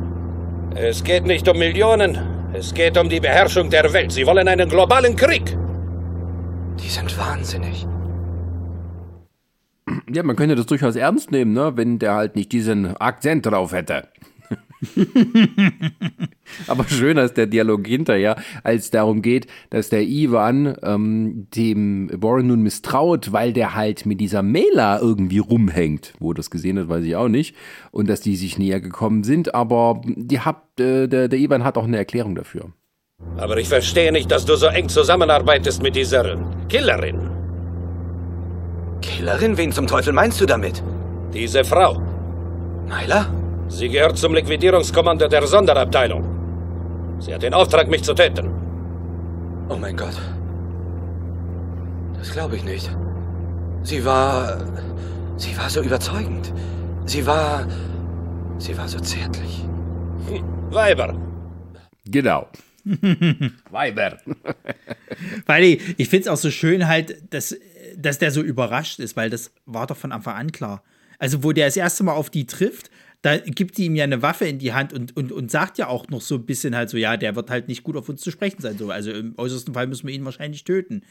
Es 0.74 1.02
geht 1.02 1.24
nicht 1.24 1.48
um 1.48 1.58
Millionen, 1.58 2.18
es 2.52 2.74
geht 2.74 2.98
um 2.98 3.08
die 3.08 3.20
Beherrschung 3.20 3.70
der 3.70 3.90
Welt. 3.92 4.12
Sie 4.12 4.26
wollen 4.26 4.48
einen 4.48 4.68
globalen 4.68 5.16
Krieg. 5.16 5.56
Die 6.82 6.88
sind 6.88 7.16
wahnsinnig. 7.16 7.86
Ja, 10.12 10.22
man 10.22 10.36
könnte 10.36 10.54
das 10.54 10.66
durchaus 10.66 10.96
ernst 10.96 11.30
nehmen, 11.30 11.52
ne? 11.52 11.72
wenn 11.76 11.98
der 11.98 12.14
halt 12.14 12.36
nicht 12.36 12.52
diesen 12.52 12.96
Akzent 12.96 13.46
drauf 13.46 13.72
hätte. 13.72 14.08
Aber 16.66 16.84
schöner 16.84 17.24
ist 17.24 17.36
der 17.36 17.46
Dialog 17.46 17.86
hinterher, 17.86 18.36
als 18.62 18.90
darum 18.90 19.22
geht, 19.22 19.46
dass 19.70 19.88
der 19.88 20.02
Ivan 20.02 20.76
ähm, 20.82 21.48
dem 21.54 22.10
Warren 22.12 22.46
nun 22.46 22.62
misstraut, 22.62 23.32
weil 23.32 23.52
der 23.52 23.74
halt 23.74 24.06
mit 24.06 24.20
dieser 24.20 24.42
Mela 24.42 25.00
irgendwie 25.00 25.38
rumhängt. 25.38 26.14
Wo 26.18 26.32
das 26.32 26.50
gesehen 26.50 26.78
hat, 26.78 26.88
weiß 26.88 27.04
ich 27.04 27.16
auch 27.16 27.28
nicht. 27.28 27.56
Und 27.90 28.08
dass 28.08 28.20
die 28.20 28.36
sich 28.36 28.58
näher 28.58 28.80
gekommen 28.80 29.24
sind. 29.24 29.54
Aber 29.54 30.00
die 30.06 30.40
hab, 30.40 30.78
äh, 30.80 31.06
der, 31.08 31.28
der 31.28 31.38
Ivan 31.38 31.64
hat 31.64 31.76
auch 31.76 31.84
eine 31.84 31.96
Erklärung 31.98 32.34
dafür. 32.34 32.72
Aber 33.36 33.58
ich 33.58 33.68
verstehe 33.68 34.12
nicht, 34.12 34.30
dass 34.30 34.44
du 34.44 34.54
so 34.56 34.66
eng 34.66 34.88
zusammenarbeitest 34.88 35.82
mit 35.82 35.96
dieser 35.96 36.38
Killerin. 36.68 37.37
Killerin? 39.00 39.56
Wen 39.56 39.72
zum 39.72 39.86
Teufel 39.86 40.12
meinst 40.12 40.40
du 40.40 40.46
damit? 40.46 40.82
Diese 41.32 41.64
Frau. 41.64 42.00
Nyla? 42.86 43.26
Sie 43.68 43.88
gehört 43.88 44.16
zum 44.16 44.34
Liquidierungskommando 44.34 45.28
der 45.28 45.46
Sonderabteilung. 45.46 46.24
Sie 47.20 47.34
hat 47.34 47.42
den 47.42 47.54
Auftrag, 47.54 47.88
mich 47.88 48.02
zu 48.02 48.14
töten. 48.14 48.50
Oh 49.68 49.76
mein 49.76 49.96
Gott. 49.96 50.16
Das 52.16 52.32
glaube 52.32 52.56
ich 52.56 52.64
nicht. 52.64 52.90
Sie 53.82 54.04
war. 54.04 54.58
Sie 55.36 55.56
war 55.56 55.68
so 55.68 55.82
überzeugend. 55.82 56.52
Sie 57.04 57.26
war. 57.26 57.66
Sie 58.58 58.76
war 58.76 58.88
so 58.88 58.98
zärtlich. 58.98 59.64
Hm, 60.28 60.44
Weiber. 60.70 61.14
Genau. 62.06 62.48
Weiber. 63.70 64.16
Weil 65.46 65.64
ich, 65.64 65.98
ich 65.98 66.08
finde 66.08 66.22
es 66.22 66.28
auch 66.28 66.36
so 66.36 66.50
schön 66.50 66.88
halt, 66.88 67.32
dass, 67.32 67.54
dass 67.98 68.18
der 68.18 68.30
so 68.30 68.42
überrascht 68.42 69.00
ist, 69.00 69.16
weil 69.16 69.28
das 69.28 69.52
war 69.66 69.86
doch 69.86 69.96
von 69.96 70.12
Anfang 70.12 70.36
an 70.36 70.52
klar. 70.52 70.82
Also, 71.18 71.42
wo 71.42 71.52
der 71.52 71.66
das 71.66 71.76
erste 71.76 72.04
Mal 72.04 72.12
auf 72.12 72.30
die 72.30 72.46
trifft, 72.46 72.90
da 73.22 73.36
gibt 73.36 73.76
die 73.76 73.86
ihm 73.86 73.96
ja 73.96 74.04
eine 74.04 74.22
Waffe 74.22 74.46
in 74.46 74.60
die 74.60 74.72
Hand 74.72 74.92
und, 74.92 75.16
und, 75.16 75.32
und 75.32 75.50
sagt 75.50 75.78
ja 75.78 75.88
auch 75.88 76.08
noch 76.08 76.20
so 76.20 76.36
ein 76.36 76.46
bisschen 76.46 76.76
halt 76.76 76.88
so, 76.88 76.96
ja, 76.96 77.16
der 77.16 77.34
wird 77.34 77.50
halt 77.50 77.66
nicht 77.66 77.82
gut 77.82 77.96
auf 77.96 78.08
uns 78.08 78.20
zu 78.20 78.30
sprechen 78.30 78.62
sein. 78.62 78.78
So. 78.78 78.90
Also 78.92 79.10
im 79.10 79.34
äußersten 79.36 79.74
Fall 79.74 79.88
müssen 79.88 80.06
wir 80.06 80.14
ihn 80.14 80.24
wahrscheinlich 80.24 80.62
töten. 80.62 81.02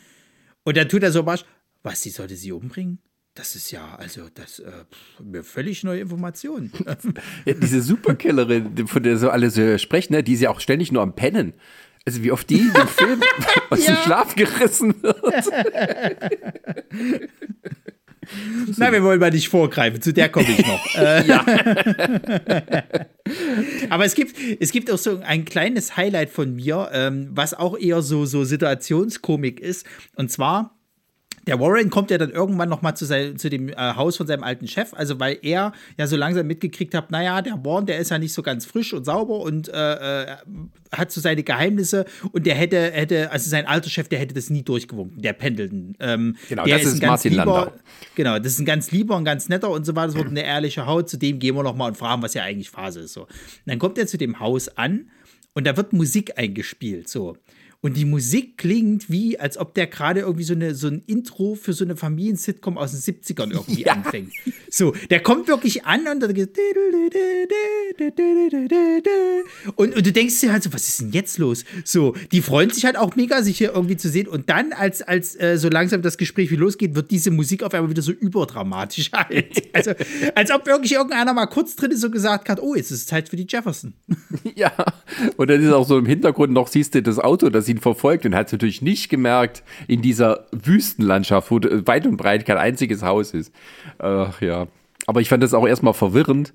Und 0.64 0.78
dann 0.78 0.88
tut 0.88 1.04
er 1.04 1.12
so 1.12 1.26
was, 1.26 1.44
was, 1.84 2.02
sie 2.02 2.10
sollte 2.10 2.38
sie 2.38 2.54
umbringen? 2.54 3.00
Das 3.34 3.56
ist 3.56 3.70
ja, 3.70 3.96
also, 3.96 4.30
das 4.34 4.60
äh, 4.60 4.72
mir 5.24 5.44
völlig 5.44 5.84
neue 5.84 6.00
Informationen. 6.00 6.72
ja, 7.46 7.54
diese 7.54 7.82
Superkillerin, 7.82 8.88
von 8.88 9.04
der 9.04 9.18
so 9.18 9.30
alle 9.30 9.52
so 9.52 9.78
sprechen, 9.78 10.14
ne, 10.14 10.24
die 10.24 10.34
ist 10.34 10.42
ja 10.42 10.50
auch 10.50 10.60
ständig 10.60 10.92
nur 10.92 11.04
am 11.04 11.16
Pennen. 11.16 11.54
Also 12.08 12.24
wie 12.24 12.32
oft 12.32 12.50
die 12.50 12.60
dem 12.60 12.88
Film 12.88 13.22
aus 13.70 13.84
dem 13.84 13.98
Schlaf 13.98 14.34
gerissen 14.34 14.96
wird. 15.04 15.46
Na, 18.78 18.94
wir 18.94 19.04
wollen 19.04 19.20
mal 19.20 19.30
nicht 19.30 19.50
vorgreifen, 19.50 20.02
zu 20.02 20.14
der 20.14 20.30
komme 20.30 20.48
ich 20.50 20.66
noch. 20.66 20.86
Äh, 20.96 21.28
ja. 21.28 21.46
Aber 23.90 24.06
es 24.06 24.16
gibt, 24.16 24.38
es 24.62 24.72
gibt 24.72 24.90
auch 24.90 24.98
so 24.98 25.20
ein 25.20 25.44
kleines 25.44 25.98
Highlight 25.98 26.30
von 26.30 26.56
mir, 26.56 26.90
ähm, 26.94 27.28
was 27.32 27.54
auch 27.54 27.78
eher 27.78 28.02
so, 28.02 28.26
so 28.26 28.46
Situationskomik 28.46 29.60
ist. 29.60 29.86
Und 30.16 30.32
zwar 30.32 30.77
der 31.48 31.60
Warren 31.60 31.90
kommt 31.90 32.12
ja 32.12 32.18
dann 32.18 32.30
irgendwann 32.30 32.70
noch 32.70 32.82
mal 32.82 32.94
zu, 32.94 33.06
sein, 33.06 33.38
zu 33.38 33.50
dem 33.50 33.70
äh, 33.70 33.76
Haus 33.76 34.18
von 34.18 34.28
seinem 34.28 34.44
alten 34.44 34.68
Chef, 34.68 34.94
also 34.94 35.20
weil 35.20 35.40
er 35.42 35.72
ja 35.98 36.06
so 36.06 36.18
langsam 36.18 36.46
mitgekriegt 36.46 36.94
hat, 36.94 37.10
naja, 37.10 37.42
der 37.42 37.64
Warren, 37.64 37.86
der 37.86 37.98
ist 38.00 38.12
ja 38.12 38.20
nicht 38.20 38.34
so 38.34 38.44
ganz 38.44 38.66
frisch 38.66 38.94
und 38.94 39.06
sauber 39.06 39.40
und 39.40 39.70
äh, 39.70 40.24
äh, 40.24 40.36
hat 40.92 41.12
so 41.12 41.22
seine 41.22 41.44
Geheimnisse 41.44 42.06
und 42.34 42.46
der 42.46 42.56
hätte, 42.56 42.92
hätte, 42.92 43.32
also 43.32 43.50
sein 43.50 43.66
alter 43.66 43.90
Chef, 43.90 44.10
der 44.10 44.20
hätte 44.20 44.34
das 44.34 44.50
nie 44.50 44.62
durchgewunken, 44.62 45.22
der 45.22 45.34
Pendelton. 45.34 45.96
Ähm, 46.00 46.36
genau, 46.50 46.66
der 46.66 46.78
das 46.78 46.88
ist, 46.88 46.94
ist 46.96 47.04
ein 47.04 47.08
Martin 47.08 47.32
lieber, 47.32 47.46
Landau. 47.46 47.72
Genau, 48.16 48.40
das 48.40 48.54
ist 48.54 48.60
ein 48.60 48.66
ganz 48.66 48.92
lieber 48.92 49.16
und 49.16 49.24
ganz 49.24 49.48
netter 49.48 49.70
und 49.70 49.86
so 49.86 49.96
weiter, 49.96 50.08
das 50.08 50.16
wird 50.16 50.28
eine 50.28 50.44
ehrliche 50.44 50.86
Haut, 50.86 51.10
zu 51.10 51.18
dem 51.18 51.40
gehen 51.40 51.56
wir 51.56 51.64
noch 51.64 51.76
mal 51.76 51.88
und 51.88 51.98
fragen, 51.98 52.22
was 52.22 52.34
ja 52.34 52.44
eigentlich 52.44 52.70
Phase 52.70 53.02
ist. 53.02 53.14
So. 53.14 53.22
Und 53.22 53.30
dann 53.66 53.80
kommt 53.80 53.98
er 53.98 54.06
zu 54.06 54.18
dem 54.18 54.42
Haus 54.42 54.68
an 54.78 55.10
und 55.54 55.66
da 55.66 55.78
wird 55.78 55.94
Musik 55.94 56.38
eingespielt, 56.38 57.08
so. 57.08 57.38
Und 57.82 57.96
die 57.96 58.06
Musik 58.06 58.58
klingt 58.58 59.10
wie, 59.10 59.40
als 59.40 59.58
ob 59.58 59.76
der 59.76 59.88
gerade 59.88 60.22
irgendwie 60.22 60.44
so, 60.44 60.54
eine, 60.54 60.74
so 60.74 60.88
ein 60.88 61.04
Intro 61.06 61.56
für 61.56 61.74
so 61.74 61.86
eine 61.86 61.96
Familiensitcom 61.96 62.78
aus 62.78 62.92
den 62.92 63.00
70ern 63.00 63.52
irgendwie 63.52 63.84
ja. 63.84 63.94
anfängt. 63.94 64.34
So, 64.70 64.94
der 65.10 65.22
kommt 65.22 65.48
wirklich 65.48 65.86
an 65.86 66.08
und 66.08 66.20
dann 66.20 66.34
geht 66.34 66.58
und, 69.76 69.96
und 69.96 70.06
du 70.06 70.12
denkst 70.12 70.40
dir 70.42 70.52
halt 70.52 70.64
so, 70.64 70.74
was 70.74 70.88
ist 70.88 71.02
denn 71.02 71.12
jetzt 71.12 71.38
los? 71.38 71.66
So, 71.84 72.16
die 72.32 72.42
freuen 72.42 72.70
sich 72.70 72.86
halt 72.86 72.98
auch 72.98 73.16
mega, 73.16 73.42
sich 73.44 73.58
hier 73.58 73.74
irgendwie 73.74 73.98
zu 73.98 74.10
sehen. 74.10 74.28
Und 74.28 74.50
dann, 74.50 74.74
als, 74.74 75.02
als 75.02 75.40
äh, 75.40 75.58
so 75.58 75.70
langsam 75.70 76.02
das 76.02 76.18
Gespräch 76.18 76.52
wie 76.52 76.56
losgeht, 76.56 76.96
wird 76.96 77.12
diese 77.12 77.32
Musik 77.32 77.64
auf 77.64 77.74
einmal 77.74 77.90
wieder 77.90 78.02
so 78.02 78.12
überdramatisch 78.12 79.12
halt. 79.12 79.68
Also, 79.78 79.92
als 80.34 80.50
ob 80.50 80.66
wirklich 80.66 80.94
irgendeiner 80.94 81.34
mal 81.34 81.46
kurz 81.46 81.76
drin 81.76 81.96
so 81.96 82.10
gesagt 82.10 82.50
hat, 82.50 82.60
oh, 82.60 82.74
jetzt 82.74 82.90
ist 82.90 83.02
es 83.02 83.06
Zeit 83.06 83.30
für 83.30 83.36
die 83.36 83.46
Jefferson. 83.48 83.94
Ja, 84.56 84.72
und 85.36 85.50
dann 85.50 85.62
ist 85.62 85.72
auch 85.72 85.88
so 85.88 86.00
im 86.00 86.08
Hintergrund 86.08 86.52
noch, 86.52 86.68
siehst 86.68 86.96
du 86.96 87.04
das 87.04 87.20
Auto, 87.20 87.50
das 87.50 87.67
ihn 87.70 87.80
verfolgt 87.80 88.26
und 88.26 88.36
hat 88.36 88.48
es 88.48 88.52
natürlich 88.52 88.82
nicht 88.82 89.10
gemerkt 89.10 89.64
in 89.88 90.02
dieser 90.02 90.46
Wüstenlandschaft, 90.52 91.52
wo 91.52 91.60
weit 91.62 92.06
und 92.06 92.18
breit 92.18 92.46
kein 92.46 92.58
einziges 92.58 93.04
Haus 93.04 93.32
ist. 93.32 93.54
Ach 94.00 94.42
ja. 94.42 94.68
Aber 95.06 95.22
ich 95.22 95.30
fand 95.30 95.42
das 95.42 95.54
auch 95.54 95.68
erstmal 95.68 95.94
verwirrend, 95.94 96.54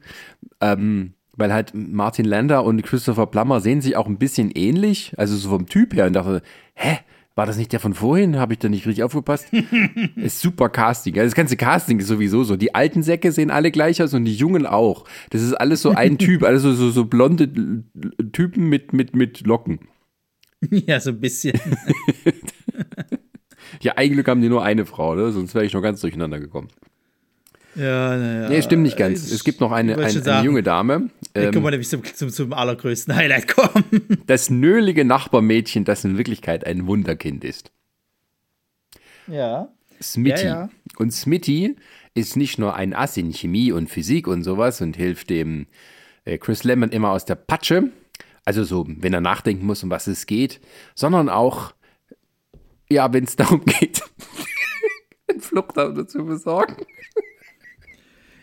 ähm, 0.60 1.14
weil 1.36 1.52
halt 1.52 1.72
Martin 1.74 2.26
Lander 2.26 2.64
und 2.64 2.82
Christopher 2.82 3.26
Plummer 3.26 3.60
sehen 3.60 3.80
sich 3.80 3.96
auch 3.96 4.06
ein 4.06 4.18
bisschen 4.18 4.50
ähnlich, 4.50 5.14
also 5.16 5.36
so 5.36 5.48
vom 5.48 5.66
Typ 5.66 5.94
her 5.94 6.06
und 6.06 6.12
dachte, 6.12 6.42
hä? 6.74 6.98
War 7.34 7.46
das 7.46 7.56
nicht 7.56 7.72
der 7.72 7.80
von 7.80 7.94
vorhin? 7.94 8.38
Habe 8.38 8.52
ich 8.52 8.58
da 8.58 8.68
nicht 8.68 8.86
richtig 8.86 9.04
aufgepasst? 9.04 9.46
ist 10.16 10.40
super 10.40 10.68
Casting. 10.68 11.14
Also 11.14 11.28
das 11.28 11.34
ganze 11.34 11.56
Casting 11.56 11.98
ist 11.98 12.08
sowieso 12.08 12.44
so. 12.44 12.56
Die 12.56 12.74
alten 12.74 13.02
Säcke 13.02 13.32
sehen 13.32 13.50
alle 13.50 13.70
gleich 13.70 14.02
aus 14.02 14.12
und 14.12 14.26
die 14.26 14.34
Jungen 14.34 14.66
auch. 14.66 15.06
Das 15.30 15.40
ist 15.40 15.54
alles 15.54 15.80
so 15.80 15.92
ein 15.92 16.18
Typ, 16.18 16.42
alles 16.42 16.62
so, 16.62 16.74
so, 16.74 16.90
so 16.90 17.06
blonde 17.06 17.48
Typen 18.32 18.68
mit, 18.68 18.92
mit, 18.92 19.16
mit 19.16 19.46
Locken. 19.46 19.78
Ja, 20.86 21.00
so 21.00 21.10
ein 21.10 21.20
bisschen. 21.20 21.58
ja, 23.80 23.96
eigentlich 23.96 24.26
haben 24.26 24.40
die 24.40 24.48
nur 24.48 24.62
eine 24.62 24.86
Frau, 24.86 25.14
ne? 25.14 25.32
sonst 25.32 25.54
wäre 25.54 25.64
ich 25.64 25.72
noch 25.72 25.82
ganz 25.82 26.00
durcheinander 26.00 26.40
gekommen. 26.40 26.68
Ja, 27.74 28.16
naja. 28.16 28.48
Nee, 28.50 28.62
stimmt 28.62 28.82
nicht 28.82 28.98
ganz. 28.98 29.30
Es 29.30 29.44
gibt 29.44 29.60
noch 29.60 29.72
eine, 29.72 29.96
ein, 29.96 30.26
eine 30.26 30.44
junge 30.44 30.62
Dame. 30.62 31.10
Ähm, 31.34 31.52
können 31.52 31.64
wir 31.64 31.70
nämlich 31.70 31.88
zum, 31.88 32.04
zum, 32.04 32.28
zum 32.28 32.52
allergrößten 32.52 33.14
Highlight 33.14 33.48
kommen. 33.48 33.84
Das 34.26 34.50
nölige 34.50 35.04
Nachbarmädchen, 35.04 35.84
das 35.84 36.04
in 36.04 36.18
Wirklichkeit 36.18 36.66
ein 36.66 36.86
Wunderkind 36.86 37.44
ist. 37.44 37.72
Ja. 39.26 39.68
Smitty. 40.02 40.44
Ja, 40.44 40.48
ja. 40.48 40.70
Und 40.98 41.12
Smitty 41.12 41.76
ist 42.14 42.36
nicht 42.36 42.58
nur 42.58 42.76
ein 42.76 42.92
Ass 42.92 43.16
in 43.16 43.32
Chemie 43.32 43.72
und 43.72 43.88
Physik 43.88 44.26
und 44.26 44.42
sowas 44.42 44.80
und 44.82 44.96
hilft 44.96 45.30
dem 45.30 45.66
äh, 46.24 46.36
Chris 46.36 46.64
Lemon 46.64 46.90
immer 46.90 47.10
aus 47.10 47.24
der 47.24 47.36
Patsche, 47.36 47.90
also 48.44 48.64
so, 48.64 48.84
wenn 48.88 49.12
er 49.12 49.20
nachdenken 49.20 49.66
muss, 49.66 49.82
um 49.82 49.90
was 49.90 50.06
es 50.06 50.26
geht, 50.26 50.60
sondern 50.94 51.28
auch, 51.28 51.74
ja, 52.88 53.12
wenn 53.12 53.24
es 53.24 53.36
darum 53.36 53.64
geht, 53.64 54.02
ein 55.28 55.40
Fluchtauto 55.40 56.04
zu 56.04 56.24
besorgen. 56.24 56.76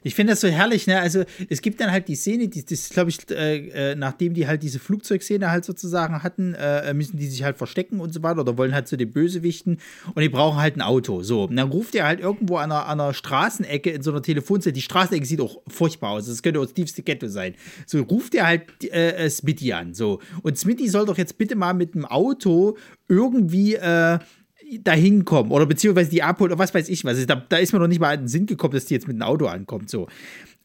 Ich 0.04 0.16
finde 0.16 0.34
das 0.34 0.42
so 0.42 0.48
herrlich, 0.48 0.88
ne? 0.88 1.00
Also, 1.00 1.24
es 1.50 1.62
gibt 1.62 1.80
dann 1.82 1.92
halt 1.92 2.08
die 2.08 2.16
Szene, 2.16 2.48
die, 2.48 2.64
das 2.64 2.90
glaube 2.90 3.10
ich, 3.10 3.30
äh, 3.32 3.96
nachdem 3.96 4.34
die 4.34 4.48
halt 4.48 4.64
diese 4.64 4.80
Flugzeugszene 4.80 5.52
halt 5.52 5.66
sozusagen 5.66 6.24
hatten, 6.24 6.54
äh, 6.54 6.94
müssen 6.94 7.18
die 7.18 7.28
sich 7.28 7.44
halt 7.44 7.58
verstecken 7.58 8.00
und 8.00 8.14
so 8.14 8.24
weiter 8.24 8.42
oder 8.42 8.58
wollen 8.58 8.74
halt 8.74 8.88
zu 8.88 8.98
den 8.98 9.12
Bösewichten 9.12 9.78
und 10.14 10.22
die 10.22 10.30
brauchen 10.30 10.60
halt 10.60 10.78
ein 10.78 10.82
Auto. 10.82 11.24
So, 11.24 11.44
und 11.44 11.56
dann 11.56 11.70
ruft 11.70 11.96
er 11.96 12.06
halt 12.06 12.20
irgendwo 12.20 12.58
an 12.58 12.72
einer, 12.72 12.88
an 12.88 13.00
einer 13.00 13.14
Straßenecke 13.14 13.90
in 13.90 14.02
so 14.02 14.12
einer 14.12 14.22
Telefonzelle. 14.22 14.74
Die 14.74 14.82
Straßenecke 14.82 15.26
sieht 15.26 15.42
auch 15.42 15.62
furchtbar 15.68 16.12
aus. 16.12 16.28
Das 16.28 16.44
könnte 16.44 16.60
auch 16.60 16.66
das 16.66 16.74
tiefste 16.74 17.04
Ghetto 17.04 17.28
sein. 17.28 17.56
So, 17.86 18.02
ruft 18.02 18.36
er 18.36 18.48
halt 18.48 18.64
äh, 18.92 19.30
Smitty 19.30 19.74
an. 19.74 19.94
So, 19.94 20.20
und 20.42 20.58
Smitty 20.58 20.88
soll 20.88 21.06
doch 21.06 21.18
jetzt 21.18 21.38
bitte 21.38 21.56
mal 21.56 21.74
mit 21.74 21.96
dem 21.96 22.06
Auto 22.06 22.78
irgendwie, 23.08 23.76
äh, 23.76 24.20
dahin 24.78 25.26
kommen 25.26 25.52
oder 25.52 25.66
beziehungsweise 25.66 26.10
die 26.10 26.24
abholen 26.24 26.52
oder 26.52 26.60
was 26.60 26.74
weiß 26.74 26.90
ich 26.90 27.04
was. 27.04 27.26
Da, 27.26 27.44
da 27.48 27.58
ist 27.58 27.74
mir 27.74 27.80
noch 27.80 27.88
nicht 27.88 28.00
mal 28.00 28.14
in 28.14 28.22
den 28.22 28.28
Sinn 28.28 28.46
gekommen, 28.46 28.74
dass 28.74 28.86
die 28.86 28.94
jetzt 28.94 29.08
mit 29.08 29.16
einem 29.16 29.24
Auto 29.24 29.48
ankommt. 29.48 29.90
So. 29.90 30.08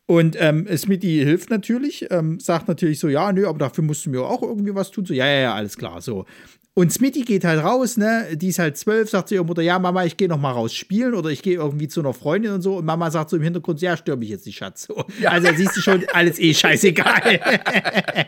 Und 0.06 0.36
ähm, 0.38 0.66
Smitty 0.76 1.22
hilft 1.24 1.48
natürlich, 1.48 2.06
ähm, 2.10 2.38
sagt 2.38 2.68
natürlich 2.68 2.98
so, 2.98 3.08
ja, 3.08 3.32
nö, 3.32 3.46
aber 3.46 3.58
dafür 3.58 3.84
musst 3.84 4.04
du 4.04 4.10
mir 4.10 4.22
auch 4.22 4.42
irgendwie 4.42 4.74
was 4.74 4.90
tun. 4.90 5.06
So, 5.06 5.14
ja, 5.14 5.26
ja, 5.26 5.40
ja, 5.40 5.54
alles 5.54 5.78
klar. 5.78 6.02
So. 6.02 6.26
Und 6.76 6.92
Smitty 6.92 7.22
geht 7.22 7.44
halt 7.44 7.62
raus, 7.62 7.96
ne? 7.96 8.36
Die 8.36 8.48
ist 8.48 8.58
halt 8.58 8.76
zwölf, 8.76 9.08
sagt 9.08 9.28
zu 9.28 9.36
ihrer 9.36 9.44
Mutter, 9.44 9.62
ja, 9.62 9.78
Mama, 9.78 10.04
ich 10.04 10.16
gehe 10.16 10.28
noch 10.28 10.40
mal 10.40 10.50
raus 10.50 10.74
spielen 10.74 11.14
oder 11.14 11.30
ich 11.30 11.40
gehe 11.40 11.54
irgendwie 11.54 11.86
zu 11.86 12.00
einer 12.00 12.12
Freundin 12.12 12.50
und 12.50 12.62
so. 12.62 12.78
Und 12.78 12.84
Mama 12.84 13.12
sagt 13.12 13.30
so 13.30 13.36
im 13.36 13.44
Hintergrund, 13.44 13.80
ja, 13.80 13.96
stör 13.96 14.16
mich 14.16 14.28
jetzt 14.28 14.44
nicht, 14.44 14.58
Schatz. 14.58 14.88
So. 14.88 15.04
Ja. 15.22 15.30
Also 15.30 15.48
siehst 15.54 15.76
du 15.76 15.80
schon, 15.80 16.04
alles 16.12 16.38
eh 16.40 16.52
scheißegal. 16.52 17.40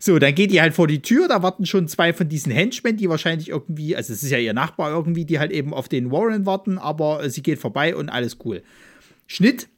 so, 0.00 0.18
dann 0.18 0.34
geht 0.34 0.50
die 0.50 0.60
halt 0.60 0.74
vor 0.74 0.88
die 0.88 1.02
Tür, 1.02 1.28
da 1.28 1.40
warten 1.40 1.66
schon 1.66 1.86
zwei 1.86 2.12
von 2.12 2.28
diesen 2.28 2.50
Henchmen, 2.50 2.96
die 2.96 3.08
wahrscheinlich 3.08 3.48
irgendwie, 3.48 3.94
also 3.94 4.12
es 4.12 4.24
ist 4.24 4.30
ja 4.30 4.38
ihr 4.38 4.52
Nachbar 4.52 4.90
irgendwie, 4.90 5.24
die 5.24 5.38
halt 5.38 5.52
eben 5.52 5.72
auf 5.72 5.88
den 5.88 6.10
Warren 6.10 6.46
warten, 6.46 6.78
aber 6.78 7.30
sie 7.30 7.44
geht 7.44 7.60
vorbei 7.60 7.94
und 7.94 8.08
alles 8.08 8.38
cool. 8.44 8.60
Schnitt, 9.28 9.68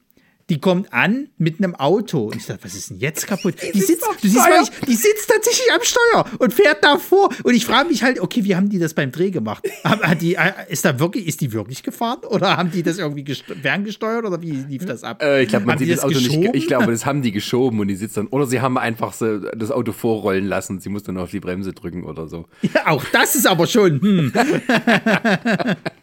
die 0.49 0.59
kommt 0.59 0.91
an 0.91 1.29
mit 1.37 1.59
einem 1.59 1.75
Auto. 1.75 2.25
Und 2.25 2.35
ich 2.35 2.45
dachte, 2.45 2.63
was 2.63 2.75
ist 2.75 2.89
denn 2.89 2.97
jetzt 2.97 3.27
kaputt? 3.27 3.55
Die, 3.73 3.79
sitzt, 3.79 4.05
du 4.21 4.27
siehst 4.27 4.35
mal, 4.35 4.63
die 4.87 4.95
sitzt 4.95 5.29
tatsächlich 5.29 5.71
am 5.73 5.81
Steuer 5.81 6.25
und 6.39 6.53
fährt 6.53 6.83
davor. 6.83 7.29
Und 7.43 7.53
ich 7.53 7.65
frage 7.65 7.89
mich 7.89 8.03
halt, 8.03 8.19
okay, 8.19 8.43
wie 8.43 8.55
haben 8.55 8.69
die 8.69 8.79
das 8.79 8.93
beim 8.93 9.11
Dreh 9.11 9.31
gemacht? 9.31 9.63
Hat 9.83 10.21
die, 10.21 10.35
äh, 10.35 10.51
ist, 10.67 10.83
da 10.83 10.99
wirklich, 10.99 11.27
ist 11.27 11.39
die 11.41 11.53
wirklich 11.53 11.81
gefahren? 11.81 12.19
Oder 12.29 12.57
haben 12.57 12.71
die 12.71 12.83
das 12.83 12.97
irgendwie 12.97 13.25
ferngesteuert? 13.61 14.25
Oder 14.25 14.41
wie 14.41 14.51
lief 14.51 14.85
das 14.85 15.03
ab? 15.03 15.23
Äh, 15.23 15.43
ich 15.43 15.49
glaube, 15.49 15.65
man 15.65 15.75
haben 15.75 15.79
sieht 15.79 15.91
das, 15.91 16.01
das 16.01 16.05
Auto 16.05 16.19
geschoben? 16.19 16.41
nicht. 16.41 16.55
Ich 16.55 16.67
glaube, 16.67 16.91
das 16.91 17.05
haben 17.05 17.21
die 17.21 17.31
geschoben 17.31 17.79
und 17.79 17.87
die 17.87 17.95
sitzt 17.95 18.17
dann. 18.17 18.27
Oder 18.27 18.45
sie 18.45 18.59
haben 18.59 18.77
einfach 18.77 19.13
so 19.13 19.39
das 19.39 19.71
Auto 19.71 19.93
vorrollen 19.93 20.45
lassen. 20.45 20.81
Sie 20.81 20.89
muss 20.89 21.03
dann 21.03 21.17
auf 21.17 21.31
die 21.31 21.39
Bremse 21.39 21.73
drücken 21.73 22.03
oder 22.03 22.27
so. 22.27 22.45
Ja, 22.61 22.87
auch 22.87 23.03
das 23.13 23.35
ist 23.35 23.47
aber 23.47 23.67
schon. 23.67 24.01
Hm. 24.01 24.33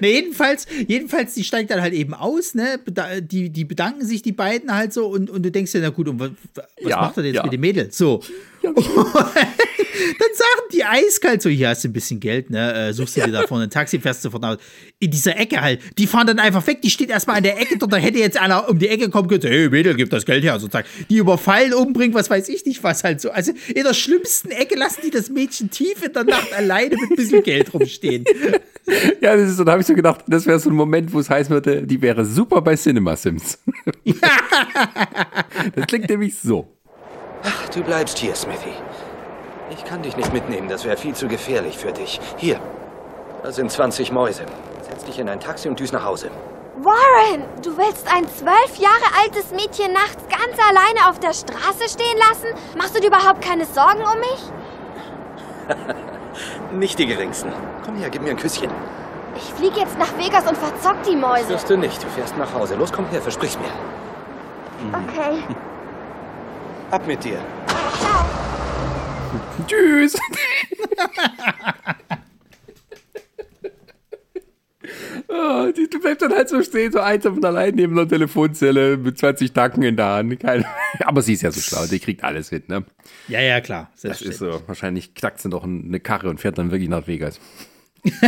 ne, 0.00 0.08
jedenfalls, 0.08 0.66
jedenfalls, 0.86 1.34
die 1.34 1.44
steigt 1.44 1.70
dann 1.70 1.80
halt 1.80 1.94
eben 1.94 2.14
aus, 2.14 2.54
ne? 2.54 2.80
Die, 3.20 3.50
die 3.50 3.63
bedanken 3.68 4.04
sich, 4.06 4.22
die 4.22 4.32
beiden 4.32 4.74
halt 4.74 4.92
so, 4.92 5.06
und, 5.06 5.30
und 5.30 5.42
du 5.42 5.50
denkst 5.50 5.72
dir, 5.72 5.80
na 5.80 5.90
gut, 5.90 6.08
und 6.08 6.20
was, 6.20 6.30
was 6.54 6.66
ja, 6.78 7.00
macht 7.00 7.16
er 7.16 7.22
denn 7.22 7.32
jetzt 7.32 7.36
ja. 7.38 7.42
mit 7.44 7.52
dem 7.52 7.60
Mädel? 7.60 7.92
So. 7.92 8.22
Ja, 8.62 8.70
dann 10.18 10.28
sagen 10.34 10.68
die 10.72 10.84
eiskalt 10.84 11.42
so, 11.42 11.48
hier 11.48 11.68
hast 11.68 11.84
du 11.84 11.88
ein 11.88 11.92
bisschen 11.92 12.20
Geld, 12.20 12.50
ne? 12.50 12.88
Äh, 12.88 12.92
suchst 12.92 13.16
du 13.16 13.22
dir 13.22 13.32
da 13.32 13.46
vorne 13.46 13.64
ein 13.64 13.70
Taxi, 13.70 14.00
fährst 14.00 14.24
du 14.24 14.30
von 14.30 14.44
aus. 14.44 14.58
In 14.98 15.10
dieser 15.10 15.38
Ecke 15.38 15.60
halt. 15.60 15.80
Die 15.98 16.06
fahren 16.06 16.26
dann 16.26 16.38
einfach 16.38 16.66
weg, 16.66 16.82
die 16.82 16.90
steht 16.90 17.10
erstmal 17.10 17.36
an 17.36 17.42
der 17.42 17.60
Ecke 17.60 17.78
dort, 17.78 17.92
da 17.92 17.96
hätte 17.96 18.18
jetzt 18.18 18.40
einer 18.40 18.68
um 18.68 18.78
die 18.78 18.88
Ecke 18.88 19.08
kommen 19.10 19.28
können, 19.28 19.42
hey, 19.42 19.68
Mädel, 19.68 19.94
gib 19.94 20.10
das 20.10 20.24
Geld 20.24 20.44
her, 20.44 20.58
sozusagen. 20.58 20.86
Die 21.08 21.16
überfallen, 21.16 21.74
umbringen, 21.74 22.14
was 22.14 22.30
weiß 22.30 22.48
ich 22.48 22.64
nicht, 22.66 22.82
was 22.82 23.04
halt 23.04 23.20
so. 23.20 23.30
Also 23.30 23.52
in 23.74 23.84
der 23.84 23.94
schlimmsten 23.94 24.50
Ecke 24.50 24.76
lassen 24.76 25.00
die 25.04 25.10
das 25.10 25.30
Mädchen 25.30 25.70
tief 25.70 26.02
in 26.02 26.12
der 26.12 26.24
Nacht 26.24 26.52
alleine 26.52 26.96
mit 26.96 27.10
ein 27.10 27.16
bisschen 27.16 27.42
Geld 27.42 27.72
rumstehen. 27.72 28.24
Ja, 29.20 29.34
das 29.34 29.48
ist 29.48 29.56
so, 29.56 29.64
da 29.64 29.72
habe 29.72 29.80
ich 29.80 29.86
so 29.86 29.94
gedacht, 29.94 30.24
das 30.26 30.44
wäre 30.46 30.58
so 30.58 30.68
ein 30.68 30.76
Moment, 30.76 31.12
wo 31.12 31.18
es 31.18 31.30
heißen 31.30 31.50
würde, 31.50 31.82
die 31.86 32.02
wäre 32.02 32.24
super 32.24 32.60
bei 32.60 32.76
Cinema 32.76 33.16
Sims. 33.16 33.58
das 35.74 35.86
klingt 35.86 36.08
nämlich 36.10 36.36
so. 36.36 36.68
Ach, 37.42 37.68
du 37.70 37.82
bleibst 37.82 38.18
hier, 38.18 38.34
Smithy. 38.34 38.72
Ich 39.84 39.90
kann 39.90 40.02
dich 40.02 40.16
nicht 40.16 40.32
mitnehmen, 40.32 40.68
das 40.68 40.86
wäre 40.86 40.96
viel 40.96 41.14
zu 41.14 41.28
gefährlich 41.28 41.76
für 41.76 41.92
dich. 41.92 42.18
Hier, 42.38 42.58
da 43.42 43.52
sind 43.52 43.70
20 43.70 44.12
Mäuse. 44.12 44.44
Setz 44.80 45.04
dich 45.04 45.18
in 45.18 45.28
ein 45.28 45.40
Taxi 45.40 45.68
und 45.68 45.78
düst 45.78 45.92
nach 45.92 46.04
Hause. 46.04 46.30
Warren, 46.78 47.44
du 47.62 47.76
willst 47.76 48.08
ein 48.10 48.26
zwölf 48.28 48.76
Jahre 48.78 49.04
altes 49.22 49.50
Mädchen 49.50 49.92
nachts 49.92 50.24
ganz 50.30 50.58
alleine 50.58 51.10
auf 51.10 51.20
der 51.20 51.34
Straße 51.34 51.88
stehen 51.88 52.16
lassen? 52.18 52.78
Machst 52.78 52.96
du 52.96 53.00
dir 53.00 53.08
überhaupt 53.08 53.42
keine 53.42 53.66
Sorgen 53.66 54.00
um 54.00 54.18
mich? 54.20 55.76
nicht 56.72 56.98
die 56.98 57.06
geringsten. 57.06 57.52
Komm 57.84 57.96
her, 57.96 58.08
gib 58.08 58.22
mir 58.22 58.30
ein 58.30 58.38
Küsschen. 58.38 58.70
Ich 59.36 59.52
fliege 59.52 59.80
jetzt 59.80 59.98
nach 59.98 60.16
Vegas 60.16 60.48
und 60.48 60.56
verzock 60.56 61.02
die 61.02 61.16
Mäuse. 61.16 61.42
Das 61.42 61.50
wirst 61.50 61.70
du 61.70 61.76
nicht. 61.76 62.02
Du 62.02 62.08
fährst 62.08 62.38
nach 62.38 62.54
Hause. 62.54 62.74
Los, 62.76 62.90
komm 62.90 63.06
her, 63.08 63.20
versprich's 63.20 63.58
mir. 63.58 63.70
Okay. 65.06 65.44
Ab 66.90 67.06
mit 67.06 67.22
dir. 67.22 67.38
Ciao. 68.00 68.24
Tschüss. 69.66 70.16
oh, 75.28 75.70
die, 75.76 75.88
du 75.88 76.00
bleibst 76.00 76.22
dann 76.22 76.32
halt 76.32 76.48
so 76.48 76.62
stehen, 76.62 76.92
so 76.92 77.00
einsam 77.00 77.34
und 77.34 77.44
allein 77.44 77.74
neben 77.74 77.98
einer 77.98 78.08
Telefonzelle 78.08 78.96
mit 78.96 79.18
20 79.18 79.52
Tacken 79.52 79.82
in 79.82 79.96
der 79.96 80.06
Hand. 80.06 80.40
Keine, 80.40 80.64
aber 81.00 81.22
sie 81.22 81.34
ist 81.34 81.42
ja 81.42 81.50
so 81.50 81.60
schlau, 81.60 81.86
die 81.86 81.98
kriegt 81.98 82.24
alles 82.24 82.50
mit, 82.50 82.68
ne? 82.68 82.84
Ja, 83.28 83.40
ja, 83.40 83.60
klar. 83.60 83.90
Das 84.02 84.22
ist 84.22 84.38
so. 84.38 84.62
Wahrscheinlich 84.66 85.14
knackt 85.14 85.40
sie 85.40 85.48
doch 85.48 85.64
eine 85.64 86.00
Karre 86.00 86.28
und 86.28 86.40
fährt 86.40 86.58
dann 86.58 86.70
wirklich 86.70 86.88
nach 86.88 87.06
Vegas. 87.06 87.40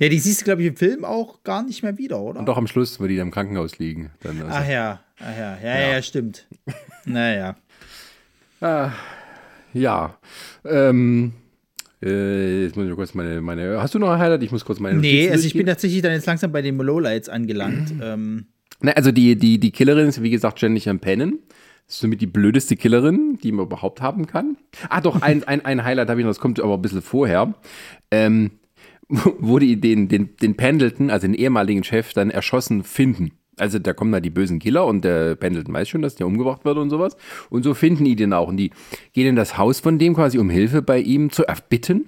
ja, 0.00 0.08
die 0.08 0.18
siehst 0.18 0.40
du, 0.40 0.44
glaube 0.46 0.62
ich, 0.62 0.68
im 0.68 0.76
Film 0.76 1.04
auch 1.04 1.42
gar 1.42 1.62
nicht 1.62 1.82
mehr 1.82 1.98
wieder, 1.98 2.20
oder? 2.20 2.40
Und 2.40 2.46
doch 2.46 2.56
am 2.56 2.66
Schluss, 2.66 2.98
wo 2.98 3.06
die 3.06 3.16
da 3.16 3.22
im 3.22 3.30
Krankenhaus 3.30 3.78
liegen. 3.78 4.10
Dann 4.22 4.40
also. 4.40 4.54
Ach 4.54 4.66
ja, 4.66 5.00
ach 5.20 5.36
ja, 5.36 5.58
ja, 5.62 5.80
ja, 5.80 5.92
ja 5.92 6.02
stimmt. 6.02 6.46
naja. 7.04 7.56
Ah, 8.62 8.92
ja. 9.74 10.18
Ähm, 10.64 11.32
äh, 12.02 12.62
jetzt 12.64 12.76
muss 12.76 12.88
ich 12.88 12.94
kurz 12.94 13.14
meine, 13.14 13.40
meine. 13.40 13.80
Hast 13.80 13.94
du 13.94 13.98
noch 13.98 14.10
ein 14.10 14.18
Highlight? 14.18 14.42
Ich 14.42 14.52
muss 14.52 14.64
kurz 14.64 14.80
meine. 14.80 14.98
Nee, 14.98 15.30
also 15.30 15.46
ich 15.46 15.54
bin 15.54 15.66
tatsächlich 15.66 16.02
dann 16.02 16.12
jetzt 16.12 16.26
langsam 16.26 16.52
bei 16.52 16.62
den 16.62 16.76
Lowlights 16.78 17.28
angelangt. 17.28 17.92
ähm. 18.02 18.46
Na, 18.80 18.92
also 18.92 19.12
die, 19.12 19.36
die, 19.36 19.58
die 19.58 19.70
Killerin 19.70 20.08
ist, 20.08 20.22
wie 20.22 20.30
gesagt, 20.30 20.62
am 20.62 21.00
Pennen. 21.00 21.38
Das 21.86 21.96
ist 21.96 22.00
somit 22.00 22.20
die 22.20 22.26
blödeste 22.26 22.76
Killerin, 22.76 23.38
die 23.42 23.52
man 23.52 23.66
überhaupt 23.66 24.00
haben 24.00 24.26
kann. 24.26 24.56
Ah, 24.88 25.00
doch, 25.00 25.20
ein, 25.22 25.44
ein, 25.44 25.64
ein 25.64 25.84
Highlight 25.84 26.08
habe 26.08 26.20
ich 26.20 26.24
noch, 26.24 26.30
das 26.30 26.40
kommt 26.40 26.58
aber 26.60 26.74
ein 26.74 26.82
bisschen 26.82 27.02
vorher. 27.02 27.54
Ähm, 28.10 28.52
wo 29.08 29.58
die 29.58 29.80
den, 29.80 30.08
den, 30.08 30.36
den 30.36 30.56
Pendleton, 30.56 31.10
also 31.10 31.26
den 31.26 31.34
ehemaligen 31.34 31.84
Chef, 31.84 32.12
dann 32.12 32.30
erschossen 32.30 32.82
finden. 32.84 33.32
Also 33.56 33.78
da 33.78 33.92
kommen 33.92 34.12
da 34.12 34.20
die 34.20 34.30
bösen 34.30 34.58
Killer 34.58 34.86
und 34.86 35.04
der 35.04 35.36
Pendleton 35.36 35.74
weiß 35.74 35.88
schon, 35.88 36.02
dass 36.02 36.16
der 36.16 36.26
umgebracht 36.26 36.64
wird 36.64 36.76
und 36.76 36.90
sowas. 36.90 37.16
Und 37.50 37.62
so 37.62 37.74
finden 37.74 38.04
die 38.04 38.16
den 38.16 38.32
auch. 38.32 38.48
Und 38.48 38.56
die 38.56 38.70
gehen 39.12 39.28
in 39.28 39.36
das 39.36 39.58
Haus 39.58 39.80
von 39.80 39.98
dem 39.98 40.14
quasi, 40.14 40.38
um 40.38 40.50
Hilfe 40.50 40.82
bei 40.82 40.98
ihm 40.98 41.30
zu 41.30 41.46
erbitten. 41.46 42.06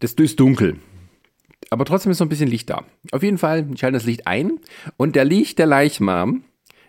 Das 0.00 0.12
ist 0.12 0.40
dunkel. 0.40 0.76
Aber 1.70 1.84
trotzdem 1.84 2.12
ist 2.12 2.20
noch 2.20 2.26
ein 2.26 2.30
bisschen 2.30 2.50
Licht 2.50 2.68
da. 2.68 2.84
Auf 3.12 3.22
jeden 3.22 3.38
Fall 3.38 3.66
schalten 3.76 3.94
das 3.94 4.04
Licht 4.04 4.26
ein 4.26 4.60
und 4.96 5.16
da 5.16 5.22
liegt 5.22 5.58
der 5.58 5.66
Leichmam 5.66 6.44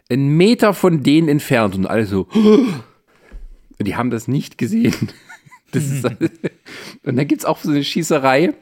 einen 0.10 0.36
Meter 0.36 0.74
von 0.74 1.04
denen 1.04 1.30
entfernt 1.30 1.76
und 1.76 1.86
alle 1.86 2.06
so. 2.06 2.28
Und 3.80 3.88
die 3.88 3.96
haben 3.96 4.12
das 4.12 4.28
nicht 4.28 4.58
gesehen. 4.58 4.94
Das 5.72 5.86
ist, 5.86 6.06
und 7.04 7.16
dann 7.16 7.28
gibt 7.28 7.42
es 7.42 7.46
auch 7.46 7.58
so 7.58 7.72
eine 7.72 7.84
Schießerei 7.84 8.54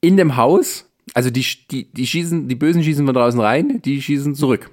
in 0.00 0.16
dem 0.16 0.36
Haus 0.36 0.90
also 1.14 1.30
die, 1.30 1.44
die, 1.70 1.92
die 1.92 2.06
schießen, 2.06 2.48
die 2.48 2.54
Bösen 2.54 2.82
schießen 2.82 3.04
von 3.04 3.14
draußen 3.14 3.40
rein, 3.40 3.82
die 3.82 4.00
schießen 4.00 4.34
zurück. 4.34 4.70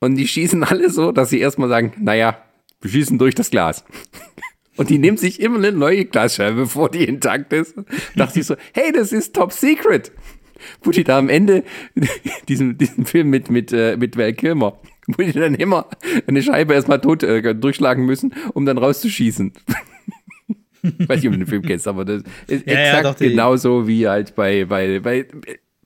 Und 0.00 0.14
die 0.16 0.28
schießen 0.28 0.62
alle 0.64 0.90
so, 0.90 1.12
dass 1.12 1.30
sie 1.30 1.40
erstmal 1.40 1.68
sagen, 1.68 1.92
naja, 2.00 2.42
wir 2.80 2.90
schießen 2.90 3.18
durch 3.18 3.34
das 3.34 3.50
Glas. 3.50 3.84
Und 4.76 4.90
die 4.90 4.98
nimmt 4.98 5.18
sich 5.18 5.40
immer 5.40 5.58
eine 5.58 5.72
neue 5.72 6.04
Glasscheibe, 6.04 6.54
bevor 6.54 6.88
die 6.88 7.02
intakt 7.02 7.52
ist. 7.52 7.74
dachte 8.14 8.38
ich 8.38 8.46
so, 8.46 8.54
hey, 8.72 8.92
das 8.92 9.10
ist 9.10 9.34
Top 9.34 9.52
Secret. 9.52 10.12
Wo 10.82 10.92
die 10.92 11.02
da 11.02 11.18
am 11.18 11.28
Ende 11.28 11.64
diesen, 12.48 12.78
diesen 12.78 13.04
Film 13.04 13.28
mit, 13.28 13.50
mit, 13.50 13.72
äh, 13.72 13.96
mit 13.96 14.16
Val 14.16 14.32
Kilmer, 14.34 14.78
wo 15.08 15.22
die 15.22 15.32
dann 15.32 15.56
immer 15.56 15.88
eine 16.28 16.42
Scheibe 16.44 16.74
erstmal 16.74 17.00
tot 17.00 17.24
äh, 17.24 17.54
durchschlagen 17.56 18.06
müssen, 18.06 18.34
um 18.54 18.66
dann 18.66 18.78
rauszuschießen. 18.78 19.52
Weiß 21.06 21.16
nicht, 21.22 21.26
ob 21.26 21.32
du 21.32 21.38
den 21.38 21.46
Film 21.46 21.62
kennst, 21.62 21.88
aber 21.88 22.04
das 22.04 22.22
ist 22.46 22.66
ja, 22.66 22.74
exakt 22.74 23.20
ja, 23.20 23.28
genauso 23.28 23.86
wie 23.86 24.06
halt 24.06 24.34
bei, 24.34 24.64
bei, 24.64 25.00
bei, 25.00 25.26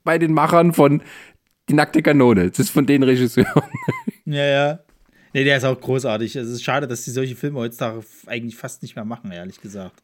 bei 0.04 0.18
den 0.18 0.32
Machern 0.32 0.72
von 0.72 1.02
Die 1.68 1.74
nackte 1.74 2.02
Kanone. 2.02 2.50
Das 2.50 2.58
ist 2.58 2.70
von 2.70 2.86
den 2.86 3.02
Regisseuren. 3.02 3.62
Ja, 4.24 4.44
ja. 4.46 4.78
Nee, 5.34 5.44
der 5.44 5.56
ist 5.56 5.64
auch 5.64 5.80
großartig. 5.80 6.36
Es 6.36 6.48
ist 6.48 6.62
schade, 6.62 6.86
dass 6.86 7.04
die 7.04 7.10
solche 7.10 7.36
Filme 7.36 7.58
heutzutage 7.58 8.00
eigentlich 8.26 8.56
fast 8.56 8.82
nicht 8.82 8.96
mehr 8.96 9.04
machen, 9.04 9.32
ehrlich 9.32 9.60
gesagt. 9.60 10.02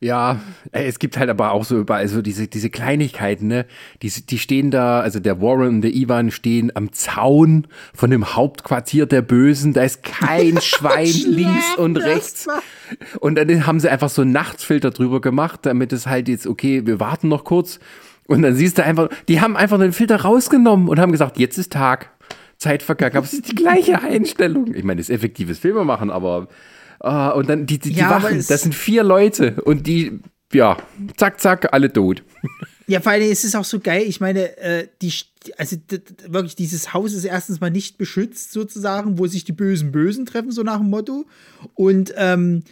Ja, 0.00 0.40
es 0.70 1.00
gibt 1.00 1.16
halt 1.16 1.28
aber 1.28 1.50
auch 1.52 1.64
so 1.64 1.78
überall 1.78 2.06
so 2.06 2.22
diese, 2.22 2.46
diese 2.46 2.70
Kleinigkeiten, 2.70 3.48
ne? 3.48 3.66
Die, 4.02 4.10
die 4.10 4.38
stehen 4.38 4.70
da, 4.70 5.00
also 5.00 5.18
der 5.18 5.40
Warren 5.40 5.68
und 5.76 5.80
der 5.82 5.92
Ivan 5.92 6.30
stehen 6.30 6.70
am 6.74 6.92
Zaun 6.92 7.66
von 7.92 8.10
dem 8.10 8.36
Hauptquartier 8.36 9.06
der 9.06 9.22
Bösen. 9.22 9.72
Da 9.72 9.82
ist 9.82 10.04
kein 10.04 10.60
Schwein 10.62 11.12
links 11.26 11.74
und 11.76 11.96
rechts. 11.96 12.46
Und 13.18 13.36
dann 13.36 13.66
haben 13.66 13.80
sie 13.80 13.90
einfach 13.90 14.08
so 14.08 14.22
einen 14.22 14.32
Nachtsfilter 14.32 14.92
drüber 14.92 15.20
gemacht, 15.20 15.60
damit 15.62 15.92
es 15.92 16.06
halt 16.06 16.28
jetzt, 16.28 16.46
okay, 16.46 16.86
wir 16.86 17.00
warten 17.00 17.28
noch 17.28 17.42
kurz. 17.42 17.80
Und 18.26 18.42
dann 18.42 18.54
siehst 18.54 18.78
du 18.78 18.84
einfach, 18.84 19.08
die 19.26 19.40
haben 19.40 19.56
einfach 19.56 19.78
den 19.78 19.92
Filter 19.92 20.20
rausgenommen 20.20 20.88
und 20.88 21.00
haben 21.00 21.12
gesagt, 21.12 21.38
jetzt 21.38 21.58
ist 21.58 21.72
Tag. 21.72 22.10
Zeit 22.58 22.82
vergangen. 22.82 23.16
Aber 23.16 23.26
es 23.26 23.32
ist 23.32 23.50
die 23.50 23.54
gleiche 23.54 24.02
Einstellung. 24.02 24.74
Ich 24.74 24.84
meine, 24.84 25.00
das 25.00 25.08
ist 25.08 25.14
effektives 25.14 25.58
Filmemachen, 25.58 26.10
aber. 26.10 26.48
Uh, 27.02 27.32
und 27.36 27.48
dann 27.48 27.64
die, 27.64 27.78
die, 27.78 27.92
die 27.92 28.00
ja, 28.00 28.10
Wachen, 28.10 28.44
das 28.48 28.62
sind 28.62 28.74
vier 28.74 29.04
Leute 29.04 29.62
und 29.62 29.86
die, 29.86 30.18
ja, 30.52 30.76
zack, 31.16 31.40
zack, 31.40 31.72
alle 31.72 31.92
tot. 31.92 32.24
Ja, 32.88 33.00
vor 33.00 33.12
allem 33.12 33.30
ist 33.30 33.44
es 33.44 33.54
auch 33.54 33.64
so 33.64 33.78
geil. 33.78 34.02
Ich 34.08 34.20
meine, 34.20 34.56
äh, 34.56 34.88
die, 35.00 35.12
also 35.58 35.76
wirklich, 36.26 36.56
dieses 36.56 36.94
Haus 36.94 37.12
ist 37.12 37.24
erstens 37.24 37.60
mal 37.60 37.70
nicht 37.70 37.98
beschützt, 37.98 38.50
sozusagen, 38.52 39.18
wo 39.18 39.26
sich 39.26 39.44
die 39.44 39.52
bösen 39.52 39.92
Bösen 39.92 40.26
treffen, 40.26 40.50
so 40.50 40.62
nach 40.62 40.78
dem 40.78 40.90
Motto. 40.90 41.26
Und 41.74 42.12
ähm, 42.16 42.64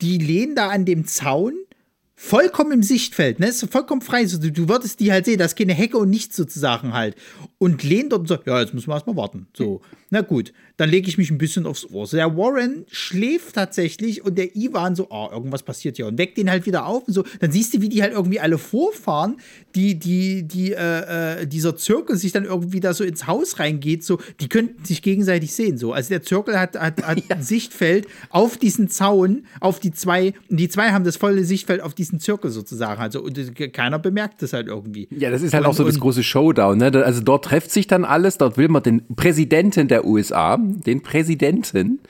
die 0.00 0.18
lehnen 0.18 0.54
da 0.54 0.68
an 0.68 0.84
dem 0.84 1.06
Zaun 1.06 1.54
vollkommen 2.24 2.72
im 2.72 2.82
Sichtfeld, 2.82 3.38
ne? 3.38 3.48
Ist 3.48 3.70
vollkommen 3.70 4.00
frei. 4.00 4.26
So, 4.26 4.38
du, 4.38 4.50
du 4.50 4.68
würdest 4.68 5.00
die 5.00 5.12
halt 5.12 5.26
sehen, 5.26 5.38
da 5.38 5.44
ist 5.44 5.56
keine 5.56 5.74
Hecke 5.74 5.98
und 5.98 6.10
nichts 6.10 6.36
sozusagen 6.36 6.94
halt. 6.94 7.16
und 7.58 7.82
lehnt 7.82 8.12
dort 8.12 8.22
und 8.22 8.28
sagt, 8.28 8.46
ja, 8.46 8.60
jetzt 8.60 8.72
müssen 8.72 8.88
wir 8.88 8.94
erstmal 8.94 9.16
warten. 9.16 9.46
So, 9.54 9.82
na 10.10 10.22
gut, 10.22 10.52
dann 10.76 10.88
lege 10.88 11.08
ich 11.08 11.18
mich 11.18 11.30
ein 11.30 11.38
bisschen 11.38 11.66
aufs 11.66 11.88
Ohr. 11.90 12.06
So, 12.06 12.16
der 12.16 12.36
Warren 12.36 12.84
schläft 12.90 13.54
tatsächlich 13.54 14.24
und 14.24 14.36
der 14.36 14.56
Ivan 14.56 14.96
so, 14.96 15.08
ah, 15.10 15.26
oh, 15.26 15.32
irgendwas 15.32 15.62
passiert 15.62 15.96
hier 15.96 16.06
und 16.06 16.18
weckt 16.18 16.36
den 16.36 16.50
halt 16.50 16.66
wieder 16.66 16.86
auf 16.86 17.06
und 17.06 17.14
so. 17.14 17.24
Dann 17.38 17.52
siehst 17.52 17.74
du, 17.74 17.80
wie 17.80 17.88
die 17.88 18.02
halt 18.02 18.12
irgendwie 18.12 18.40
alle 18.40 18.58
vorfahren, 18.58 19.36
die, 19.76 19.98
die, 19.98 20.42
die, 20.42 20.72
äh, 20.72 21.42
äh, 21.42 21.46
dieser 21.46 21.76
Zirkel 21.76 22.16
sich 22.16 22.32
dann 22.32 22.44
irgendwie 22.44 22.80
da 22.80 22.92
so 22.92 23.04
ins 23.04 23.26
Haus 23.28 23.60
reingeht, 23.60 24.04
so, 24.04 24.18
die 24.40 24.48
könnten 24.48 24.84
sich 24.84 25.02
gegenseitig 25.02 25.52
sehen, 25.52 25.78
so. 25.78 25.92
Also 25.92 26.08
der 26.08 26.22
Zirkel 26.22 26.58
hat, 26.58 26.76
hat, 26.76 27.02
hat 27.02 27.18
ja. 27.28 27.36
ein 27.36 27.42
Sichtfeld 27.42 28.08
auf 28.30 28.56
diesen 28.56 28.88
Zaun, 28.88 29.46
auf 29.60 29.78
die 29.78 29.92
zwei, 29.92 30.34
und 30.50 30.58
die 30.58 30.68
zwei 30.68 30.90
haben 30.90 31.04
das 31.04 31.16
volle 31.16 31.44
Sichtfeld 31.44 31.82
auf 31.82 31.94
diesen 31.94 32.18
Zirkel 32.18 32.50
sozusagen. 32.50 33.00
Also, 33.00 33.22
und 33.22 33.38
keiner 33.72 34.00
bemerkt 34.00 34.42
das 34.42 34.52
halt 34.52 34.66
irgendwie. 34.66 35.08
Ja, 35.10 35.30
das 35.30 35.42
ist 35.42 35.54
halt 35.54 35.64
und, 35.64 35.70
auch 35.70 35.74
so 35.74 35.84
das 35.84 36.00
große 36.00 36.24
Showdown, 36.24 36.78
ne? 36.78 37.04
Also 37.04 37.20
dort 37.20 37.44
trefft 37.44 37.70
sich 37.70 37.86
dann 37.86 38.04
alles, 38.04 38.38
dort 38.38 38.56
will 38.56 38.68
man 38.68 38.82
den 38.82 39.02
Präsidenten 39.14 39.86
der 39.86 40.04
USA, 40.04 40.63
den 40.64 41.02
Präsidenten, 41.02 42.00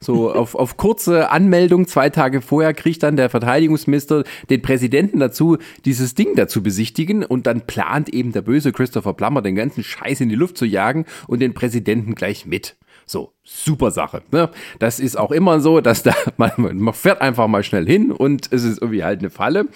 so 0.00 0.32
auf, 0.32 0.54
auf 0.54 0.76
kurze 0.76 1.30
Anmeldung, 1.30 1.88
zwei 1.88 2.08
Tage 2.08 2.40
vorher, 2.40 2.72
kriegt 2.72 3.02
dann 3.02 3.16
der 3.16 3.30
Verteidigungsminister 3.30 4.22
den 4.48 4.62
Präsidenten 4.62 5.18
dazu, 5.18 5.58
dieses 5.84 6.14
Ding 6.14 6.36
dazu 6.36 6.62
besichtigen 6.62 7.24
und 7.24 7.46
dann 7.46 7.62
plant 7.66 8.08
eben 8.08 8.32
der 8.32 8.42
böse 8.42 8.72
Christopher 8.72 9.14
Plummer 9.14 9.42
den 9.42 9.56
ganzen 9.56 9.82
Scheiß 9.82 10.20
in 10.20 10.28
die 10.28 10.36
Luft 10.36 10.56
zu 10.56 10.66
jagen 10.66 11.04
und 11.26 11.40
den 11.40 11.52
Präsidenten 11.52 12.14
gleich 12.14 12.46
mit. 12.46 12.76
So, 13.06 13.32
super 13.42 13.90
Sache. 13.90 14.22
Ne? 14.30 14.50
Das 14.78 15.00
ist 15.00 15.16
auch 15.16 15.32
immer 15.32 15.60
so, 15.60 15.80
dass 15.80 16.02
da 16.02 16.14
man, 16.36 16.52
man 16.58 16.94
fährt 16.94 17.20
einfach 17.20 17.48
mal 17.48 17.64
schnell 17.64 17.86
hin 17.86 18.12
und 18.12 18.52
es 18.52 18.64
ist 18.64 18.80
irgendwie 18.80 19.02
halt 19.02 19.20
eine 19.20 19.30
Falle. 19.30 19.66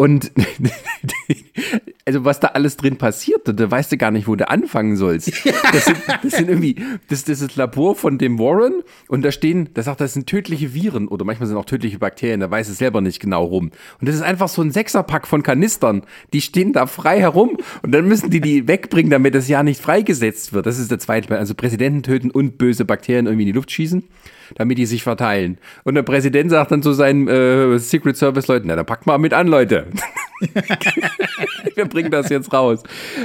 Und 0.00 0.32
also 2.06 2.24
was 2.24 2.40
da 2.40 2.48
alles 2.48 2.78
drin 2.78 2.96
passiert, 2.96 3.42
da 3.44 3.70
weißt 3.70 3.92
du 3.92 3.98
gar 3.98 4.10
nicht, 4.10 4.28
wo 4.28 4.34
du 4.34 4.48
anfangen 4.48 4.96
sollst. 4.96 5.30
Das 5.74 5.84
sind, 5.84 5.98
das 6.22 6.32
sind 6.32 6.48
irgendwie, 6.48 6.76
das, 7.10 7.24
das 7.24 7.42
ist 7.42 7.50
das 7.50 7.56
Labor 7.56 7.94
von 7.94 8.16
dem 8.16 8.38
Warren 8.38 8.82
und 9.08 9.22
da 9.22 9.30
stehen, 9.30 9.68
da 9.74 9.82
sagt, 9.82 10.00
das 10.00 10.14
sind 10.14 10.26
tödliche 10.26 10.72
Viren 10.72 11.06
oder 11.06 11.26
manchmal 11.26 11.48
sind 11.48 11.58
auch 11.58 11.66
tödliche 11.66 11.98
Bakterien, 11.98 12.40
da 12.40 12.50
weiß 12.50 12.70
es 12.70 12.78
selber 12.78 13.02
nicht 13.02 13.20
genau 13.20 13.44
rum. 13.44 13.72
Und 14.00 14.08
das 14.08 14.14
ist 14.14 14.22
einfach 14.22 14.48
so 14.48 14.62
ein 14.62 14.70
Sechserpack 14.70 15.26
von 15.26 15.42
Kanistern, 15.42 16.00
die 16.32 16.40
stehen 16.40 16.72
da 16.72 16.86
frei 16.86 17.20
herum 17.20 17.58
und 17.82 17.92
dann 17.92 18.08
müssen 18.08 18.30
die 18.30 18.40
die 18.40 18.66
wegbringen, 18.66 19.10
damit 19.10 19.34
das 19.34 19.48
ja 19.48 19.62
nicht 19.62 19.82
freigesetzt 19.82 20.54
wird. 20.54 20.64
Das 20.64 20.78
ist 20.78 20.90
der 20.90 20.98
zweite. 20.98 21.36
Also 21.36 21.54
Präsidenten 21.54 22.02
töten 22.02 22.30
und 22.30 22.56
böse 22.56 22.86
Bakterien 22.86 23.26
irgendwie 23.26 23.42
in 23.42 23.48
die 23.48 23.52
Luft 23.52 23.70
schießen 23.70 24.02
damit 24.56 24.78
die 24.78 24.86
sich 24.86 25.02
verteilen. 25.02 25.58
Und 25.84 25.94
der 25.94 26.02
Präsident 26.02 26.50
sagt 26.50 26.72
dann 26.72 26.82
zu 26.82 26.92
seinen 26.92 27.28
äh, 27.28 27.78
Secret 27.78 28.16
Service 28.16 28.48
Leuten, 28.48 28.68
na, 28.68 28.76
dann 28.76 28.86
packt 28.86 29.06
mal 29.06 29.18
mit 29.18 29.32
an, 29.32 29.46
Leute. 29.46 29.86
Wir 31.74 31.84
bringen 31.84 32.10
das 32.10 32.28
jetzt 32.30 32.52
raus. 32.52 32.82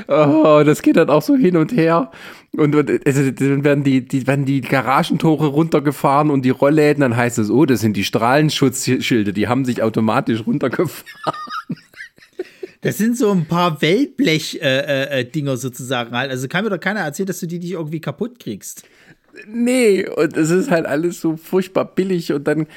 Oh, 0.07 0.61
das 0.65 0.82
geht 0.82 0.97
dann 0.97 1.09
auch 1.09 1.21
so 1.21 1.36
hin 1.36 1.57
und 1.57 1.71
her. 1.71 2.11
Und, 2.53 2.76
also, 2.76 3.32
dann 3.32 3.63
werden 3.63 3.84
die, 3.84 4.05
die, 4.05 4.28
werden 4.28 4.45
die 4.45 4.61
Garagentore 4.61 5.47
runtergefahren 5.47 6.30
und 6.30 6.43
die 6.43 6.49
Rollläden, 6.51 7.01
dann 7.01 7.15
heißt 7.15 7.38
es, 7.39 7.49
oh, 7.49 7.65
das 7.65 7.82
sind 7.82 7.97
die 7.97 8.03
Strahlenschutzschilde, 8.03 9.34
die 9.34 9.47
haben 9.47 9.65
sich 9.65 9.82
automatisch 9.82 10.45
runtergefahren. 10.45 11.03
Das 12.86 12.99
sind 12.99 13.17
so 13.17 13.32
ein 13.32 13.47
paar 13.47 13.82
Wellblech-Dinger 13.82 14.61
äh, 14.61 15.21
äh, 15.21 15.53
äh 15.53 15.57
sozusagen 15.57 16.15
halt. 16.15 16.30
Also 16.30 16.47
kann 16.47 16.63
mir 16.63 16.69
doch 16.69 16.80
keiner 16.80 16.99
erzählen, 16.99 17.26
dass 17.26 17.39
du 17.39 17.47
die 17.47 17.57
nicht 17.57 17.71
irgendwie 17.71 17.99
kaputt 17.99 18.39
kriegst. 18.39 18.84
Nee, 19.47 20.07
und 20.07 20.38
es 20.38 20.49
ist 20.49 20.71
halt 20.71 20.86
alles 20.86 21.19
so 21.19 21.36
furchtbar 21.38 21.86
billig 21.86 22.31
und 22.31 22.45
dann 22.47 22.67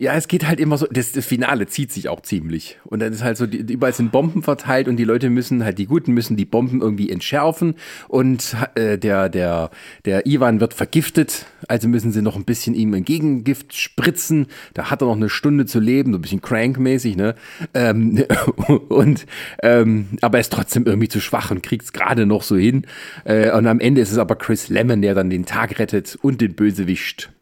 ja, 0.00 0.14
es 0.14 0.28
geht 0.28 0.46
halt 0.46 0.60
immer 0.60 0.78
so, 0.78 0.86
das, 0.86 1.10
das 1.10 1.26
Finale 1.26 1.66
zieht 1.66 1.90
sich 1.90 2.08
auch 2.08 2.20
ziemlich. 2.20 2.78
Und 2.84 3.00
dann 3.00 3.12
ist 3.12 3.24
halt 3.24 3.36
so, 3.36 3.46
die, 3.46 3.72
überall 3.72 3.92
sind 3.92 4.12
Bomben 4.12 4.44
verteilt 4.44 4.86
und 4.86 4.96
die 4.96 5.04
Leute 5.04 5.28
müssen 5.28 5.64
halt, 5.64 5.78
die 5.78 5.86
Guten 5.86 6.12
müssen 6.12 6.36
die 6.36 6.44
Bomben 6.44 6.80
irgendwie 6.80 7.10
entschärfen 7.10 7.74
und 8.06 8.56
äh, 8.76 8.96
der, 8.96 9.28
der, 9.28 9.70
der 10.04 10.24
Ivan 10.24 10.60
wird 10.60 10.72
vergiftet, 10.72 11.46
also 11.66 11.88
müssen 11.88 12.12
sie 12.12 12.22
noch 12.22 12.36
ein 12.36 12.44
bisschen 12.44 12.76
ihm 12.76 12.94
ein 12.94 13.04
Gegengift 13.04 13.74
spritzen. 13.74 14.46
Da 14.72 14.88
hat 14.88 15.02
er 15.02 15.06
noch 15.06 15.16
eine 15.16 15.28
Stunde 15.28 15.66
zu 15.66 15.80
leben, 15.80 16.12
so 16.12 16.18
ein 16.18 16.22
bisschen 16.22 16.42
crankmäßig, 16.42 17.16
ne? 17.16 17.34
Ähm, 17.74 18.24
und, 18.88 19.26
ähm, 19.64 20.10
aber 20.20 20.38
er 20.38 20.42
ist 20.42 20.52
trotzdem 20.52 20.86
irgendwie 20.86 21.08
zu 21.08 21.20
schwach 21.20 21.50
und 21.50 21.64
kriegt 21.64 21.82
es 21.82 21.92
gerade 21.92 22.24
noch 22.24 22.44
so 22.44 22.56
hin. 22.56 22.86
Äh, 23.24 23.50
und 23.50 23.66
am 23.66 23.80
Ende 23.80 24.00
ist 24.00 24.12
es 24.12 24.18
aber 24.18 24.36
Chris 24.36 24.68
Lemon, 24.68 25.02
der 25.02 25.16
dann 25.16 25.28
den 25.28 25.44
Tag 25.44 25.80
rettet 25.80 26.16
und 26.22 26.40
den 26.40 26.54
Bösewicht 26.54 27.32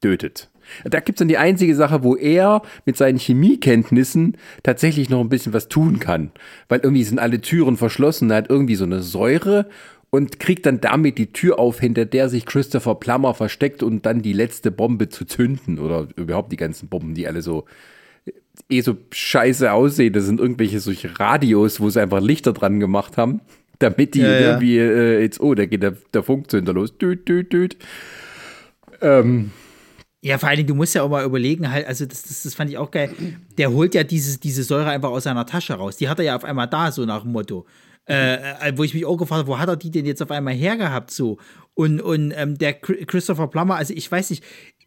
tötet. 0.00 0.48
Da 0.84 1.00
gibt 1.00 1.16
es 1.16 1.20
dann 1.20 1.28
die 1.28 1.38
einzige 1.38 1.74
Sache, 1.74 2.02
wo 2.02 2.16
er 2.16 2.62
mit 2.84 2.96
seinen 2.96 3.18
Chemiekenntnissen 3.18 4.36
tatsächlich 4.62 5.10
noch 5.10 5.20
ein 5.20 5.28
bisschen 5.28 5.52
was 5.52 5.68
tun 5.68 5.98
kann. 5.98 6.30
Weil 6.68 6.80
irgendwie 6.80 7.04
sind 7.04 7.18
alle 7.18 7.40
Türen 7.40 7.76
verschlossen, 7.76 8.30
er 8.30 8.38
hat 8.38 8.50
irgendwie 8.50 8.76
so 8.76 8.84
eine 8.84 9.02
Säure 9.02 9.68
und 10.10 10.38
kriegt 10.40 10.66
dann 10.66 10.80
damit 10.80 11.18
die 11.18 11.32
Tür 11.32 11.58
auf, 11.58 11.80
hinter 11.80 12.04
der 12.04 12.28
sich 12.28 12.46
Christopher 12.46 12.94
Plummer 12.94 13.34
versteckt 13.34 13.82
und 13.82 14.06
dann 14.06 14.22
die 14.22 14.32
letzte 14.32 14.70
Bombe 14.70 15.08
zu 15.08 15.24
zünden. 15.24 15.78
Oder 15.78 16.08
überhaupt 16.16 16.52
die 16.52 16.56
ganzen 16.56 16.88
Bomben, 16.88 17.14
die 17.14 17.26
alle 17.26 17.42
so 17.42 17.64
eh 18.68 18.80
so 18.80 18.96
scheiße 19.12 19.70
aussehen. 19.72 20.12
Das 20.12 20.24
sind 20.24 20.40
irgendwelche 20.40 20.80
solche 20.80 21.18
Radios, 21.18 21.80
wo 21.80 21.90
sie 21.90 22.00
einfach 22.00 22.20
Lichter 22.20 22.52
dran 22.52 22.80
gemacht 22.80 23.16
haben, 23.16 23.40
damit 23.78 24.14
die 24.14 24.20
ja, 24.20 24.40
irgendwie 24.40 24.78
äh, 24.78 25.20
jetzt, 25.20 25.40
oh, 25.40 25.54
da 25.54 25.66
geht 25.66 25.82
der, 25.82 25.96
der 26.14 26.22
Funkzünder 26.22 26.72
los. 26.72 26.96
Düt, 26.96 27.28
düt, 27.28 27.52
düt. 27.52 27.76
Ähm, 29.00 29.50
ja, 30.26 30.38
vor 30.38 30.48
allem, 30.48 30.66
du 30.66 30.74
musst 30.74 30.92
ja 30.92 31.04
auch 31.04 31.08
mal 31.08 31.24
überlegen, 31.24 31.70
halt, 31.70 31.86
also 31.86 32.04
das, 32.04 32.24
das, 32.24 32.42
das 32.42 32.54
fand 32.54 32.68
ich 32.68 32.78
auch 32.78 32.90
geil. 32.90 33.14
Der 33.58 33.70
holt 33.70 33.94
ja 33.94 34.02
dieses, 34.02 34.40
diese 34.40 34.64
Säure 34.64 34.90
einfach 34.90 35.10
aus 35.10 35.22
seiner 35.22 35.46
Tasche 35.46 35.74
raus. 35.74 35.98
Die 35.98 36.08
hat 36.08 36.18
er 36.18 36.24
ja 36.24 36.36
auf 36.36 36.42
einmal 36.42 36.66
da, 36.66 36.90
so 36.90 37.04
nach 37.04 37.22
dem 37.22 37.30
Motto. 37.30 37.64
Äh, 38.08 38.34
äh 38.34 38.72
wo 38.74 38.82
ich 38.82 38.92
mich 38.92 39.06
auch 39.06 39.16
gefragt 39.16 39.40
habe, 39.40 39.48
wo 39.48 39.58
hat 39.58 39.68
er 39.68 39.76
die 39.76 39.92
denn 39.92 40.04
jetzt 40.04 40.20
auf 40.20 40.32
einmal 40.32 40.54
hergehabt 40.54 41.12
so? 41.12 41.38
Und, 41.74 42.00
und 42.00 42.32
ähm, 42.36 42.58
der 42.58 42.74
Christopher 42.74 43.46
Plummer, 43.46 43.76
also 43.76 43.94
ich 43.94 44.10
weiß 44.10 44.30
nicht, 44.30 44.42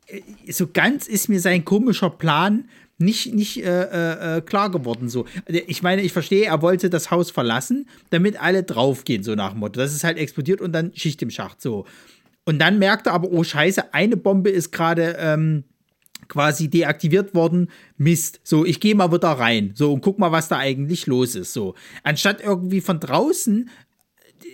äh, 0.08 0.52
so 0.52 0.68
ganz 0.68 1.08
ist 1.08 1.30
mir 1.30 1.40
sein 1.40 1.64
komischer 1.64 2.10
Plan 2.10 2.66
nicht, 2.98 3.34
nicht 3.34 3.64
äh, 3.64 3.84
äh, 3.84 4.38
äh 4.38 4.42
klar 4.42 4.70
geworden. 4.70 5.08
So. 5.08 5.24
Ich 5.48 5.82
meine, 5.82 6.02
ich 6.02 6.12
verstehe, 6.12 6.48
er 6.48 6.62
wollte 6.62 6.90
das 6.90 7.12
Haus 7.12 7.32
verlassen, 7.32 7.88
damit 8.10 8.42
alle 8.42 8.64
draufgehen, 8.64 9.24
so 9.24 9.36
nach 9.36 9.52
dem 9.52 9.60
Motto. 9.60 9.80
Das 9.80 9.94
ist 9.94 10.04
halt 10.04 10.18
explodiert 10.18 10.60
und 10.60 10.74
dann 10.74 10.92
Schicht 10.96 11.22
im 11.22 11.30
Schacht. 11.30 11.62
So. 11.62 11.86
Und 12.50 12.58
dann 12.58 12.80
merkt 12.80 13.06
er 13.06 13.14
aber, 13.14 13.30
oh 13.30 13.43
Scheiße, 13.43 13.93
eine 13.93 14.18
Bombe 14.18 14.50
ist 14.50 14.72
gerade 14.72 15.16
ähm, 15.20 15.66
quasi 16.30 16.68
deaktiviert 16.68 17.36
worden. 17.36 17.70
Mist. 17.95 18.39
So, 18.43 18.66
ich 18.66 18.80
gehe 18.80 18.95
mal 18.95 19.12
wieder 19.12 19.30
rein. 19.30 19.74
So, 19.76 19.93
und 19.93 20.02
guck 20.02 20.18
mal, 20.18 20.32
was 20.32 20.47
da 20.47 20.58
eigentlich 20.58 21.06
los 21.06 21.36
ist. 21.36 21.54
So, 21.54 21.76
anstatt 22.02 22.41
irgendwie 22.41 22.82
von 22.82 23.00
draußen 23.00 23.70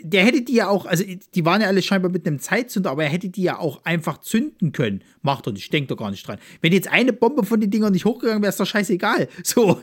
der 0.08 0.24
hätte 0.24 0.42
die 0.44 0.54
ja 0.54 0.68
auch, 0.68 0.86
also 0.86 1.04
die 1.34 1.46
waren 1.46 1.62
ja 1.62 1.68
alle 1.68 1.82
scheinbar 1.82 2.12
mit 2.12 2.28
einem 2.28 2.40
Zeitzünder, 2.40 2.92
aber 2.92 3.04
er 3.06 3.10
hätte 3.10 3.30
die 3.30 3.42
ja 3.42 3.58
auch 3.58 3.84
einfach 3.86 4.20
zünden 4.20 4.72
können. 4.72 5.02
Macht 5.24 5.48
er 5.48 5.54
nicht, 5.54 5.74
denkt 5.74 5.90
doch 5.90 5.98
gar 5.98 6.12
nicht 6.12 6.28
dran. 6.28 6.38
Wenn 6.62 6.74
jetzt 6.74 6.88
eine 6.88 7.12
Bombe 7.12 7.44
von 7.44 7.60
den 7.60 7.72
Dingern 7.72 7.92
nicht 7.92 8.06
hochgegangen 8.06 8.44
wäre, 8.44 8.50
ist 8.50 8.60
doch 8.60 8.68
scheißegal. 8.68 9.28
So, 9.44 9.80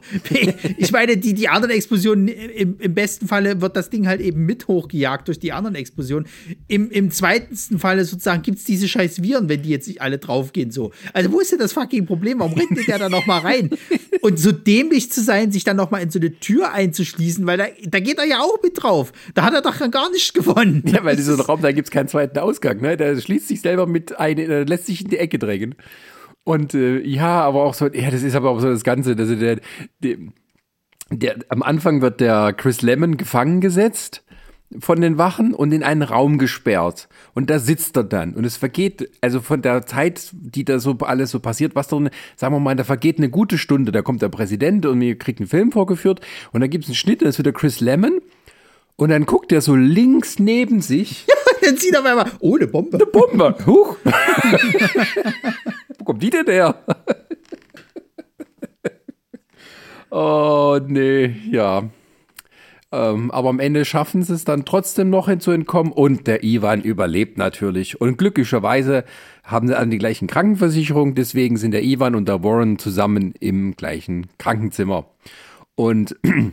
ich 0.77 0.93
meine, 0.93 1.17
die, 1.17 1.35
die 1.35 1.49
anderen 1.49 1.75
Explosionen, 1.75 2.29
im, 2.29 2.79
im 2.79 2.95
besten 2.95 3.27
Falle 3.27 3.61
wird 3.61 3.77
das 3.77 3.91
Ding 3.91 4.07
halt 4.07 4.21
eben 4.21 4.45
mit 4.45 4.67
hochgejagt 4.67 5.29
durch 5.29 5.39
die 5.39 5.53
anderen 5.53 5.77
Explosionen. 5.77 6.29
Im, 6.69 6.91
im 6.91 7.11
zweiten 7.11 7.79
Falle 7.79 8.05
sozusagen 8.05 8.43
gibt 8.43 8.59
es 8.59 8.65
diese 8.65 8.89
scheiß 8.89 9.23
Viren, 9.23 9.49
wenn 9.49 9.63
die 9.63 9.71
jetzt 9.71 9.87
nicht 9.87 10.03
alle 10.03 10.19
draufgehen. 10.19 10.71
So. 10.71 10.93
Also, 11.13 11.33
wo 11.33 11.41
ist 11.41 11.53
denn 11.53 11.59
das 11.59 11.73
fucking 11.73 12.07
Problem? 12.07 12.41
Warum 12.41 12.55
rennt 12.55 12.87
der 12.87 12.99
da 12.99 13.09
noch 13.09 13.27
mal 13.27 13.39
rein? 13.39 13.71
Und 14.21 14.39
so 14.39 14.53
dämlich 14.53 15.11
zu 15.11 15.23
sein, 15.23 15.53
sich 15.53 15.65
dann 15.65 15.77
noch 15.77 15.91
mal 15.91 15.99
in 15.99 16.11
so 16.11 16.19
eine 16.19 16.39
Tür 16.39 16.73
einzuschließen, 16.73 17.47
weil 17.47 17.59
da, 17.59 17.67
da 17.87 18.01
geht 18.01 18.19
er 18.19 18.25
ja 18.25 18.41
auch 18.41 18.63
mit 18.63 18.83
drauf. 18.83 19.13
Da 19.35 19.45
hat 19.45 19.55
er 19.55 19.63
doch 19.63 19.79
gar 19.91 20.12
nicht 20.13 20.35
gewonnen. 20.35 20.83
Ja, 20.87 21.05
weil 21.05 21.17
dieser 21.17 21.39
Raum, 21.39 21.63
da 21.63 21.73
gibt 21.73 21.89
es 21.89 21.91
keinen 21.91 22.09
zweiten 22.09 22.39
Ausgang. 22.39 22.81
Ne? 22.81 22.97
Der 22.97 23.19
schließt 23.21 23.49
sich 23.49 23.61
selber 23.61 23.87
mit 23.87 24.19
ein, 24.19 24.39
äh, 24.39 24.65
lässt 24.65 24.87
sich 24.87 25.03
in 25.03 25.09
die 25.09 25.19
Ecke 25.19 25.39
drängen. 25.39 25.75
Und 26.45 26.75
äh, 26.75 27.01
ja, 27.01 27.41
aber 27.43 27.65
auch 27.65 27.75
so, 27.75 27.87
ja, 27.87 28.11
das 28.11 28.23
ist 28.23 28.35
aber 28.35 28.51
auch 28.51 28.61
so 28.61 28.69
das 28.69 28.85
Ganze. 28.85 29.17
Also 29.17 29.35
der, 29.37 29.61
der, 30.01 30.17
der, 31.11 31.37
am 31.49 31.63
Anfang 31.63 32.03
wird 32.03 32.21
der 32.21 32.53
Chris 32.53 32.83
Lemon 32.83 33.17
gefangen 33.17 33.61
gesetzt 33.61 34.25
von 34.81 35.01
den 35.01 35.19
Wachen 35.19 35.55
und 35.55 35.73
in 35.73 35.83
einen 35.83 36.03
Raum 36.03 36.39
gesperrt. 36.39 37.09
Und 37.35 37.51
da 37.51 37.59
sitzt 37.59 37.97
er 37.97 38.05
dann. 38.05 38.35
Und 38.35 38.45
es 38.45 38.57
vergeht, 38.57 39.11
also 39.21 39.41
von 39.41 39.63
der 39.63 39.87
Zeit, 39.87 40.31
die 40.33 40.65
da 40.65 40.79
so 40.79 40.97
alles 41.01 41.31
so 41.31 41.41
passiert, 41.41 41.75
was 41.75 41.89
da, 41.89 41.99
sagen 42.37 42.55
wir 42.55 42.61
mal, 42.61 42.77
da 42.77 42.85
vergeht 42.85 43.19
eine 43.19 43.29
gute 43.29 43.59
Stunde. 43.59 43.93
Da 43.93 44.03
kommt 44.03 44.23
der 44.23 44.29
Präsident 44.29 44.87
und 44.87 44.99
mir 44.99 45.19
kriegt 45.19 45.41
einen 45.41 45.49
Film 45.49 45.73
vorgeführt. 45.73 46.21
Und 46.53 46.61
da 46.61 46.67
gibt 46.67 46.85
es 46.85 46.91
einen 46.91 46.97
Schnitt, 46.97 47.23
und 47.23 47.27
das 47.27 47.37
ist 47.37 47.39
wieder 47.39 47.53
Chris 47.53 47.81
Lemon. 47.81 48.21
Und 48.97 49.11
dann 49.11 49.27
guckt 49.27 49.53
er 49.53 49.61
so 49.61 49.75
links 49.75 50.39
neben 50.39 50.81
sich. 50.81 51.27
Ja, 51.63 51.69
dann 51.69 51.77
sieht 51.77 51.95
er 51.95 52.01
auf 52.01 52.07
einmal, 52.07 52.33
oh, 52.41 52.57
eine 52.57 52.67
Bombe. 52.67 52.97
Eine 52.97 53.07
Bombe. 53.07 53.55
Huch. 53.67 53.97
Wo 55.99 56.05
kommt 56.05 56.21
die 56.21 56.31
denn 56.31 56.47
her? 56.47 56.75
oh, 60.11 60.81
nee, 60.85 61.37
ja. 61.49 61.85
Ähm, 62.93 63.31
aber 63.31 63.49
am 63.49 63.59
Ende 63.59 63.85
schaffen 63.85 64.23
sie 64.23 64.35
es 64.35 64.45
dann 64.45 64.67
trotzdem 64.67 65.09
noch 65.09 65.35
zu 65.39 65.51
entkommen 65.51 65.93
und 65.93 66.27
der 66.27 66.45
Ivan 66.45 66.83
überlebt 66.83 67.39
natürlich. 67.39 68.01
Und 68.01 68.19
glücklicherweise 68.19 69.05
haben 69.45 69.67
sie 69.67 69.77
alle 69.77 69.89
die 69.89 69.99
gleichen 69.99 70.29
Krankenversicherung, 70.29 71.15
deswegen 71.15 71.57
sind 71.57 71.71
der 71.71 71.83
Ivan 71.83 72.15
und 72.15 72.29
der 72.29 72.45
Warren 72.45 72.79
zusammen 72.79 73.33
im 73.41 73.75
gleichen 73.77 74.27
Krankenzimmer. 74.39 75.07
Und 75.75 76.17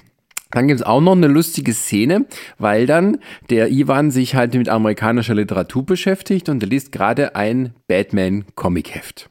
Dann 0.51 0.67
gibt 0.67 0.79
es 0.79 0.85
auch 0.85 0.99
noch 0.99 1.11
eine 1.11 1.27
lustige 1.27 1.73
Szene, 1.73 2.25
weil 2.57 2.87
dann 2.87 3.19
der 3.51 3.69
Ivan 3.69 4.09
sich 4.09 4.33
halt 4.33 4.55
mit 4.55 4.67
amerikanischer 4.67 5.35
Literatur 5.35 5.85
beschäftigt 5.85 6.49
und 6.49 6.63
er 6.63 6.69
liest 6.69 6.91
gerade 6.91 7.35
ein 7.35 7.75
Batman-Comic-Heft. 7.87 9.29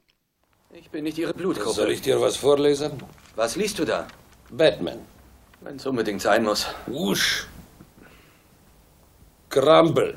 Ich 0.72 0.90
bin 0.90 1.04
nicht 1.04 1.18
Ihre 1.18 1.34
Blutgruppe. 1.34 1.74
Soll 1.74 1.90
ich 1.90 2.02
dir 2.02 2.20
was 2.20 2.36
vorlesen? 2.36 2.92
Was 3.34 3.56
liest 3.56 3.80
du 3.80 3.84
da? 3.84 4.06
Batman. 4.50 5.00
Wenn 5.60 5.76
es 5.76 5.86
unbedingt 5.86 6.22
sein 6.22 6.44
muss. 6.44 6.66
Wusch. 6.86 7.48
Krambel. 9.50 10.16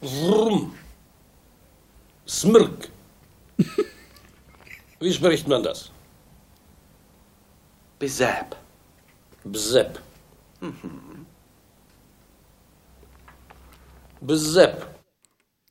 Wurm. 0.00 0.74
Smirk. 2.26 2.88
Wie 4.98 5.12
spricht 5.12 5.46
man 5.46 5.62
das? 5.62 5.90
Besap. 7.98 8.56
Bsepp. 14.20 14.86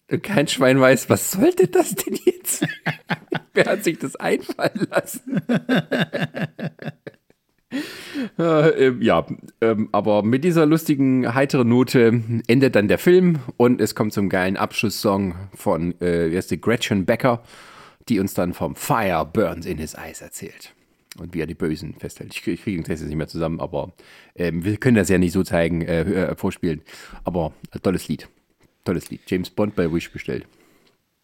Bsepp. 0.10 0.24
Kein 0.24 0.48
Schwein 0.48 0.80
weiß, 0.80 1.10
was 1.10 1.32
sollte 1.32 1.68
das 1.68 1.96
denn 1.96 2.20
jetzt? 2.26 2.68
Wer 3.54 3.66
hat 3.66 3.84
sich 3.86 3.98
das 3.98 4.18
einfallen 4.18 4.88
lassen? 4.90 5.42
äh, 8.38 8.70
ähm, 8.88 9.02
ja, 9.02 9.26
ähm, 9.62 9.88
aber 9.94 10.24
mit 10.24 10.44
dieser 10.44 10.66
lustigen, 10.66 11.34
heiteren 11.34 11.70
Note 11.70 12.22
endet 12.48 12.76
dann 12.76 12.90
der 12.90 12.98
Film 12.98 13.40
und 13.56 13.80
es 13.80 13.96
kommt 13.96 14.12
zum 14.12 14.28
geilen 14.28 14.58
Abschlusssong 14.58 15.36
von 15.54 16.00
äh, 16.02 16.30
Gretchen 16.58 17.06
Becker, 17.06 17.44
die 18.10 18.20
uns 18.20 18.34
dann 18.34 18.54
vom 18.54 18.76
Fire 18.76 19.26
Burns 19.32 19.66
in 19.66 19.78
his 19.78 19.94
Eyes 19.94 20.22
erzählt. 20.22 20.74
Und 21.22 21.36
wie 21.36 21.40
er 21.40 21.46
die 21.46 21.54
Bösen 21.54 21.94
festhält. 21.94 22.34
Ich, 22.34 22.48
ich 22.48 22.64
kriege 22.64 22.78
den 22.78 22.84
Text 22.84 23.02
jetzt 23.02 23.10
nicht 23.10 23.18
mehr 23.18 23.28
zusammen, 23.28 23.60
aber 23.60 23.94
ähm, 24.36 24.66
wir 24.66 24.78
können 24.78 24.98
das 24.98 25.08
ja 25.08 25.20
nicht 25.20 25.34
so 25.34 25.44
zeigen, 25.44 25.84
äh, 25.84 26.02
äh, 26.02 26.36
vorspielen. 26.36 26.82
Aber 27.24 27.54
äh, 27.72 27.80
tolles 27.80 28.08
Lied. 28.08 28.28
Tolles 28.86 29.12
Lied. 29.12 29.22
James 29.28 29.52
Bond 29.52 29.76
bei 29.76 29.92
Wish 29.94 30.12
bestellt. 30.12 30.48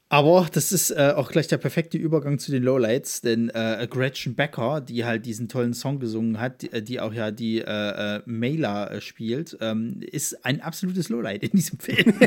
Aber 0.09 0.47
das 0.49 0.71
ist 0.71 0.91
äh, 0.91 1.13
auch 1.15 1.29
gleich 1.29 1.47
der 1.47 1.57
perfekte 1.57 1.97
Übergang 1.97 2.39
zu 2.39 2.51
den 2.51 2.63
Lowlights, 2.63 3.19
denn 3.19 3.49
äh, 3.49 3.85
Gretchen 3.89 4.35
Becker, 4.35 4.79
die 4.79 5.03
halt 5.03 5.25
diesen 5.25 5.49
tollen 5.49 5.73
Song 5.73 5.99
gesungen 5.99 6.39
hat, 6.39 6.61
die, 6.61 6.81
die 6.81 7.01
auch 7.01 7.13
ja 7.13 7.31
die 7.31 7.59
äh, 7.59 8.15
äh 8.15 8.21
Mailer 8.25 8.89
äh, 8.89 9.01
spielt, 9.01 9.57
ähm, 9.59 9.99
ist 9.99 10.45
ein 10.45 10.61
absolutes 10.61 11.09
Lowlight 11.09 11.43
in 11.43 11.51
diesem 11.51 11.79
Film. 11.79 12.13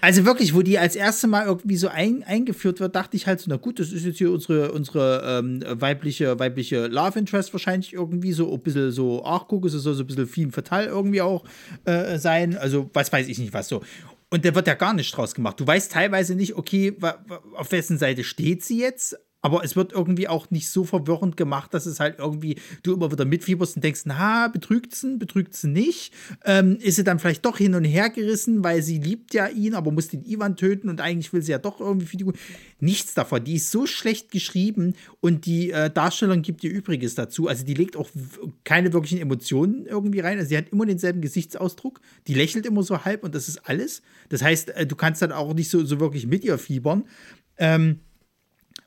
also 0.00 0.24
wirklich, 0.24 0.54
wo 0.54 0.62
die 0.62 0.78
als 0.78 0.96
erste 0.96 1.26
Mal 1.26 1.44
irgendwie 1.44 1.76
so 1.76 1.88
ein, 1.88 2.22
eingeführt 2.22 2.80
wird, 2.80 2.96
dachte 2.96 3.18
ich 3.18 3.26
halt 3.26 3.40
so, 3.40 3.50
na 3.50 3.56
gut, 3.56 3.78
das 3.78 3.92
ist 3.92 4.06
jetzt 4.06 4.16
hier 4.16 4.32
unsere, 4.32 4.72
unsere 4.72 5.22
ähm, 5.26 5.62
weibliche, 5.68 6.38
weibliche 6.38 6.86
Love 6.86 7.18
Interest 7.18 7.52
wahrscheinlich 7.52 7.92
irgendwie 7.92 8.32
so 8.32 8.50
ein 8.50 8.60
bisschen 8.60 8.90
so, 8.90 9.22
ach 9.26 9.44
guck, 9.48 9.66
es 9.66 9.72
soll 9.72 9.92
so 9.92 10.02
ein 10.02 10.06
bisschen 10.06 10.26
Femme 10.26 10.52
Fatale 10.52 10.86
irgendwie 10.86 11.20
auch 11.20 11.44
äh, 11.84 12.18
sein. 12.18 12.56
Also 12.56 12.88
was 12.94 13.12
weiß 13.12 13.28
ich 13.28 13.38
nicht 13.38 13.52
was 13.52 13.68
so. 13.68 13.82
Und 14.34 14.44
da 14.44 14.52
wird 14.52 14.66
ja 14.66 14.74
gar 14.74 14.94
nicht 14.94 15.16
draus 15.16 15.32
gemacht. 15.32 15.60
Du 15.60 15.64
weißt 15.64 15.92
teilweise 15.92 16.34
nicht, 16.34 16.56
okay, 16.56 16.96
auf 17.54 17.70
wessen 17.70 17.98
Seite 17.98 18.24
steht 18.24 18.64
sie 18.64 18.80
jetzt, 18.80 19.16
aber 19.44 19.62
es 19.62 19.76
wird 19.76 19.92
irgendwie 19.92 20.26
auch 20.26 20.50
nicht 20.50 20.70
so 20.70 20.84
verwirrend 20.84 21.36
gemacht, 21.36 21.74
dass 21.74 21.84
es 21.84 22.00
halt 22.00 22.18
irgendwie 22.18 22.56
du 22.82 22.94
immer 22.94 23.12
wieder 23.12 23.26
mitfieberst 23.26 23.76
und 23.76 23.84
denkst, 23.84 24.00
na, 24.06 24.48
betrügt 24.48 24.94
sie, 24.94 25.18
betrügt 25.18 25.52
sie 25.54 25.68
nicht? 25.68 26.14
Ähm, 26.46 26.78
ist 26.80 26.96
sie 26.96 27.04
dann 27.04 27.18
vielleicht 27.18 27.44
doch 27.44 27.58
hin 27.58 27.74
und 27.74 27.84
her 27.84 28.08
gerissen, 28.08 28.64
weil 28.64 28.82
sie 28.82 28.98
liebt 28.98 29.34
ja 29.34 29.46
ihn, 29.48 29.74
aber 29.74 29.90
muss 29.90 30.08
den 30.08 30.24
Ivan 30.24 30.56
töten 30.56 30.88
und 30.88 31.02
eigentlich 31.02 31.34
will 31.34 31.42
sie 31.42 31.52
ja 31.52 31.58
doch 31.58 31.78
irgendwie 31.78 32.06
für 32.06 32.16
die 32.16 32.24
Nichts 32.80 33.12
davon. 33.12 33.44
Die 33.44 33.56
ist 33.56 33.70
so 33.70 33.84
schlecht 33.84 34.30
geschrieben 34.30 34.94
und 35.20 35.44
die 35.44 35.72
äh, 35.72 35.90
Darstellerin 35.90 36.40
gibt 36.40 36.64
ihr 36.64 36.70
Übriges 36.70 37.14
dazu. 37.14 37.46
Also 37.46 37.66
die 37.66 37.74
legt 37.74 37.98
auch 37.98 38.08
keine 38.64 38.94
wirklichen 38.94 39.18
Emotionen 39.18 39.84
irgendwie 39.84 40.20
rein. 40.20 40.38
Also 40.38 40.48
sie 40.48 40.56
hat 40.56 40.70
immer 40.70 40.86
denselben 40.86 41.20
Gesichtsausdruck. 41.20 42.00
Die 42.28 42.34
lächelt 42.34 42.64
immer 42.64 42.82
so 42.82 43.04
halb 43.04 43.22
und 43.22 43.34
das 43.34 43.48
ist 43.48 43.68
alles. 43.68 44.00
Das 44.30 44.42
heißt, 44.42 44.70
äh, 44.70 44.86
du 44.86 44.96
kannst 44.96 45.20
dann 45.20 45.32
auch 45.32 45.52
nicht 45.52 45.68
so, 45.68 45.84
so 45.84 46.00
wirklich 46.00 46.26
mit 46.26 46.44
ihr 46.44 46.56
fiebern. 46.56 47.04
Ähm, 47.58 48.00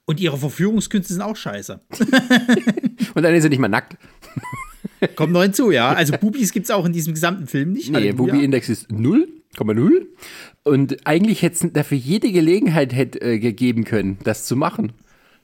und 0.08 0.20
ihre 0.20 0.38
Verführungskünste 0.38 1.14
sind 1.14 1.22
auch 1.22 1.36
scheiße. 1.36 1.82
und 3.14 3.24
dann 3.24 3.36
ist 3.36 3.44
sie 3.44 3.50
nicht 3.50 3.60
mal 3.60 3.68
nackt. 3.68 3.98
Kommt 5.16 5.34
noch 5.34 5.44
hinzu, 5.44 5.70
ja. 5.70 5.90
Also 5.90 6.14
Bubis 6.20 6.54
gibt 6.54 6.66
es 6.66 6.72
auch 6.72 6.86
in 6.86 6.94
diesem 6.94 7.14
gesamten 7.14 7.46
Film 7.46 7.74
nicht. 7.74 7.92
Nee, 7.92 8.14
Bubi-Index 8.14 8.70
ist 8.70 8.90
0,0. 8.90 10.06
Und 10.64 11.06
eigentlich 11.06 11.42
hätte 11.42 11.68
es 11.68 11.74
dafür 11.74 11.98
jede 11.98 12.32
Gelegenheit 12.32 12.96
hätte, 12.96 13.22
äh, 13.22 13.38
gegeben 13.38 13.84
können, 13.84 14.18
das 14.24 14.46
zu 14.46 14.56
machen. 14.56 14.94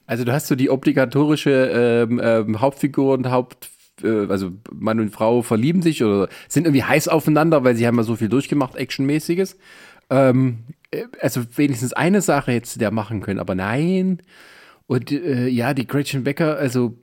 Also 0.06 0.24
du 0.24 0.32
hast 0.32 0.48
so 0.48 0.56
die 0.56 0.70
obligatorische 0.70 2.08
ähm, 2.10 2.22
ähm, 2.24 2.62
Hauptfigur 2.62 3.14
und 3.14 3.30
Haupt, 3.30 3.70
äh, 4.02 4.28
also 4.28 4.52
Mann 4.72 5.00
und 5.00 5.12
Frau 5.12 5.42
verlieben 5.42 5.82
sich 5.82 6.04
oder 6.04 6.30
sind 6.48 6.66
irgendwie 6.66 6.84
heiß 6.84 7.10
aufeinander, 7.10 7.64
weil 7.66 7.76
sie 7.76 7.86
haben 7.86 7.98
ja 7.98 8.04
so 8.04 8.16
viel 8.16 8.30
durchgemacht, 8.30 8.76
Actionmäßiges. 8.76 9.58
Ähm, 10.10 10.60
äh, 10.92 11.04
also 11.22 11.42
wenigstens 11.56 11.92
eine 11.92 12.22
Sache 12.22 12.54
hätte 12.54 12.80
der 12.80 12.92
machen 12.92 13.20
können, 13.22 13.40
aber 13.40 13.56
nein. 13.56 14.22
Und 14.88 15.12
äh, 15.12 15.48
ja, 15.48 15.74
die 15.74 15.88
Gretchen 15.88 16.24
Becker, 16.24 16.58
also 16.58 16.98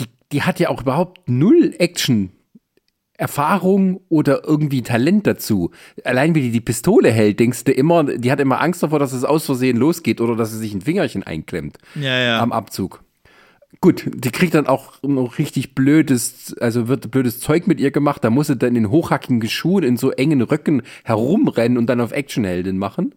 die, 0.00 0.06
die 0.32 0.42
hat 0.42 0.60
ja 0.60 0.68
auch 0.68 0.82
überhaupt 0.82 1.28
null 1.28 1.74
Action. 1.78 2.32
Erfahrung 3.18 4.00
oder 4.08 4.44
irgendwie 4.44 4.82
Talent 4.82 5.26
dazu. 5.26 5.70
Allein 6.04 6.34
wie 6.34 6.42
die 6.42 6.50
die 6.50 6.60
Pistole 6.60 7.10
hält, 7.10 7.40
denkst 7.40 7.64
du 7.64 7.72
immer, 7.72 8.04
die 8.04 8.30
hat 8.30 8.40
immer 8.40 8.60
Angst 8.60 8.82
davor, 8.82 8.98
dass 8.98 9.12
es 9.14 9.24
aus 9.24 9.46
Versehen 9.46 9.78
losgeht 9.78 10.20
oder 10.20 10.36
dass 10.36 10.52
sie 10.52 10.58
sich 10.58 10.74
ein 10.74 10.82
Fingerchen 10.82 11.22
einklemmt 11.22 11.78
ja, 11.94 12.18
ja. 12.18 12.40
am 12.40 12.52
Abzug. 12.52 13.02
Gut, 13.80 14.04
die 14.06 14.30
kriegt 14.30 14.54
dann 14.54 14.66
auch 14.66 15.02
noch 15.02 15.38
richtig 15.38 15.74
blödes, 15.74 16.56
also 16.58 16.88
wird 16.88 17.10
blödes 17.10 17.40
Zeug 17.40 17.66
mit 17.66 17.80
ihr 17.80 17.90
gemacht. 17.90 18.24
Da 18.24 18.30
muss 18.30 18.46
sie 18.46 18.56
dann 18.56 18.76
in 18.76 18.90
hochhackigen 18.90 19.46
Schuhen 19.48 19.84
in 19.84 19.96
so 19.96 20.12
engen 20.12 20.40
Röcken 20.40 20.82
herumrennen 21.04 21.76
und 21.76 21.86
dann 21.86 22.00
auf 22.00 22.12
Actionheldin 22.12 22.78
machen. 22.78 23.14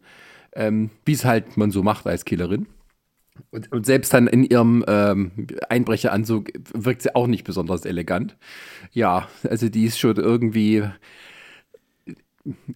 Ähm, 0.54 0.90
Wie 1.06 1.14
es 1.14 1.26
halt 1.26 1.58
man 1.58 1.72
so 1.72 1.84
macht 1.84 2.08
als 2.08 2.26
Killerin. 2.26 2.68
Und, 3.52 3.72
und, 3.72 3.86
selbst 3.86 4.14
dann 4.14 4.28
in 4.28 4.44
ihrem 4.44 4.84
ähm, 4.88 5.32
Einbrecheranzug 5.70 6.50
wirkt 6.74 7.02
sie 7.02 7.16
auch 7.16 7.28
nicht 7.28 7.44
besonders 7.44 7.86
elegant. 7.86 8.38
Ja, 8.92 9.28
also 9.48 9.70
die 9.70 9.86
ist 9.86 10.00
schon 10.00 10.18
irgendwie 10.18 10.84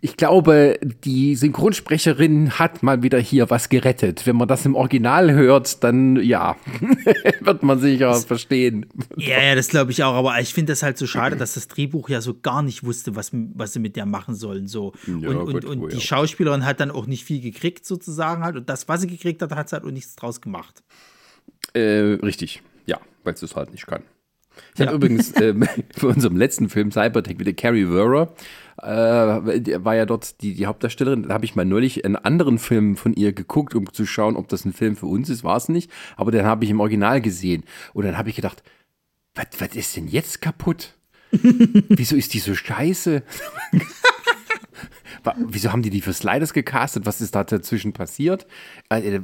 ich 0.01 0.17
glaube, 0.17 0.79
die 1.03 1.35
Synchronsprecherin 1.35 2.59
hat 2.59 2.83
mal 2.83 3.03
wieder 3.03 3.19
hier 3.19 3.49
was 3.49 3.69
gerettet. 3.69 4.25
Wenn 4.27 4.35
man 4.35 4.47
das 4.47 4.65
im 4.65 4.75
Original 4.75 5.31
hört, 5.31 5.83
dann 5.83 6.17
ja, 6.17 6.55
wird 7.39 7.63
man 7.63 7.79
sicher 7.79 8.09
das, 8.09 8.25
verstehen. 8.25 8.85
Ja, 9.17 9.41
ja, 9.41 9.55
das 9.55 9.69
glaube 9.69 9.91
ich 9.91 10.03
auch. 10.03 10.13
Aber 10.13 10.39
ich 10.39 10.53
finde 10.53 10.73
das 10.73 10.83
halt 10.83 10.97
so 10.97 11.07
schade, 11.07 11.35
dass 11.35 11.55
das 11.55 11.67
Drehbuch 11.67 12.09
ja 12.09 12.21
so 12.21 12.35
gar 12.39 12.61
nicht 12.61 12.83
wusste, 12.83 13.15
was, 13.15 13.31
was 13.33 13.73
sie 13.73 13.79
mit 13.79 13.95
der 13.95 14.05
machen 14.05 14.35
sollen. 14.35 14.67
So. 14.67 14.93
Ja, 15.07 15.29
und 15.29 15.45
gut, 15.45 15.53
und, 15.53 15.65
und 15.65 15.81
oh, 15.83 15.87
die 15.87 15.95
ja. 15.95 16.01
Schauspielerin 16.01 16.65
hat 16.65 16.79
dann 16.79 16.91
auch 16.91 17.07
nicht 17.07 17.23
viel 17.23 17.41
gekriegt, 17.41 17.85
sozusagen 17.85 18.43
halt. 18.43 18.55
Und 18.55 18.69
das, 18.69 18.87
was 18.87 19.01
sie 19.01 19.07
gekriegt 19.07 19.41
hat, 19.41 19.51
hat 19.51 19.69
sie 19.69 19.75
halt 19.75 19.85
auch 19.85 19.91
nichts 19.91 20.15
draus 20.15 20.41
gemacht. 20.41 20.83
Äh, 21.73 22.17
richtig, 22.21 22.61
ja, 22.85 22.99
weil 23.23 23.35
sie 23.37 23.45
es 23.45 23.55
halt 23.55 23.71
nicht 23.71 23.87
kann. 23.87 24.03
Ich 24.73 24.79
ja. 24.79 24.87
habe 24.87 24.95
übrigens 24.95 25.31
äh, 25.41 25.53
für 25.95 26.07
unserem 26.07 26.37
letzten 26.37 26.69
Film 26.69 26.91
Cybertech 26.91 27.39
wieder 27.39 27.53
Carrie 27.53 27.89
Werner 27.89 28.33
äh, 28.83 29.83
war 29.83 29.95
ja 29.95 30.05
dort 30.05 30.41
die, 30.41 30.53
die 30.53 30.65
Hauptdarstellerin. 30.65 31.23
Da 31.23 31.33
habe 31.33 31.45
ich 31.45 31.55
mal 31.55 31.65
neulich 31.65 32.05
einen 32.05 32.15
anderen 32.15 32.59
Film 32.59 32.95
von 32.95 33.13
ihr 33.13 33.33
geguckt, 33.33 33.75
um 33.75 33.91
zu 33.91 34.05
schauen, 34.05 34.35
ob 34.35 34.47
das 34.47 34.65
ein 34.65 34.73
Film 34.73 34.95
für 34.95 35.07
uns 35.07 35.29
ist. 35.29 35.43
War 35.43 35.57
es 35.57 35.69
nicht. 35.69 35.91
Aber 36.17 36.31
den 36.31 36.45
habe 36.45 36.65
ich 36.65 36.71
im 36.71 36.79
Original 36.79 37.21
gesehen. 37.21 37.63
Und 37.93 38.05
dann 38.05 38.17
habe 38.17 38.29
ich 38.29 38.35
gedacht, 38.35 38.63
was, 39.35 39.75
ist 39.75 39.95
denn 39.95 40.07
jetzt 40.07 40.41
kaputt? 40.41 40.95
Wieso 41.31 42.15
ist 42.15 42.33
die 42.33 42.39
so 42.39 42.53
scheiße? 42.53 43.23
Wieso 45.47 45.71
haben 45.71 45.81
die 45.81 45.89
die 45.89 46.01
für 46.01 46.13
Sliders 46.13 46.53
gecastet? 46.53 47.05
Was 47.05 47.21
ist 47.21 47.33
da 47.33 47.43
dazwischen 47.43 47.93
passiert? 47.93 48.45
Äh, 48.89 49.21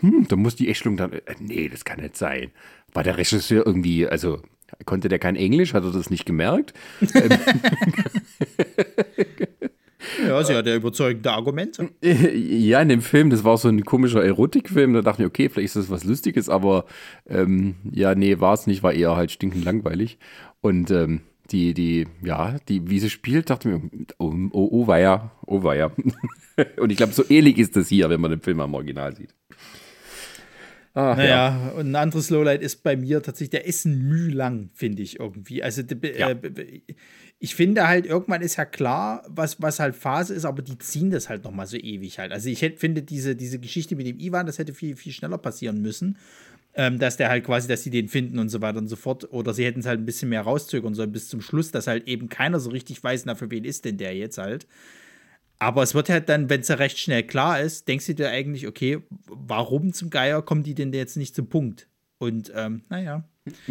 hm, 0.00 0.26
da 0.28 0.36
muss 0.36 0.56
die 0.56 0.68
Echtstellung 0.68 0.96
dann. 0.96 1.12
Äh, 1.12 1.22
nee, 1.40 1.68
das 1.68 1.84
kann 1.84 2.00
nicht 2.00 2.16
sein. 2.16 2.50
War 2.92 3.02
der 3.02 3.16
Regisseur 3.16 3.66
irgendwie, 3.66 4.06
also 4.06 4.42
Konnte 4.84 5.08
der 5.08 5.18
kein 5.18 5.36
Englisch? 5.36 5.74
Hat 5.74 5.84
er 5.84 5.92
das 5.92 6.10
nicht 6.10 6.26
gemerkt? 6.26 6.74
ja, 10.26 10.42
sie 10.44 10.54
hat 10.54 10.66
ja 10.66 10.76
überzeugende 10.76 11.32
Argumente. 11.32 11.90
Ja, 12.02 12.80
in 12.80 12.88
dem 12.88 13.02
Film, 13.02 13.30
das 13.30 13.44
war 13.44 13.58
so 13.58 13.68
ein 13.68 13.84
komischer 13.84 14.24
Erotikfilm. 14.24 14.94
Da 14.94 15.02
dachte 15.02 15.22
ich, 15.22 15.28
okay, 15.28 15.48
vielleicht 15.48 15.66
ist 15.66 15.76
das 15.76 15.90
was 15.90 16.04
Lustiges, 16.04 16.48
aber 16.48 16.86
ähm, 17.28 17.74
ja, 17.90 18.14
nee, 18.14 18.40
war 18.40 18.54
es 18.54 18.66
nicht, 18.66 18.82
war 18.82 18.92
eher 18.92 19.16
halt 19.16 19.30
stinkend 19.30 19.64
langweilig. 19.64 20.18
Und 20.60 20.90
ähm, 20.90 21.20
die, 21.50 21.74
die, 21.74 22.06
ja, 22.24 22.56
die, 22.68 22.88
wie 22.88 22.98
sie 22.98 23.10
spielt, 23.10 23.50
dachte 23.50 23.68
ich 23.68 23.74
mir, 23.74 23.90
oh, 24.18 24.32
oh, 24.52 24.68
oh 24.70 24.86
weia, 24.86 25.32
oh 25.46 25.62
weia. 25.62 25.92
Und 26.78 26.90
ich 26.90 26.96
glaube, 26.96 27.12
so 27.12 27.24
ähnlich 27.28 27.58
ist 27.58 27.76
das 27.76 27.88
hier, 27.88 28.08
wenn 28.10 28.20
man 28.20 28.30
den 28.30 28.40
Film 28.40 28.60
am 28.60 28.74
Original 28.74 29.14
sieht. 29.14 29.34
Ach, 30.94 31.16
naja, 31.16 31.28
ja. 31.28 31.72
und 31.72 31.90
ein 31.90 31.96
anderes 31.96 32.28
Lowlight 32.28 32.60
ist 32.60 32.82
bei 32.82 32.96
mir 32.96 33.22
tatsächlich, 33.22 33.50
der 33.50 33.64
ist 33.66 33.86
ein 33.86 34.08
Müh 34.08 34.28
lang, 34.28 34.70
finde 34.74 35.02
ich 35.02 35.18
irgendwie. 35.20 35.62
Also, 35.62 35.82
ja. 35.82 36.30
äh, 36.30 36.82
ich 37.38 37.54
finde 37.54 37.88
halt, 37.88 38.06
irgendwann 38.06 38.42
ist 38.42 38.56
ja 38.56 38.64
klar, 38.66 39.24
was, 39.28 39.60
was 39.62 39.80
halt 39.80 39.96
Phase 39.96 40.34
ist, 40.34 40.44
aber 40.44 40.62
die 40.62 40.78
ziehen 40.78 41.10
das 41.10 41.28
halt 41.28 41.44
nochmal 41.44 41.66
so 41.66 41.76
ewig 41.78 42.18
halt. 42.18 42.30
Also, 42.32 42.50
ich 42.50 42.60
hätte, 42.62 42.78
finde, 42.78 43.02
diese, 43.02 43.34
diese 43.36 43.58
Geschichte 43.58 43.96
mit 43.96 44.06
dem 44.06 44.18
Ivan, 44.18 44.46
das 44.46 44.58
hätte 44.58 44.74
viel, 44.74 44.94
viel 44.96 45.12
schneller 45.12 45.38
passieren 45.38 45.80
müssen. 45.80 46.18
ähm, 46.74 46.98
dass 46.98 47.16
der 47.16 47.28
halt 47.28 47.44
quasi, 47.44 47.68
dass 47.68 47.82
sie 47.82 47.90
den 47.90 48.08
finden 48.08 48.38
und 48.38 48.48
so 48.48 48.60
weiter 48.62 48.78
und 48.78 48.88
so 48.88 48.96
fort. 48.96 49.30
Oder 49.32 49.52
sie 49.54 49.64
hätten 49.64 49.80
es 49.80 49.86
halt 49.86 50.00
ein 50.00 50.06
bisschen 50.06 50.30
mehr 50.30 50.42
rauszögern 50.42 50.94
sollen 50.94 51.12
bis 51.12 51.28
zum 51.28 51.40
Schluss, 51.40 51.70
dass 51.70 51.86
halt 51.86 52.08
eben 52.08 52.28
keiner 52.28 52.60
so 52.60 52.70
richtig 52.70 53.02
weiß, 53.02 53.26
na, 53.26 53.34
für 53.34 53.50
wen 53.50 53.64
ist 53.64 53.84
denn 53.84 53.98
der 53.98 54.14
jetzt 54.16 54.38
halt. 54.38 54.66
Aber 55.62 55.84
es 55.84 55.94
wird 55.94 56.08
halt 56.08 56.28
dann, 56.28 56.50
wenn 56.50 56.62
es 56.62 56.68
ja 56.68 56.74
recht 56.74 56.98
schnell 56.98 57.22
klar 57.22 57.60
ist, 57.60 57.86
denkst 57.86 58.06
du 58.06 58.14
dir 58.16 58.30
eigentlich, 58.30 58.66
okay, 58.66 58.98
warum 59.28 59.92
zum 59.92 60.10
Geier 60.10 60.42
kommen 60.42 60.64
die 60.64 60.74
denn 60.74 60.92
jetzt 60.92 61.16
nicht 61.16 61.36
zum 61.36 61.46
Punkt? 61.46 61.86
Und 62.18 62.50
ähm, 62.56 62.82
naja. 62.88 63.22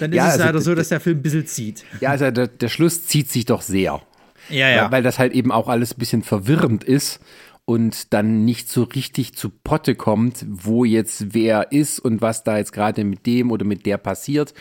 Dann 0.00 0.10
ist 0.10 0.16
ja, 0.16 0.26
es 0.26 0.32
also 0.32 0.44
leider 0.44 0.60
so, 0.60 0.74
dass 0.74 0.88
der 0.88 0.98
Film 0.98 1.18
ein 1.18 1.22
bisschen 1.22 1.46
zieht. 1.46 1.84
Ja, 2.00 2.10
also 2.10 2.32
der, 2.32 2.48
der 2.48 2.68
Schluss 2.68 3.06
zieht 3.06 3.30
sich 3.30 3.44
doch 3.44 3.62
sehr. 3.62 4.02
Ja, 4.48 4.68
ja. 4.68 4.84
Weil, 4.84 4.90
weil 4.90 5.02
das 5.04 5.20
halt 5.20 5.32
eben 5.32 5.52
auch 5.52 5.68
alles 5.68 5.94
ein 5.94 5.98
bisschen 6.00 6.24
verwirrend 6.24 6.82
ist 6.82 7.20
und 7.64 8.12
dann 8.12 8.44
nicht 8.44 8.68
so 8.68 8.82
richtig 8.82 9.36
zu 9.36 9.50
Potte 9.50 9.94
kommt, 9.94 10.44
wo 10.48 10.84
jetzt 10.84 11.34
wer 11.34 11.70
ist 11.70 12.00
und 12.00 12.20
was 12.20 12.42
da 12.42 12.58
jetzt 12.58 12.72
gerade 12.72 13.04
mit 13.04 13.26
dem 13.26 13.52
oder 13.52 13.64
mit 13.64 13.86
der 13.86 13.98
passiert. 13.98 14.54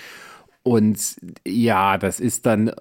Und 0.62 1.00
ja, 1.44 1.98
das 1.98 2.20
ist 2.20 2.46
dann 2.46 2.68
äh, 2.68 2.74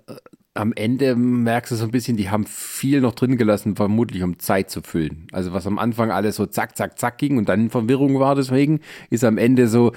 am 0.56 0.72
Ende 0.72 1.16
merkst 1.16 1.72
du 1.72 1.76
so 1.76 1.84
ein 1.84 1.90
bisschen, 1.90 2.16
die 2.16 2.30
haben 2.30 2.46
viel 2.46 3.00
noch 3.00 3.14
drin 3.14 3.36
gelassen, 3.36 3.76
vermutlich 3.76 4.22
um 4.22 4.38
Zeit 4.38 4.70
zu 4.70 4.82
füllen. 4.82 5.26
Also 5.32 5.52
was 5.52 5.66
am 5.66 5.78
Anfang 5.78 6.10
alles 6.10 6.36
so 6.36 6.46
zack, 6.46 6.76
zack, 6.76 6.98
zack 6.98 7.18
ging 7.18 7.38
und 7.38 7.48
dann 7.48 7.62
in 7.62 7.70
Verwirrung 7.70 8.18
war, 8.18 8.34
deswegen 8.34 8.80
ist 9.10 9.24
am 9.24 9.38
Ende 9.38 9.68
so, 9.68 9.92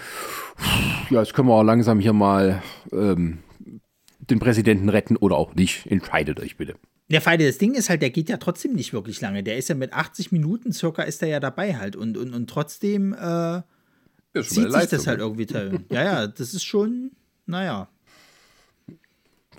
ja, 1.10 1.22
jetzt 1.22 1.34
können 1.34 1.48
wir 1.48 1.56
auch 1.56 1.64
langsam 1.64 2.00
hier 2.00 2.14
mal 2.14 2.62
ähm, 2.92 3.40
den 4.20 4.40
Präsidenten 4.40 4.90
retten 4.90 5.16
oder 5.16 5.36
auch 5.38 5.56
nicht. 5.56 5.86
Entscheidet 5.88 6.40
euch 6.40 6.58
bitte. 6.58 6.76
Der 7.10 7.22
Feinde, 7.22 7.48
das 7.48 7.58
Ding 7.58 7.74
ist 7.74 7.90
halt, 7.90 8.02
der 8.04 8.12
geht 8.12 8.30
ja 8.30 8.38
trotzdem 8.38 8.74
nicht 8.74 8.94
wirklich 8.94 9.20
lange. 9.20 9.42
Der 9.42 9.58
ist 9.58 9.70
ja 9.70 9.76
mit 9.76 9.94
80 9.94 10.32
Minuten 10.32 10.72
circa 10.72 11.02
ist 11.02 11.24
er 11.24 11.28
ja 11.28 11.40
dabei 11.40 11.78
halt. 11.78 11.96
Und, 11.96 12.18
und, 12.18 12.34
und 12.34 12.48
trotzdem 12.48 13.14
äh, 13.14 13.62
zieht 14.36 14.72
sich 14.72 14.88
das 14.90 15.08
halt 15.08 15.18
ne? 15.18 15.26
irgendwie. 15.26 15.48
Ja, 15.90 16.04
ja, 16.04 16.28
das 16.28 16.54
ist 16.54 16.64
schon, 16.64 17.12
naja. 17.48 17.90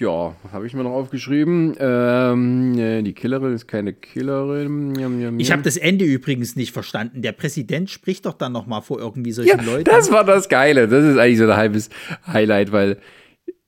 Ja, 0.00 0.34
habe 0.50 0.66
ich 0.66 0.72
mir 0.72 0.82
noch 0.82 0.92
aufgeschrieben? 0.92 1.76
Ähm, 1.78 3.04
die 3.04 3.12
Killerin 3.12 3.52
ist 3.52 3.68
keine 3.68 3.92
Killerin. 3.92 4.94
Jam, 4.98 5.20
jam, 5.20 5.38
ich 5.38 5.52
habe 5.52 5.60
das 5.60 5.76
Ende 5.76 6.06
übrigens 6.06 6.56
nicht 6.56 6.72
verstanden. 6.72 7.20
Der 7.20 7.32
Präsident 7.32 7.90
spricht 7.90 8.24
doch 8.24 8.32
dann 8.32 8.52
noch 8.52 8.66
mal 8.66 8.80
vor 8.80 8.98
irgendwie 8.98 9.32
solchen 9.32 9.58
ja, 9.58 9.62
Leuten. 9.62 9.84
Das 9.84 10.10
war 10.10 10.24
das 10.24 10.48
Geile. 10.48 10.88
Das 10.88 11.04
ist 11.04 11.18
eigentlich 11.18 11.36
so 11.36 11.44
ein 11.44 11.54
halbes 11.54 11.90
Highlight, 12.26 12.72
weil 12.72 12.96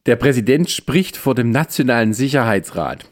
der 0.06 0.16
Präsident 0.16 0.70
spricht 0.70 1.18
vor 1.18 1.34
dem 1.34 1.50
Nationalen 1.50 2.14
Sicherheitsrat. 2.14 3.10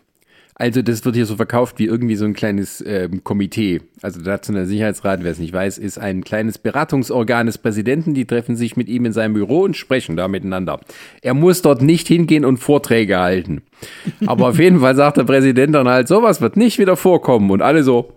Also 0.61 0.83
das 0.83 1.03
wird 1.07 1.15
hier 1.17 1.25
so 1.25 1.37
verkauft 1.37 1.79
wie 1.79 1.87
irgendwie 1.87 2.17
so 2.17 2.27
ein 2.27 2.35
kleines 2.35 2.85
ähm, 2.87 3.25
Komitee. 3.25 3.81
Also 4.03 4.21
der 4.21 4.35
Nationale 4.35 4.67
Sicherheitsrat, 4.67 5.25
wer 5.25 5.33
es 5.33 5.39
nicht 5.39 5.55
weiß, 5.55 5.79
ist 5.79 5.97
ein 5.97 6.23
kleines 6.23 6.59
Beratungsorgan 6.59 7.47
des 7.47 7.57
Präsidenten. 7.57 8.13
Die 8.13 8.27
treffen 8.27 8.57
sich 8.57 8.77
mit 8.77 8.87
ihm 8.91 9.07
in 9.07 9.15
seinem 9.15 9.33
Büro 9.33 9.63
und 9.63 9.75
sprechen 9.75 10.19
da 10.19 10.29
miteinander. 10.29 10.79
Er 11.23 11.33
muss 11.33 11.63
dort 11.63 11.81
nicht 11.81 12.09
hingehen 12.09 12.45
und 12.45 12.59
Vorträge 12.59 13.19
halten. 13.19 13.63
Aber 14.27 14.49
auf 14.49 14.59
jeden 14.59 14.81
Fall 14.81 14.95
sagt 14.95 15.17
der 15.17 15.25
Präsident 15.25 15.75
dann 15.75 15.89
halt, 15.89 16.09
sowas 16.09 16.43
wird 16.43 16.59
nicht 16.59 16.79
wieder 16.79 16.99
vorkommen. 16.99 17.51
Und 17.51 17.63
alle 17.63 17.83
so, 17.83 18.13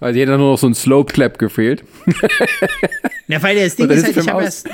weil 0.00 0.16
jeder 0.16 0.38
nur 0.38 0.50
noch 0.50 0.58
so 0.58 0.66
ein 0.66 0.74
Slope 0.74 1.12
Clap 1.12 1.38
gefehlt. 1.38 1.84
Ja, 3.28 3.40
weil 3.44 3.56
das 3.56 3.76
Ding 3.76 3.88
ist 3.88 4.04
halt, 4.04 4.16
ich 4.16 4.28
habe 4.28 4.42
erst, 4.42 4.68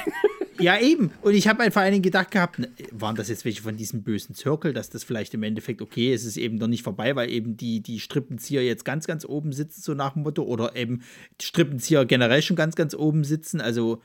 ja, 0.61 0.79
eben. 0.79 1.11
Und 1.23 1.35
ich 1.35 1.49
habe 1.49 1.63
halt 1.63 1.73
vor 1.73 1.83
allen 1.83 1.93
Dingen 1.93 2.03
gedacht 2.03 2.31
gehabt, 2.31 2.59
ne, 2.59 2.69
waren 2.93 3.17
das 3.17 3.29
jetzt 3.29 3.45
welche 3.45 3.63
von 3.63 3.77
diesem 3.77 4.03
bösen 4.03 4.35
Zirkel, 4.35 4.73
dass 4.73 4.91
das 4.91 5.05
vielleicht 5.05 5.35
im 5.35 5.43
Endeffekt 5.43 5.83
okay 5.83 6.15
ist, 6.15 6.23
es 6.23 6.29
ist 6.29 6.37
eben 6.37 6.57
noch 6.57 6.69
nicht 6.69 6.83
vorbei, 6.83 7.17
weil 7.17 7.31
eben 7.31 7.57
die, 7.57 7.81
die 7.81 8.01
Strippenzieher 8.01 8.65
jetzt 8.65 8.85
ganz, 8.85 9.07
ganz 9.07 9.25
oben 9.25 9.53
sitzen, 9.53 9.81
so 9.81 9.95
nach 9.95 10.15
dem 10.15 10.23
Motto, 10.23 10.43
oder 10.43 10.77
eben 10.77 11.03
die 11.41 11.47
Strippenzieher 11.47 12.05
generell 12.05 12.43
schon 12.43 12.57
ganz, 12.57 12.77
ganz 12.77 12.95
oben 12.95 13.25
sitzen. 13.25 13.61
Also 13.61 14.01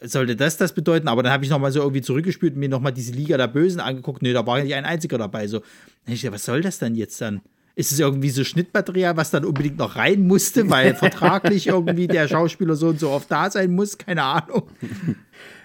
sollte 0.00 0.36
das 0.36 0.56
das 0.56 0.72
bedeuten, 0.72 1.08
aber 1.08 1.22
dann 1.22 1.32
habe 1.32 1.44
ich 1.44 1.50
nochmal 1.50 1.72
so 1.72 1.80
irgendwie 1.80 2.02
zurückgespielt 2.02 2.54
und 2.54 2.60
mir 2.60 2.68
nochmal 2.68 2.92
diese 2.92 3.12
Liga 3.12 3.36
der 3.36 3.48
Bösen 3.48 3.80
angeguckt. 3.80 4.22
Nee, 4.22 4.32
da 4.32 4.46
war 4.46 4.58
ja 4.58 4.64
nicht 4.64 4.74
ein 4.74 4.84
einziger 4.84 5.18
dabei. 5.18 5.48
So, 5.48 5.62
ich 6.06 6.22
dachte, 6.22 6.34
was 6.34 6.44
soll 6.44 6.60
das 6.60 6.78
denn 6.78 6.94
jetzt 6.94 7.20
dann? 7.20 7.40
Ist 7.74 7.92
es 7.92 8.00
irgendwie 8.00 8.30
so 8.30 8.42
Schnittmaterial, 8.42 9.16
was 9.16 9.30
dann 9.30 9.44
unbedingt 9.44 9.78
noch 9.78 9.96
rein 9.96 10.26
musste, 10.26 10.68
weil 10.68 10.94
vertraglich 10.96 11.68
irgendwie 11.68 12.08
der 12.08 12.26
Schauspieler 12.26 12.74
so 12.74 12.88
und 12.88 13.00
so 13.00 13.10
oft 13.10 13.30
da 13.30 13.50
sein 13.50 13.72
muss? 13.72 13.98
Keine 13.98 14.22
Ahnung. 14.22 14.68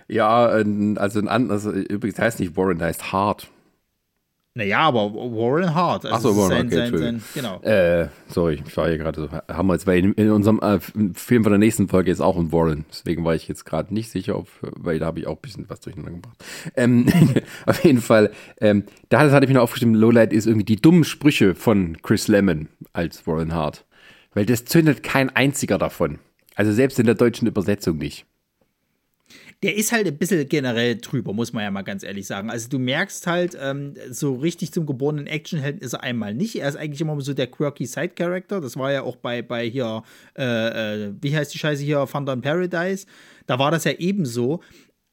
Ja, 0.07 0.45
also 0.45 1.19
ein 1.19 1.27
anderes, 1.27 1.65
also 1.65 1.79
übrigens 1.79 2.19
heißt 2.19 2.39
nicht 2.39 2.57
Warren, 2.57 2.81
heißt 2.81 3.11
Hart. 3.11 3.49
Naja, 4.55 4.81
aber 4.81 5.11
Warren 5.11 5.73
Hart. 5.73 6.05
Also 6.05 6.29
Achso, 6.29 6.37
Warren, 6.37 6.69
sein, 6.69 6.89
okay, 6.93 6.97
sein, 6.97 7.19
sein, 7.19 7.23
genau. 7.33 7.59
Äh, 7.61 8.09
sorry, 8.27 8.61
ich 8.63 8.77
war 8.77 8.87
hier 8.87 8.99
gerade 8.99 9.21
so, 9.21 9.29
haben 9.31 9.67
wir 9.67 9.73
jetzt, 9.73 9.87
weil 9.87 9.97
in, 9.97 10.13
in 10.13 10.29
unserem 10.29 10.59
äh, 10.59 10.79
Film 10.79 11.43
von 11.43 11.51
der 11.51 11.57
nächsten 11.57 11.87
Folge 11.87 12.11
ist 12.11 12.21
auch 12.21 12.37
ein 12.37 12.51
Warren, 12.51 12.85
deswegen 12.87 13.25
war 13.25 13.33
ich 13.33 13.47
jetzt 13.47 13.65
gerade 13.65 13.91
nicht 13.91 14.11
sicher, 14.11 14.37
ob, 14.37 14.47
weil 14.61 14.99
da 14.99 15.07
habe 15.07 15.19
ich 15.19 15.25
auch 15.25 15.37
ein 15.37 15.41
bisschen 15.41 15.67
was 15.69 15.79
durcheinander 15.79 16.11
gebracht. 16.11 16.37
Ähm, 16.75 17.07
auf 17.65 17.83
jeden 17.83 18.01
Fall, 18.01 18.29
ähm, 18.61 18.83
da 19.09 19.21
hatte 19.21 19.45
ich 19.45 19.51
mir 19.51 19.61
aufgeschrieben, 19.61 19.95
Lowlight 19.95 20.31
ist 20.31 20.45
irgendwie 20.45 20.65
die 20.65 20.79
dummen 20.79 21.03
Sprüche 21.03 21.55
von 21.55 21.97
Chris 22.03 22.27
Lemon 22.27 22.69
als 22.93 23.25
Warren 23.25 23.55
Hart, 23.55 23.85
weil 24.35 24.45
das 24.45 24.65
zündet 24.65 25.01
kein 25.01 25.35
einziger 25.35 25.79
davon. 25.79 26.19
Also 26.53 26.71
selbst 26.71 26.99
in 26.99 27.07
der 27.07 27.15
deutschen 27.15 27.47
Übersetzung 27.47 27.97
nicht 27.97 28.27
der 29.63 29.77
ist 29.77 29.93
halt 29.93 30.05
ein 30.07 30.17
bisschen 30.17 30.47
generell 30.49 30.97
drüber, 30.97 31.31
muss 31.33 31.53
man 31.53 31.63
ja 31.63 31.71
mal 31.71 31.83
ganz 31.83 32.03
ehrlich 32.03 32.27
sagen. 32.27 32.49
Also 32.49 32.67
du 32.67 32.79
merkst 32.79 33.25
halt, 33.27 33.57
ähm, 33.59 33.93
so 34.09 34.35
richtig 34.35 34.73
zum 34.73 34.85
geborenen 34.85 35.25
Actionhelden 35.25 35.81
ist 35.81 35.93
er 35.93 36.03
einmal 36.03 36.33
nicht. 36.33 36.57
Er 36.57 36.67
ist 36.67 36.75
eigentlich 36.75 36.99
immer 36.99 37.19
so 37.21 37.33
der 37.33 37.47
quirky 37.47 37.85
Side-Character. 37.85 38.59
Das 38.59 38.75
war 38.75 38.91
ja 38.91 39.03
auch 39.03 39.15
bei, 39.15 39.41
bei 39.41 39.65
hier, 39.69 40.03
äh, 40.37 40.43
äh, 41.05 41.13
wie 41.21 41.35
heißt 41.35 41.53
die 41.53 41.57
Scheiße 41.59 41.81
hier, 41.81 42.05
Thunder 42.11 42.33
in 42.33 42.41
Paradise. 42.41 43.07
Da 43.45 43.57
war 43.57 43.71
das 43.71 43.85
ja 43.85 43.93
ebenso. 43.93 44.61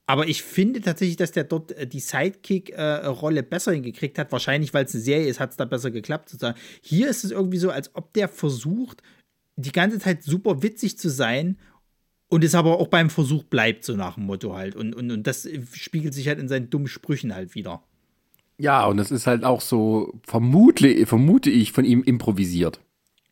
Aber 0.07 0.27
ich 0.27 0.43
finde 0.43 0.81
tatsächlich, 0.81 1.17
dass 1.17 1.31
der 1.31 1.45
dort 1.45 1.71
äh, 1.71 1.87
die 1.87 2.01
Sidekick-Rolle 2.01 3.45
besser 3.45 3.71
hingekriegt 3.71 4.19
hat. 4.19 4.33
Wahrscheinlich, 4.33 4.75
weil 4.75 4.85
es 4.85 4.95
eine 4.95 5.05
Serie 5.05 5.29
ist, 5.29 5.39
hat 5.39 5.53
es 5.53 5.57
da 5.59 5.65
besser 5.65 5.93
geklappt. 5.93 6.29
Sozusagen. 6.29 6.59
Hier 6.81 7.09
ist 7.09 7.23
es 7.23 7.31
irgendwie 7.31 7.59
so, 7.59 7.71
als 7.71 7.95
ob 7.95 8.13
der 8.15 8.27
versucht, 8.27 9.01
die 9.55 9.71
ganze 9.71 10.01
Zeit 10.01 10.25
super 10.25 10.65
witzig 10.65 10.99
zu 10.99 11.09
sein 11.09 11.57
und 12.31 12.45
es 12.45 12.55
aber 12.55 12.79
auch 12.79 12.87
beim 12.87 13.11
Versuch 13.11 13.45
bleibt, 13.45 13.85
so 13.85 13.97
nach 13.97 14.15
dem 14.15 14.25
Motto 14.25 14.55
halt. 14.55 14.77
Und, 14.77 14.95
und, 14.95 15.11
und 15.11 15.27
das 15.27 15.49
spiegelt 15.75 16.15
sich 16.15 16.29
halt 16.29 16.39
in 16.39 16.49
seinen 16.49 16.71
dummen 16.71 16.87
Sprüchen 16.87 17.35
halt 17.35 17.55
wieder. 17.55 17.83
Ja, 18.57 18.87
und 18.87 18.99
das 18.99 19.11
ist 19.11 19.27
halt 19.27 19.45
auch 19.45 19.61
so, 19.61 20.15
vermute, 20.27 21.07
vermute 21.07 21.51
ich, 21.51 21.73
von 21.73 21.85
ihm 21.85 22.03
improvisiert. 22.03 22.81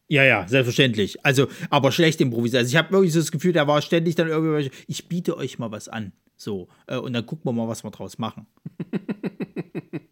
Ja, 0.09 0.25
ja, 0.25 0.49
selbstverständlich. 0.49 1.25
Also, 1.25 1.47
aber 1.71 1.93
schlecht 1.93 2.21
improvisiert. 2.21 2.61
Also, 2.61 2.71
ich 2.71 2.77
habe 2.77 2.91
wirklich 2.91 3.13
so 3.13 3.21
das 3.21 3.31
Gefühl, 3.31 3.53
der 3.53 3.69
war 3.69 3.81
ständig 3.83 4.17
dann 4.17 4.29
irgendwie, 4.29 4.71
ich 4.89 5.09
biete 5.09 5.37
euch 5.37 5.59
mal 5.59 5.71
was 5.71 5.89
an. 5.89 6.13
So. 6.37 6.69
Äh, 6.87 6.97
und 6.97 7.13
dann 7.13 7.25
gucken 7.25 7.45
wir 7.45 7.53
mal, 7.53 7.69
was 7.69 7.85
wir 7.85 7.91
draus 7.91 8.19
machen. 8.19 8.47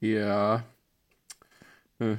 ja. 0.00 0.64
Äh. 1.98 2.16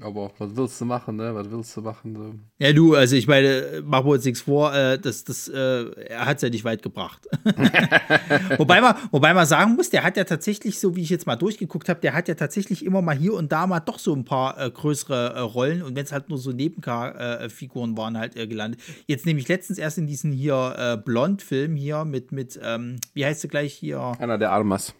Aber 0.00 0.30
was 0.38 0.56
willst 0.56 0.80
du 0.80 0.84
machen, 0.84 1.16
ne? 1.16 1.34
Was 1.34 1.50
willst 1.50 1.76
du 1.76 1.80
machen? 1.80 2.14
So? 2.16 2.34
Ja, 2.58 2.72
du, 2.72 2.94
also 2.94 3.16
ich 3.16 3.26
meine, 3.26 3.82
machen 3.84 4.06
wir 4.06 4.12
uns 4.12 4.24
nichts 4.24 4.42
vor, 4.42 4.74
äh, 4.74 4.98
das, 4.98 5.24
das, 5.24 5.48
äh, 5.48 5.90
er 6.06 6.26
hat 6.26 6.36
es 6.36 6.42
ja 6.42 6.50
nicht 6.50 6.64
weit 6.64 6.82
gebracht. 6.82 7.26
wobei, 8.58 8.80
man, 8.80 8.96
wobei 9.10 9.34
man 9.34 9.46
sagen 9.46 9.74
muss, 9.74 9.90
der 9.90 10.02
hat 10.02 10.16
ja 10.16 10.24
tatsächlich, 10.24 10.78
so 10.78 10.96
wie 10.96 11.02
ich 11.02 11.10
jetzt 11.10 11.26
mal 11.26 11.36
durchgeguckt 11.36 11.88
habe, 11.88 12.00
der 12.00 12.14
hat 12.14 12.28
ja 12.28 12.34
tatsächlich 12.34 12.84
immer 12.84 13.02
mal 13.02 13.16
hier 13.16 13.34
und 13.34 13.52
da 13.52 13.66
mal 13.66 13.80
doch 13.80 13.98
so 13.98 14.14
ein 14.14 14.24
paar 14.24 14.60
äh, 14.60 14.70
größere 14.70 15.34
äh, 15.34 15.40
Rollen 15.40 15.82
und 15.82 15.96
wenn 15.96 16.04
es 16.04 16.12
halt 16.12 16.28
nur 16.28 16.38
so 16.38 16.52
Nebenfiguren 16.52 17.96
waren, 17.96 18.18
halt 18.18 18.36
äh, 18.36 18.46
gelandet. 18.46 18.80
Jetzt 19.06 19.26
nehme 19.26 19.40
ich 19.40 19.48
letztens 19.48 19.78
erst 19.78 19.98
in 19.98 20.06
diesen 20.06 20.32
hier 20.32 20.74
äh, 20.76 20.96
Blond-Film 20.96 21.76
hier 21.76 22.04
mit, 22.04 22.32
mit 22.32 22.58
ähm, 22.62 22.96
wie 23.12 23.24
heißt 23.24 23.44
du 23.44 23.48
gleich 23.48 23.74
hier? 23.74 24.12
Einer 24.18 24.38
der 24.38 24.52
Armas. 24.52 24.94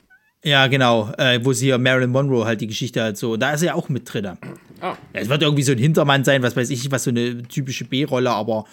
Ja, 0.44 0.66
genau, 0.66 1.10
äh, 1.16 1.40
wo 1.42 1.54
sie 1.54 1.66
hier 1.66 1.78
Marilyn 1.78 2.10
Monroe 2.10 2.44
halt 2.44 2.60
die 2.60 2.66
Geschichte 2.66 3.02
halt 3.02 3.16
so, 3.16 3.36
da 3.38 3.52
ist 3.52 3.62
er 3.62 3.68
ja 3.68 3.74
auch 3.74 3.88
mit 3.88 4.12
drin. 4.12 4.36
Oh. 4.82 4.92
Es 5.14 5.30
wird 5.30 5.42
irgendwie 5.42 5.62
so 5.62 5.72
ein 5.72 5.78
Hintermann 5.78 6.22
sein, 6.22 6.42
was 6.42 6.54
weiß 6.54 6.68
ich, 6.68 6.90
was 6.90 7.04
so 7.04 7.10
eine 7.10 7.42
typische 7.44 7.86
B-Rolle, 7.86 8.30
aber 8.30 8.66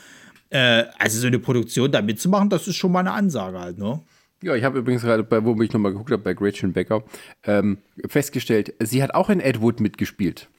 äh, 0.50 0.84
also 1.00 1.20
so 1.20 1.28
eine 1.28 1.40
Produktion 1.40 1.90
da 1.90 2.02
mitzumachen, 2.02 2.50
das 2.50 2.68
ist 2.68 2.76
schon 2.76 2.92
mal 2.92 3.00
eine 3.00 3.14
Ansage 3.14 3.58
halt, 3.58 3.78
ne? 3.78 4.02
Ja, 4.44 4.56
ich 4.56 4.64
habe 4.64 4.80
übrigens 4.80 5.04
gerade, 5.04 5.24
bei, 5.24 5.44
wo 5.46 5.60
ich 5.62 5.72
nochmal 5.72 5.94
geguckt 5.94 6.12
habe, 6.12 6.24
bei 6.24 6.34
Gretchen 6.34 6.74
Becker, 6.74 7.04
ähm, 7.46 7.78
festgestellt, 8.08 8.74
sie 8.80 9.02
hat 9.02 9.14
auch 9.14 9.30
in 9.30 9.40
Ed 9.40 9.62
Wood 9.62 9.80
mitgespielt. 9.80 10.50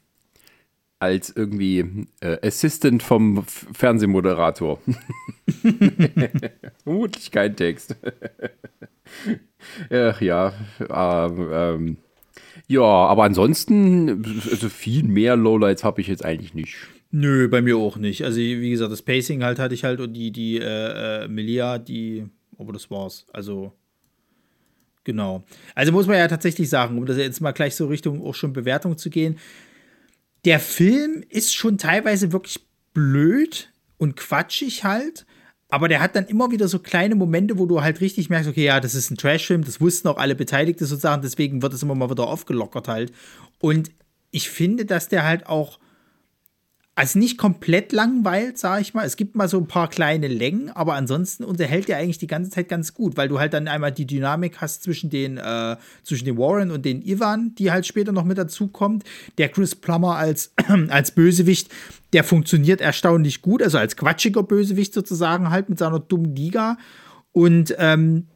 Als 1.02 1.34
irgendwie 1.34 2.06
äh, 2.20 2.46
Assistant 2.46 3.02
vom 3.02 3.44
Fernsehmoderator. 3.44 4.80
Vermutlich 6.84 7.32
kein 7.32 7.56
Text. 7.56 7.96
Ach 9.90 10.20
ja, 10.20 10.52
ähm, 10.78 11.48
ähm, 11.52 11.96
ja, 12.68 12.82
aber 12.82 13.24
ansonsten, 13.24 14.24
also 14.48 14.68
viel 14.68 15.02
mehr 15.02 15.34
Lowlights 15.34 15.82
habe 15.82 16.00
ich 16.00 16.06
jetzt 16.06 16.24
eigentlich 16.24 16.54
nicht. 16.54 16.76
Nö, 17.10 17.48
bei 17.48 17.62
mir 17.62 17.78
auch 17.78 17.96
nicht. 17.96 18.24
Also, 18.24 18.38
wie 18.38 18.70
gesagt, 18.70 18.92
das 18.92 19.02
Pacing 19.02 19.42
halt 19.42 19.58
hatte 19.58 19.74
ich 19.74 19.82
halt 19.82 19.98
und 19.98 20.12
die, 20.14 20.30
die 20.30 20.58
äh, 20.58 21.24
äh, 21.24 21.28
Melia, 21.28 21.78
die, 21.78 22.26
aber 22.58 22.72
das 22.72 22.92
war's. 22.92 23.26
Also, 23.32 23.72
genau. 25.02 25.42
Also 25.74 25.90
muss 25.90 26.06
man 26.06 26.18
ja 26.18 26.28
tatsächlich 26.28 26.68
sagen, 26.68 26.96
um 26.96 27.06
das 27.06 27.16
jetzt 27.16 27.40
mal 27.40 27.50
gleich 27.50 27.74
so 27.74 27.88
Richtung 27.88 28.24
auch 28.24 28.36
schon 28.36 28.52
Bewertung 28.52 28.96
zu 28.96 29.10
gehen, 29.10 29.36
der 30.44 30.60
Film 30.60 31.24
ist 31.28 31.54
schon 31.54 31.78
teilweise 31.78 32.32
wirklich 32.32 32.60
blöd 32.94 33.70
und 33.98 34.16
quatschig 34.16 34.84
halt, 34.84 35.24
aber 35.68 35.88
der 35.88 36.00
hat 36.00 36.16
dann 36.16 36.26
immer 36.26 36.50
wieder 36.50 36.68
so 36.68 36.80
kleine 36.80 37.14
Momente, 37.14 37.58
wo 37.58 37.66
du 37.66 37.80
halt 37.80 38.00
richtig 38.00 38.28
merkst, 38.28 38.50
okay, 38.50 38.64
ja, 38.64 38.80
das 38.80 38.94
ist 38.94 39.10
ein 39.10 39.16
Trash-Film, 39.16 39.64
das 39.64 39.80
wussten 39.80 40.08
auch 40.08 40.18
alle 40.18 40.34
Beteiligten 40.34 40.84
sozusagen, 40.84 41.22
deswegen 41.22 41.62
wird 41.62 41.72
es 41.72 41.82
immer 41.82 41.94
mal 41.94 42.10
wieder 42.10 42.26
aufgelockert 42.26 42.88
halt. 42.88 43.12
Und 43.58 43.90
ich 44.30 44.50
finde, 44.50 44.84
dass 44.84 45.08
der 45.08 45.24
halt 45.24 45.46
auch 45.46 45.78
also 46.94 47.18
nicht 47.18 47.38
komplett 47.38 47.92
langweilt, 47.92 48.58
sag 48.58 48.82
ich 48.82 48.92
mal. 48.92 49.06
Es 49.06 49.16
gibt 49.16 49.34
mal 49.34 49.48
so 49.48 49.58
ein 49.58 49.66
paar 49.66 49.88
kleine 49.88 50.28
Längen, 50.28 50.68
aber 50.68 50.92
ansonsten 50.92 51.42
unterhält 51.42 51.88
er 51.88 51.96
eigentlich 51.96 52.18
die 52.18 52.26
ganze 52.26 52.50
Zeit 52.50 52.68
ganz 52.68 52.92
gut, 52.92 53.16
weil 53.16 53.28
du 53.28 53.38
halt 53.38 53.54
dann 53.54 53.66
einmal 53.66 53.92
die 53.92 54.06
Dynamik 54.06 54.60
hast 54.60 54.82
zwischen 54.82 55.08
den, 55.08 55.38
äh, 55.38 55.76
zwischen 56.02 56.26
den 56.26 56.36
Warren 56.36 56.70
und 56.70 56.84
den 56.84 57.00
Ivan, 57.00 57.54
die 57.54 57.70
halt 57.70 57.86
später 57.86 58.12
noch 58.12 58.24
mit 58.24 58.36
dazu 58.36 58.68
kommt. 58.68 59.04
Der 59.38 59.48
Chris 59.48 59.74
Plummer 59.74 60.16
als, 60.16 60.52
als 60.88 61.12
Bösewicht, 61.12 61.70
der 62.12 62.24
funktioniert 62.24 62.82
erstaunlich 62.82 63.40
gut, 63.40 63.62
also 63.62 63.78
als 63.78 63.96
quatschiger 63.96 64.42
Bösewicht 64.42 64.92
sozusagen 64.92 65.48
halt 65.48 65.70
mit 65.70 65.78
seiner 65.78 65.98
dummen 65.98 66.36
Liga. 66.36 66.76
Und 67.32 67.74
ähm, 67.78 68.26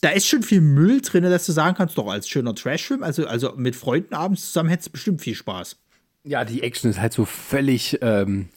da 0.00 0.10
ist 0.10 0.28
schon 0.28 0.44
viel 0.44 0.60
Müll 0.60 1.00
drin, 1.00 1.24
dass 1.24 1.46
du 1.46 1.50
sagen 1.50 1.76
kannst, 1.76 1.98
doch 1.98 2.06
als 2.06 2.28
schöner 2.28 2.54
Trashfilm, 2.54 3.02
also, 3.02 3.26
also 3.26 3.54
mit 3.56 3.74
Freunden 3.74 4.14
abends 4.14 4.46
zusammen 4.46 4.68
hättest 4.68 4.90
du 4.90 4.92
bestimmt 4.92 5.22
viel 5.22 5.34
Spaß. 5.34 5.76
Ja, 6.26 6.44
die 6.44 6.62
Action 6.62 6.90
ist 6.90 7.00
halt 7.00 7.12
so 7.12 7.24
völlig 7.24 7.98
ähm, 8.02 8.48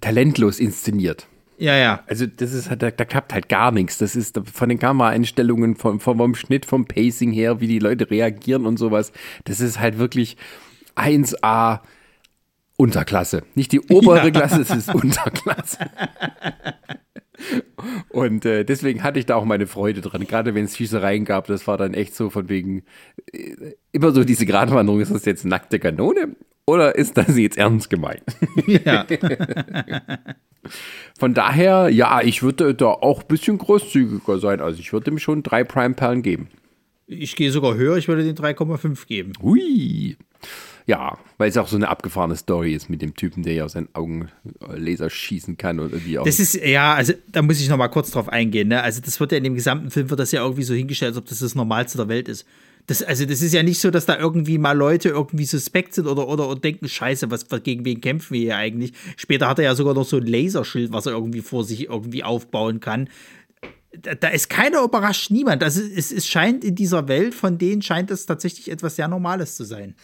talentlos 0.00 0.58
inszeniert. 0.58 1.28
Ja, 1.58 1.76
ja. 1.76 2.02
Also 2.08 2.26
das 2.26 2.52
ist 2.52 2.68
halt, 2.68 2.82
da, 2.82 2.90
da, 2.90 3.04
klappt 3.04 3.32
halt 3.32 3.48
gar 3.48 3.70
nichts. 3.70 3.98
Das 3.98 4.16
ist 4.16 4.40
von 4.52 4.68
den 4.68 4.80
Kameraeinstellungen, 4.80 5.76
vom, 5.76 6.00
vom, 6.00 6.18
vom 6.18 6.34
Schnitt, 6.34 6.66
vom 6.66 6.86
Pacing 6.86 7.30
her, 7.30 7.60
wie 7.60 7.68
die 7.68 7.78
Leute 7.78 8.10
reagieren 8.10 8.66
und 8.66 8.78
sowas. 8.78 9.12
Das 9.44 9.60
ist 9.60 9.78
halt 9.78 9.98
wirklich 9.98 10.36
1A 10.96 11.80
Unterklasse. 12.76 13.44
Nicht 13.54 13.70
die 13.70 13.80
obere 13.80 14.16
ja. 14.24 14.30
Klasse, 14.30 14.62
es 14.62 14.70
ist 14.70 14.92
Unterklasse. 14.92 15.78
Und 18.08 18.44
äh, 18.44 18.64
deswegen 18.64 19.02
hatte 19.02 19.18
ich 19.18 19.26
da 19.26 19.36
auch 19.36 19.44
meine 19.44 19.66
Freude 19.66 20.00
dran. 20.00 20.26
Gerade 20.26 20.54
wenn 20.54 20.64
es 20.64 20.76
Schießereien 20.76 21.24
gab, 21.24 21.46
das 21.46 21.66
war 21.66 21.76
dann 21.76 21.94
echt 21.94 22.14
so 22.14 22.30
von 22.30 22.48
wegen 22.48 22.84
äh, 23.32 23.74
immer 23.92 24.12
so 24.12 24.24
diese 24.24 24.46
Gratwanderung, 24.46 25.00
ist 25.00 25.12
das 25.12 25.24
jetzt 25.24 25.44
nackte 25.44 25.78
Kanone 25.78 26.36
oder 26.66 26.94
ist 26.94 27.16
das 27.16 27.36
jetzt 27.36 27.58
ernst 27.58 27.90
gemeint? 27.90 28.22
Ja. 28.66 29.06
Von 31.18 31.34
daher, 31.34 31.90
ja, 31.90 32.22
ich 32.22 32.42
würde 32.42 32.74
da 32.74 32.86
auch 32.86 33.22
ein 33.22 33.28
bisschen 33.28 33.58
großzügiger 33.58 34.38
sein. 34.38 34.60
Also 34.60 34.80
ich 34.80 34.92
würde 34.92 35.10
ihm 35.10 35.18
schon 35.18 35.42
drei 35.42 35.62
Prime-Perlen 35.62 36.22
geben. 36.22 36.48
Ich 37.06 37.36
gehe 37.36 37.50
sogar 37.50 37.74
höher, 37.74 37.96
ich 37.96 38.08
würde 38.08 38.24
den 38.24 38.34
3,5 38.34 39.06
geben. 39.06 39.32
Hui. 39.42 40.16
Ja, 40.86 41.18
weil 41.38 41.48
es 41.48 41.56
auch 41.56 41.66
so 41.66 41.76
eine 41.76 41.88
abgefahrene 41.88 42.36
Story 42.36 42.74
ist 42.74 42.90
mit 42.90 43.00
dem 43.00 43.14
Typen, 43.14 43.42
der 43.42 43.54
ja 43.54 43.64
aus 43.64 43.72
seinen 43.72 43.88
Augen 43.94 44.28
äh, 44.68 44.76
Laser 44.76 45.08
schießen 45.08 45.56
kann 45.56 45.80
oder 45.80 46.04
wie 46.04 46.18
auch. 46.18 46.24
Das 46.26 46.38
ist, 46.38 46.54
ja, 46.54 46.94
also 46.94 47.14
da 47.32 47.40
muss 47.40 47.60
ich 47.60 47.70
noch 47.70 47.78
mal 47.78 47.88
kurz 47.88 48.10
drauf 48.10 48.28
eingehen. 48.28 48.68
Ne? 48.68 48.82
Also 48.82 49.00
das 49.00 49.18
wird 49.18 49.32
ja 49.32 49.38
in 49.38 49.44
dem 49.44 49.54
gesamten 49.54 49.90
Film, 49.90 50.10
wird 50.10 50.20
das 50.20 50.32
ja 50.32 50.42
irgendwie 50.42 50.62
so 50.62 50.74
hingestellt, 50.74 51.10
als 51.10 51.18
ob 51.18 51.26
das 51.26 51.38
das 51.38 51.54
Normalste 51.54 51.96
der 51.96 52.08
Welt 52.08 52.28
ist. 52.28 52.46
Das, 52.86 53.02
also 53.02 53.24
das 53.24 53.40
ist 53.40 53.54
ja 53.54 53.62
nicht 53.62 53.80
so, 53.80 53.90
dass 53.90 54.04
da 54.04 54.18
irgendwie 54.18 54.58
mal 54.58 54.76
Leute 54.76 55.08
irgendwie 55.08 55.46
suspekt 55.46 55.94
sind 55.94 56.06
oder, 56.06 56.28
oder, 56.28 56.50
oder 56.50 56.60
denken, 56.60 56.86
scheiße, 56.86 57.30
was, 57.30 57.46
gegen 57.62 57.86
wen 57.86 58.02
kämpfen 58.02 58.34
wir 58.34 58.40
hier 58.40 58.56
eigentlich? 58.56 58.92
Später 59.16 59.48
hat 59.48 59.58
er 59.58 59.64
ja 59.64 59.74
sogar 59.74 59.94
noch 59.94 60.04
so 60.04 60.18
ein 60.18 60.26
Laserschild, 60.26 60.92
was 60.92 61.06
er 61.06 61.12
irgendwie 61.12 61.40
vor 61.40 61.64
sich 61.64 61.88
irgendwie 61.88 62.22
aufbauen 62.24 62.80
kann. 62.80 63.08
Da, 63.96 64.14
da 64.14 64.28
ist 64.28 64.50
keiner 64.50 64.82
überrascht, 64.82 65.30
niemand. 65.30 65.62
Also 65.62 65.80
es, 65.80 66.12
es 66.12 66.26
scheint 66.26 66.62
in 66.62 66.74
dieser 66.74 67.08
Welt, 67.08 67.34
von 67.34 67.56
denen 67.56 67.80
scheint 67.80 68.10
es 68.10 68.26
tatsächlich 68.26 68.70
etwas 68.70 68.96
sehr 68.96 69.08
Normales 69.08 69.56
zu 69.56 69.64
sein. 69.64 69.94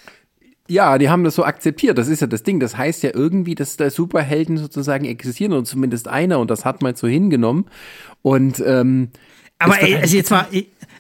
Ja, 0.71 0.99
die 0.99 1.09
haben 1.09 1.25
das 1.25 1.35
so 1.35 1.45
akzeptiert. 1.45 1.99
Das 1.99 2.07
ist 2.07 2.21
ja 2.21 2.29
das 2.29 2.45
Ding. 2.45 2.61
Das 2.61 2.77
heißt 2.77 3.03
ja 3.03 3.11
irgendwie, 3.13 3.57
dass 3.57 3.77
da 3.77 3.91
Superhelden 3.91 4.57
sozusagen 4.57 5.05
existieren 5.05 5.53
und 5.53 5.67
zumindest 5.67 6.07
einer 6.07 6.39
und 6.39 6.49
das 6.49 6.65
hat 6.65 6.81
man 6.81 6.95
so 6.95 7.09
hingenommen. 7.09 7.67
Und 8.23 8.63
ähm, 8.65 9.09
aber 9.59 9.83
ey, 9.83 9.97
also 9.97 10.17
jetzt 10.17 10.31
mal, 10.31 10.47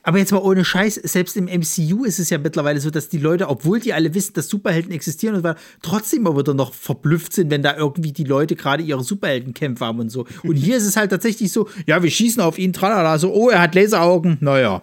aber 0.02 0.18
jetzt 0.18 0.32
mal 0.32 0.38
ohne 0.38 0.64
Scheiß, 0.64 0.96
selbst 0.96 1.36
im 1.36 1.44
MCU 1.44 2.04
ist 2.04 2.18
es 2.18 2.30
ja 2.30 2.38
mittlerweile 2.38 2.80
so, 2.80 2.90
dass 2.90 3.10
die 3.10 3.18
Leute, 3.18 3.48
obwohl 3.48 3.78
die 3.78 3.94
alle 3.94 4.12
wissen, 4.12 4.34
dass 4.34 4.48
Superhelden 4.48 4.90
existieren 4.90 5.36
und 5.36 5.56
trotzdem 5.82 6.26
aber 6.26 6.40
wieder 6.40 6.54
noch 6.54 6.74
verblüfft 6.74 7.32
sind, 7.32 7.52
wenn 7.52 7.62
da 7.62 7.76
irgendwie 7.76 8.10
die 8.10 8.24
Leute 8.24 8.56
gerade 8.56 8.82
ihre 8.82 9.04
Superheldenkämpfe 9.04 9.86
haben 9.86 10.00
und 10.00 10.08
so. 10.10 10.26
Und 10.42 10.56
hier 10.56 10.78
ist 10.78 10.86
es 10.86 10.96
halt 10.96 11.12
tatsächlich 11.12 11.52
so, 11.52 11.68
ja, 11.86 12.02
wir 12.02 12.10
schießen 12.10 12.42
auf 12.42 12.58
ihn, 12.58 12.72
tralala, 12.72 13.18
so, 13.18 13.32
oh, 13.32 13.50
er 13.50 13.62
hat 13.62 13.76
Laseraugen, 13.76 14.38
naja. 14.40 14.82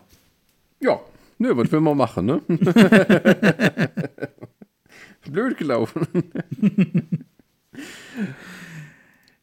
Ja, 0.79 1.01
nö, 1.39 1.57
was 1.57 1.69
will 1.73 1.81
man 1.81 1.97
machen, 1.97 2.25
ne? 2.25 2.41
blöd 5.31 5.57
gelaufen. 5.57 6.07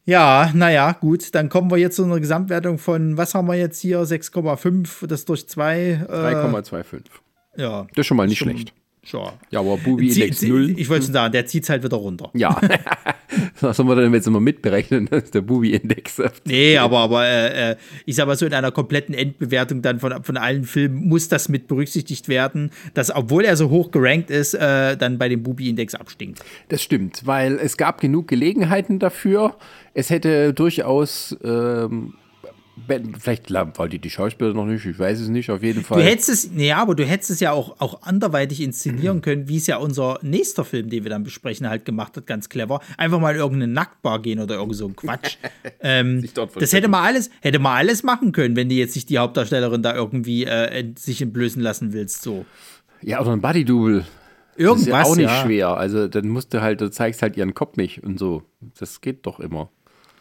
ja, 0.05 0.51
naja, 0.53 0.91
gut. 0.93 1.33
Dann 1.35 1.49
kommen 1.49 1.71
wir 1.71 1.77
jetzt 1.77 1.95
zu 1.95 2.03
einer 2.03 2.19
Gesamtwertung 2.19 2.77
von, 2.77 3.17
was 3.17 3.35
haben 3.35 3.47
wir 3.47 3.55
jetzt 3.55 3.79
hier? 3.79 4.01
6,5, 4.01 5.07
das 5.07 5.25
durch 5.25 5.47
2. 5.47 5.79
Äh, 5.79 6.05
3,25. 6.07 7.01
Ja. 7.57 7.87
Das 7.89 7.99
ist 7.99 8.07
schon 8.07 8.17
mal 8.17 8.27
nicht 8.27 8.39
schlecht. 8.39 8.73
Sure. 9.05 9.33
Ja, 9.51 9.59
aber 9.59 9.77
Bubi 9.77 10.09
Index 10.09 10.41
0. 10.41 10.73
Ich 10.77 10.89
wollte 10.89 11.05
schon 11.05 11.13
sagen, 11.13 11.31
der 11.31 11.45
zieht 11.45 11.63
es 11.63 11.69
halt 11.69 11.83
wieder 11.83 11.97
runter. 11.97 12.31
Ja. 12.33 12.59
Was 13.61 13.77
sollen 13.77 13.87
wir 13.87 13.95
denn 13.95 14.11
jetzt 14.13 14.25
immer 14.25 14.39
mitberechnen, 14.39 15.05
dass 15.11 15.29
der 15.29 15.41
Bubi 15.41 15.75
Index 15.75 16.19
Nee, 16.45 16.77
aber, 16.77 16.99
aber 16.99 17.25
äh, 17.25 17.71
äh, 17.71 17.75
ich 18.05 18.15
sag 18.15 18.25
mal 18.25 18.35
so, 18.35 18.47
in 18.47 18.53
einer 18.53 18.71
kompletten 18.71 19.13
Endbewertung 19.13 19.83
dann 19.83 19.99
von, 19.99 20.23
von 20.23 20.37
allen 20.37 20.63
Filmen 20.63 21.07
muss 21.07 21.29
das 21.29 21.49
mit 21.49 21.67
berücksichtigt 21.67 22.27
werden, 22.27 22.71
dass, 22.95 23.15
obwohl 23.15 23.45
er 23.45 23.55
so 23.55 23.69
hoch 23.69 23.91
gerankt 23.91 24.31
ist, 24.31 24.55
äh, 24.55 24.97
dann 24.97 25.19
bei 25.19 25.29
dem 25.29 25.43
Bubi 25.43 25.69
Index 25.69 25.93
abstinkt. 25.93 26.43
Das 26.69 26.81
stimmt, 26.81 27.21
weil 27.25 27.59
es 27.59 27.77
gab 27.77 28.01
genug 28.01 28.27
Gelegenheiten 28.27 28.97
dafür. 28.97 29.55
Es 29.93 30.09
hätte 30.09 30.53
durchaus. 30.53 31.37
Ähm 31.43 32.15
Vielleicht 32.87 33.51
weil 33.51 33.89
die, 33.89 33.99
die 33.99 34.09
Schauspieler 34.09 34.53
noch 34.53 34.65
nicht, 34.65 34.85
ich 34.85 34.99
weiß 34.99 35.21
es 35.21 35.29
nicht, 35.29 35.49
auf 35.49 35.63
jeden 35.63 35.83
Fall. 35.83 36.01
Du 36.01 36.03
hättest 36.03 36.29
es, 36.29 36.49
ja, 36.55 36.77
aber 36.77 36.93
du 36.93 37.05
hättest 37.05 37.31
es 37.31 37.39
ja 37.39 37.53
auch, 37.53 37.79
auch 37.79 38.01
anderweitig 38.01 38.61
inszenieren 38.61 39.21
können, 39.21 39.47
wie 39.47 39.57
es 39.57 39.67
ja 39.67 39.77
unser 39.77 40.19
nächster 40.21 40.65
Film, 40.65 40.89
den 40.89 41.03
wir 41.03 41.09
dann 41.09 41.23
besprechen, 41.23 41.69
halt 41.69 41.85
gemacht 41.85 42.17
hat, 42.17 42.27
ganz 42.27 42.49
clever. 42.49 42.81
Einfach 42.97 43.19
mal 43.19 43.31
in 43.31 43.37
irgendeine 43.37 43.71
Nacktbar 43.71 44.21
gehen 44.21 44.39
oder 44.39 44.55
irgend 44.55 44.75
so 44.75 44.87
ein 44.87 44.95
Quatsch. 44.95 45.37
ähm, 45.79 46.27
das 46.59 46.73
hätte 46.73 46.89
man 46.89 47.05
alles, 47.05 47.29
hätte 47.41 47.59
man 47.59 47.77
alles 47.77 48.03
machen 48.03 48.33
können, 48.33 48.57
wenn 48.57 48.67
die 48.67 48.77
jetzt 48.77 48.95
nicht 48.95 49.09
die 49.09 49.19
Hauptdarstellerin 49.19 49.81
da 49.81 49.95
irgendwie 49.95 50.43
äh, 50.43 50.93
sich 50.97 51.21
entblößen 51.21 51.61
lassen 51.61 51.93
willst, 51.93 52.21
so. 52.21 52.45
Ja, 53.01 53.21
oder 53.21 53.31
ein 53.31 53.41
Buddy-Double. 53.41 54.05
Irgendwas. 54.57 54.85
Das 54.85 54.99
ist 54.99 55.05
ja 55.05 55.11
auch 55.11 55.15
nicht 55.15 55.29
ja. 55.29 55.43
schwer. 55.43 55.77
Also 55.77 56.07
dann 56.07 56.27
musst 56.27 56.53
du 56.53 56.61
halt, 56.61 56.81
du 56.81 56.89
zeigst 56.89 57.21
halt 57.21 57.37
ihren 57.37 57.53
Kopf 57.53 57.77
nicht 57.77 58.03
und 58.03 58.19
so. 58.19 58.43
Das 58.79 59.01
geht 59.01 59.25
doch 59.25 59.39
immer. 59.39 59.69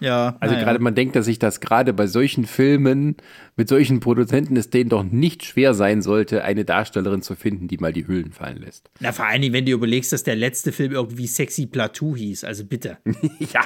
Ja. 0.01 0.37
Also 0.41 0.55
gerade 0.57 0.79
man 0.79 0.95
denkt, 0.95 1.17
dass 1.17 1.27
sich 1.27 1.39
das 1.39 1.61
gerade 1.61 1.93
bei 1.93 2.07
solchen 2.07 2.45
Filmen 2.45 3.17
mit 3.57 3.69
solchen 3.69 4.01
Produzenten 4.01 4.57
es 4.57 4.71
denen 4.71 4.91
doch 4.91 5.05
nicht 5.05 5.45
schwer 5.45 5.75
sein 5.75 6.03
sollte, 6.03 6.45
eine 6.45 6.65
Darstellerin 6.65 7.23
zu 7.23 7.35
finden, 7.35 7.69
die 7.69 7.79
mal 7.79 7.93
die 7.93 8.07
Hüllen 8.07 8.33
fallen 8.33 8.59
lässt. 8.59 8.91
Na, 9.01 9.13
vor 9.13 9.27
allen 9.27 9.43
Dingen, 9.43 9.55
wenn 9.55 9.67
du 9.67 9.73
überlegst, 9.73 10.13
dass 10.13 10.25
der 10.25 10.37
letzte 10.37 10.73
Film 10.73 10.93
irgendwie 10.93 11.27
Sexy 11.27 11.67
Plateau 11.67 12.17
hieß, 12.17 12.45
also 12.45 12.65
bitte. 12.65 12.99
ja. 13.39 13.63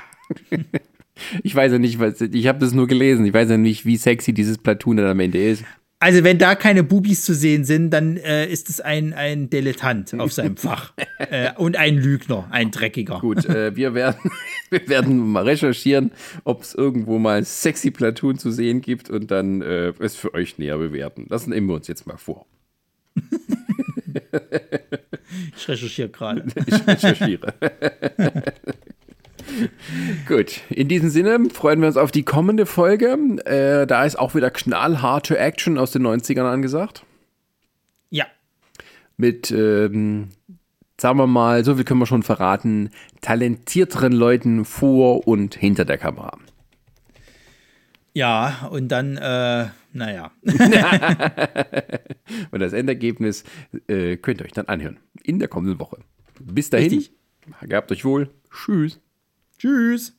ich 1.42 1.54
weiß 1.54 1.72
ja 1.72 1.78
nicht, 1.78 1.98
was, 1.98 2.20
ich 2.20 2.46
habe 2.46 2.58
das 2.58 2.72
nur 2.72 2.86
gelesen. 2.86 3.24
Ich 3.26 3.34
weiß 3.34 3.50
ja 3.50 3.56
nicht, 3.56 3.84
wie 3.84 3.96
sexy 3.96 4.32
dieses 4.32 4.58
Platoon 4.58 4.98
dann 4.98 5.06
am 5.06 5.20
Ende 5.20 5.42
ist. 5.42 5.64
Also, 6.00 6.22
wenn 6.22 6.38
da 6.38 6.54
keine 6.54 6.84
Bubis 6.84 7.24
zu 7.24 7.34
sehen 7.34 7.64
sind, 7.64 7.90
dann 7.90 8.16
äh, 8.18 8.46
ist 8.46 8.70
es 8.70 8.80
ein, 8.80 9.12
ein 9.14 9.50
Dilettant 9.50 10.14
auf 10.18 10.32
seinem 10.32 10.56
Fach. 10.56 10.92
äh, 11.18 11.52
und 11.56 11.76
ein 11.76 11.96
Lügner, 11.98 12.46
ein 12.50 12.70
Dreckiger. 12.70 13.18
Gut, 13.18 13.44
äh, 13.46 13.74
wir, 13.74 13.94
werden, 13.94 14.30
wir 14.70 14.88
werden 14.88 15.18
mal 15.18 15.42
recherchieren, 15.44 16.12
ob 16.44 16.62
es 16.62 16.74
irgendwo 16.74 17.18
mal 17.18 17.44
sexy 17.44 17.90
Platoon 17.90 18.38
zu 18.38 18.52
sehen 18.52 18.80
gibt 18.80 19.10
und 19.10 19.32
dann 19.32 19.60
äh, 19.60 19.92
es 19.98 20.14
für 20.14 20.34
euch 20.34 20.58
näher 20.58 20.78
bewerten. 20.78 21.26
Das 21.28 21.48
nehmen 21.48 21.66
wir 21.66 21.74
uns 21.74 21.88
jetzt 21.88 22.06
mal 22.06 22.16
vor. 22.16 22.46
ich 25.56 25.68
recherchiere 25.68 26.10
gerade. 26.10 26.44
Ich 26.66 26.86
recherchiere. 26.86 27.54
Gut, 30.26 30.60
in 30.70 30.88
diesem 30.88 31.10
Sinne 31.10 31.48
freuen 31.52 31.80
wir 31.80 31.88
uns 31.88 31.96
auf 31.96 32.10
die 32.10 32.24
kommende 32.24 32.66
Folge. 32.66 33.18
Äh, 33.44 33.86
da 33.86 34.04
ist 34.04 34.18
auch 34.18 34.34
wieder 34.34 34.50
knallharte 34.50 35.38
Action 35.38 35.78
aus 35.78 35.90
den 35.90 36.06
90ern 36.06 36.50
angesagt. 36.50 37.04
Ja. 38.10 38.26
Mit, 39.16 39.50
ähm, 39.50 40.28
sagen 41.00 41.18
wir 41.18 41.26
mal, 41.26 41.64
so 41.64 41.74
viel 41.74 41.84
können 41.84 42.00
wir 42.00 42.06
schon 42.06 42.22
verraten, 42.22 42.90
talentierteren 43.20 44.12
Leuten 44.12 44.64
vor 44.64 45.26
und 45.26 45.54
hinter 45.54 45.84
der 45.84 45.98
Kamera. 45.98 46.38
Ja, 48.14 48.68
und 48.72 48.88
dann, 48.88 49.16
äh, 49.16 49.66
naja. 49.92 50.32
und 52.50 52.60
das 52.60 52.72
Endergebnis 52.72 53.44
äh, 53.86 54.16
könnt 54.16 54.40
ihr 54.40 54.46
euch 54.46 54.52
dann 54.52 54.66
anhören 54.66 54.98
in 55.22 55.38
der 55.38 55.48
kommenden 55.48 55.78
Woche. 55.78 55.98
Bis 56.40 56.70
dahin, 56.70 56.90
Richtig? 56.90 57.12
gehabt 57.62 57.92
euch 57.92 58.04
wohl. 58.04 58.30
Tschüss. 58.50 59.00
Tschüss. 59.58 60.12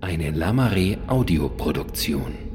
Eine 0.00 0.30
Lamare 0.30 0.96
Audioproduktion. 1.08 2.49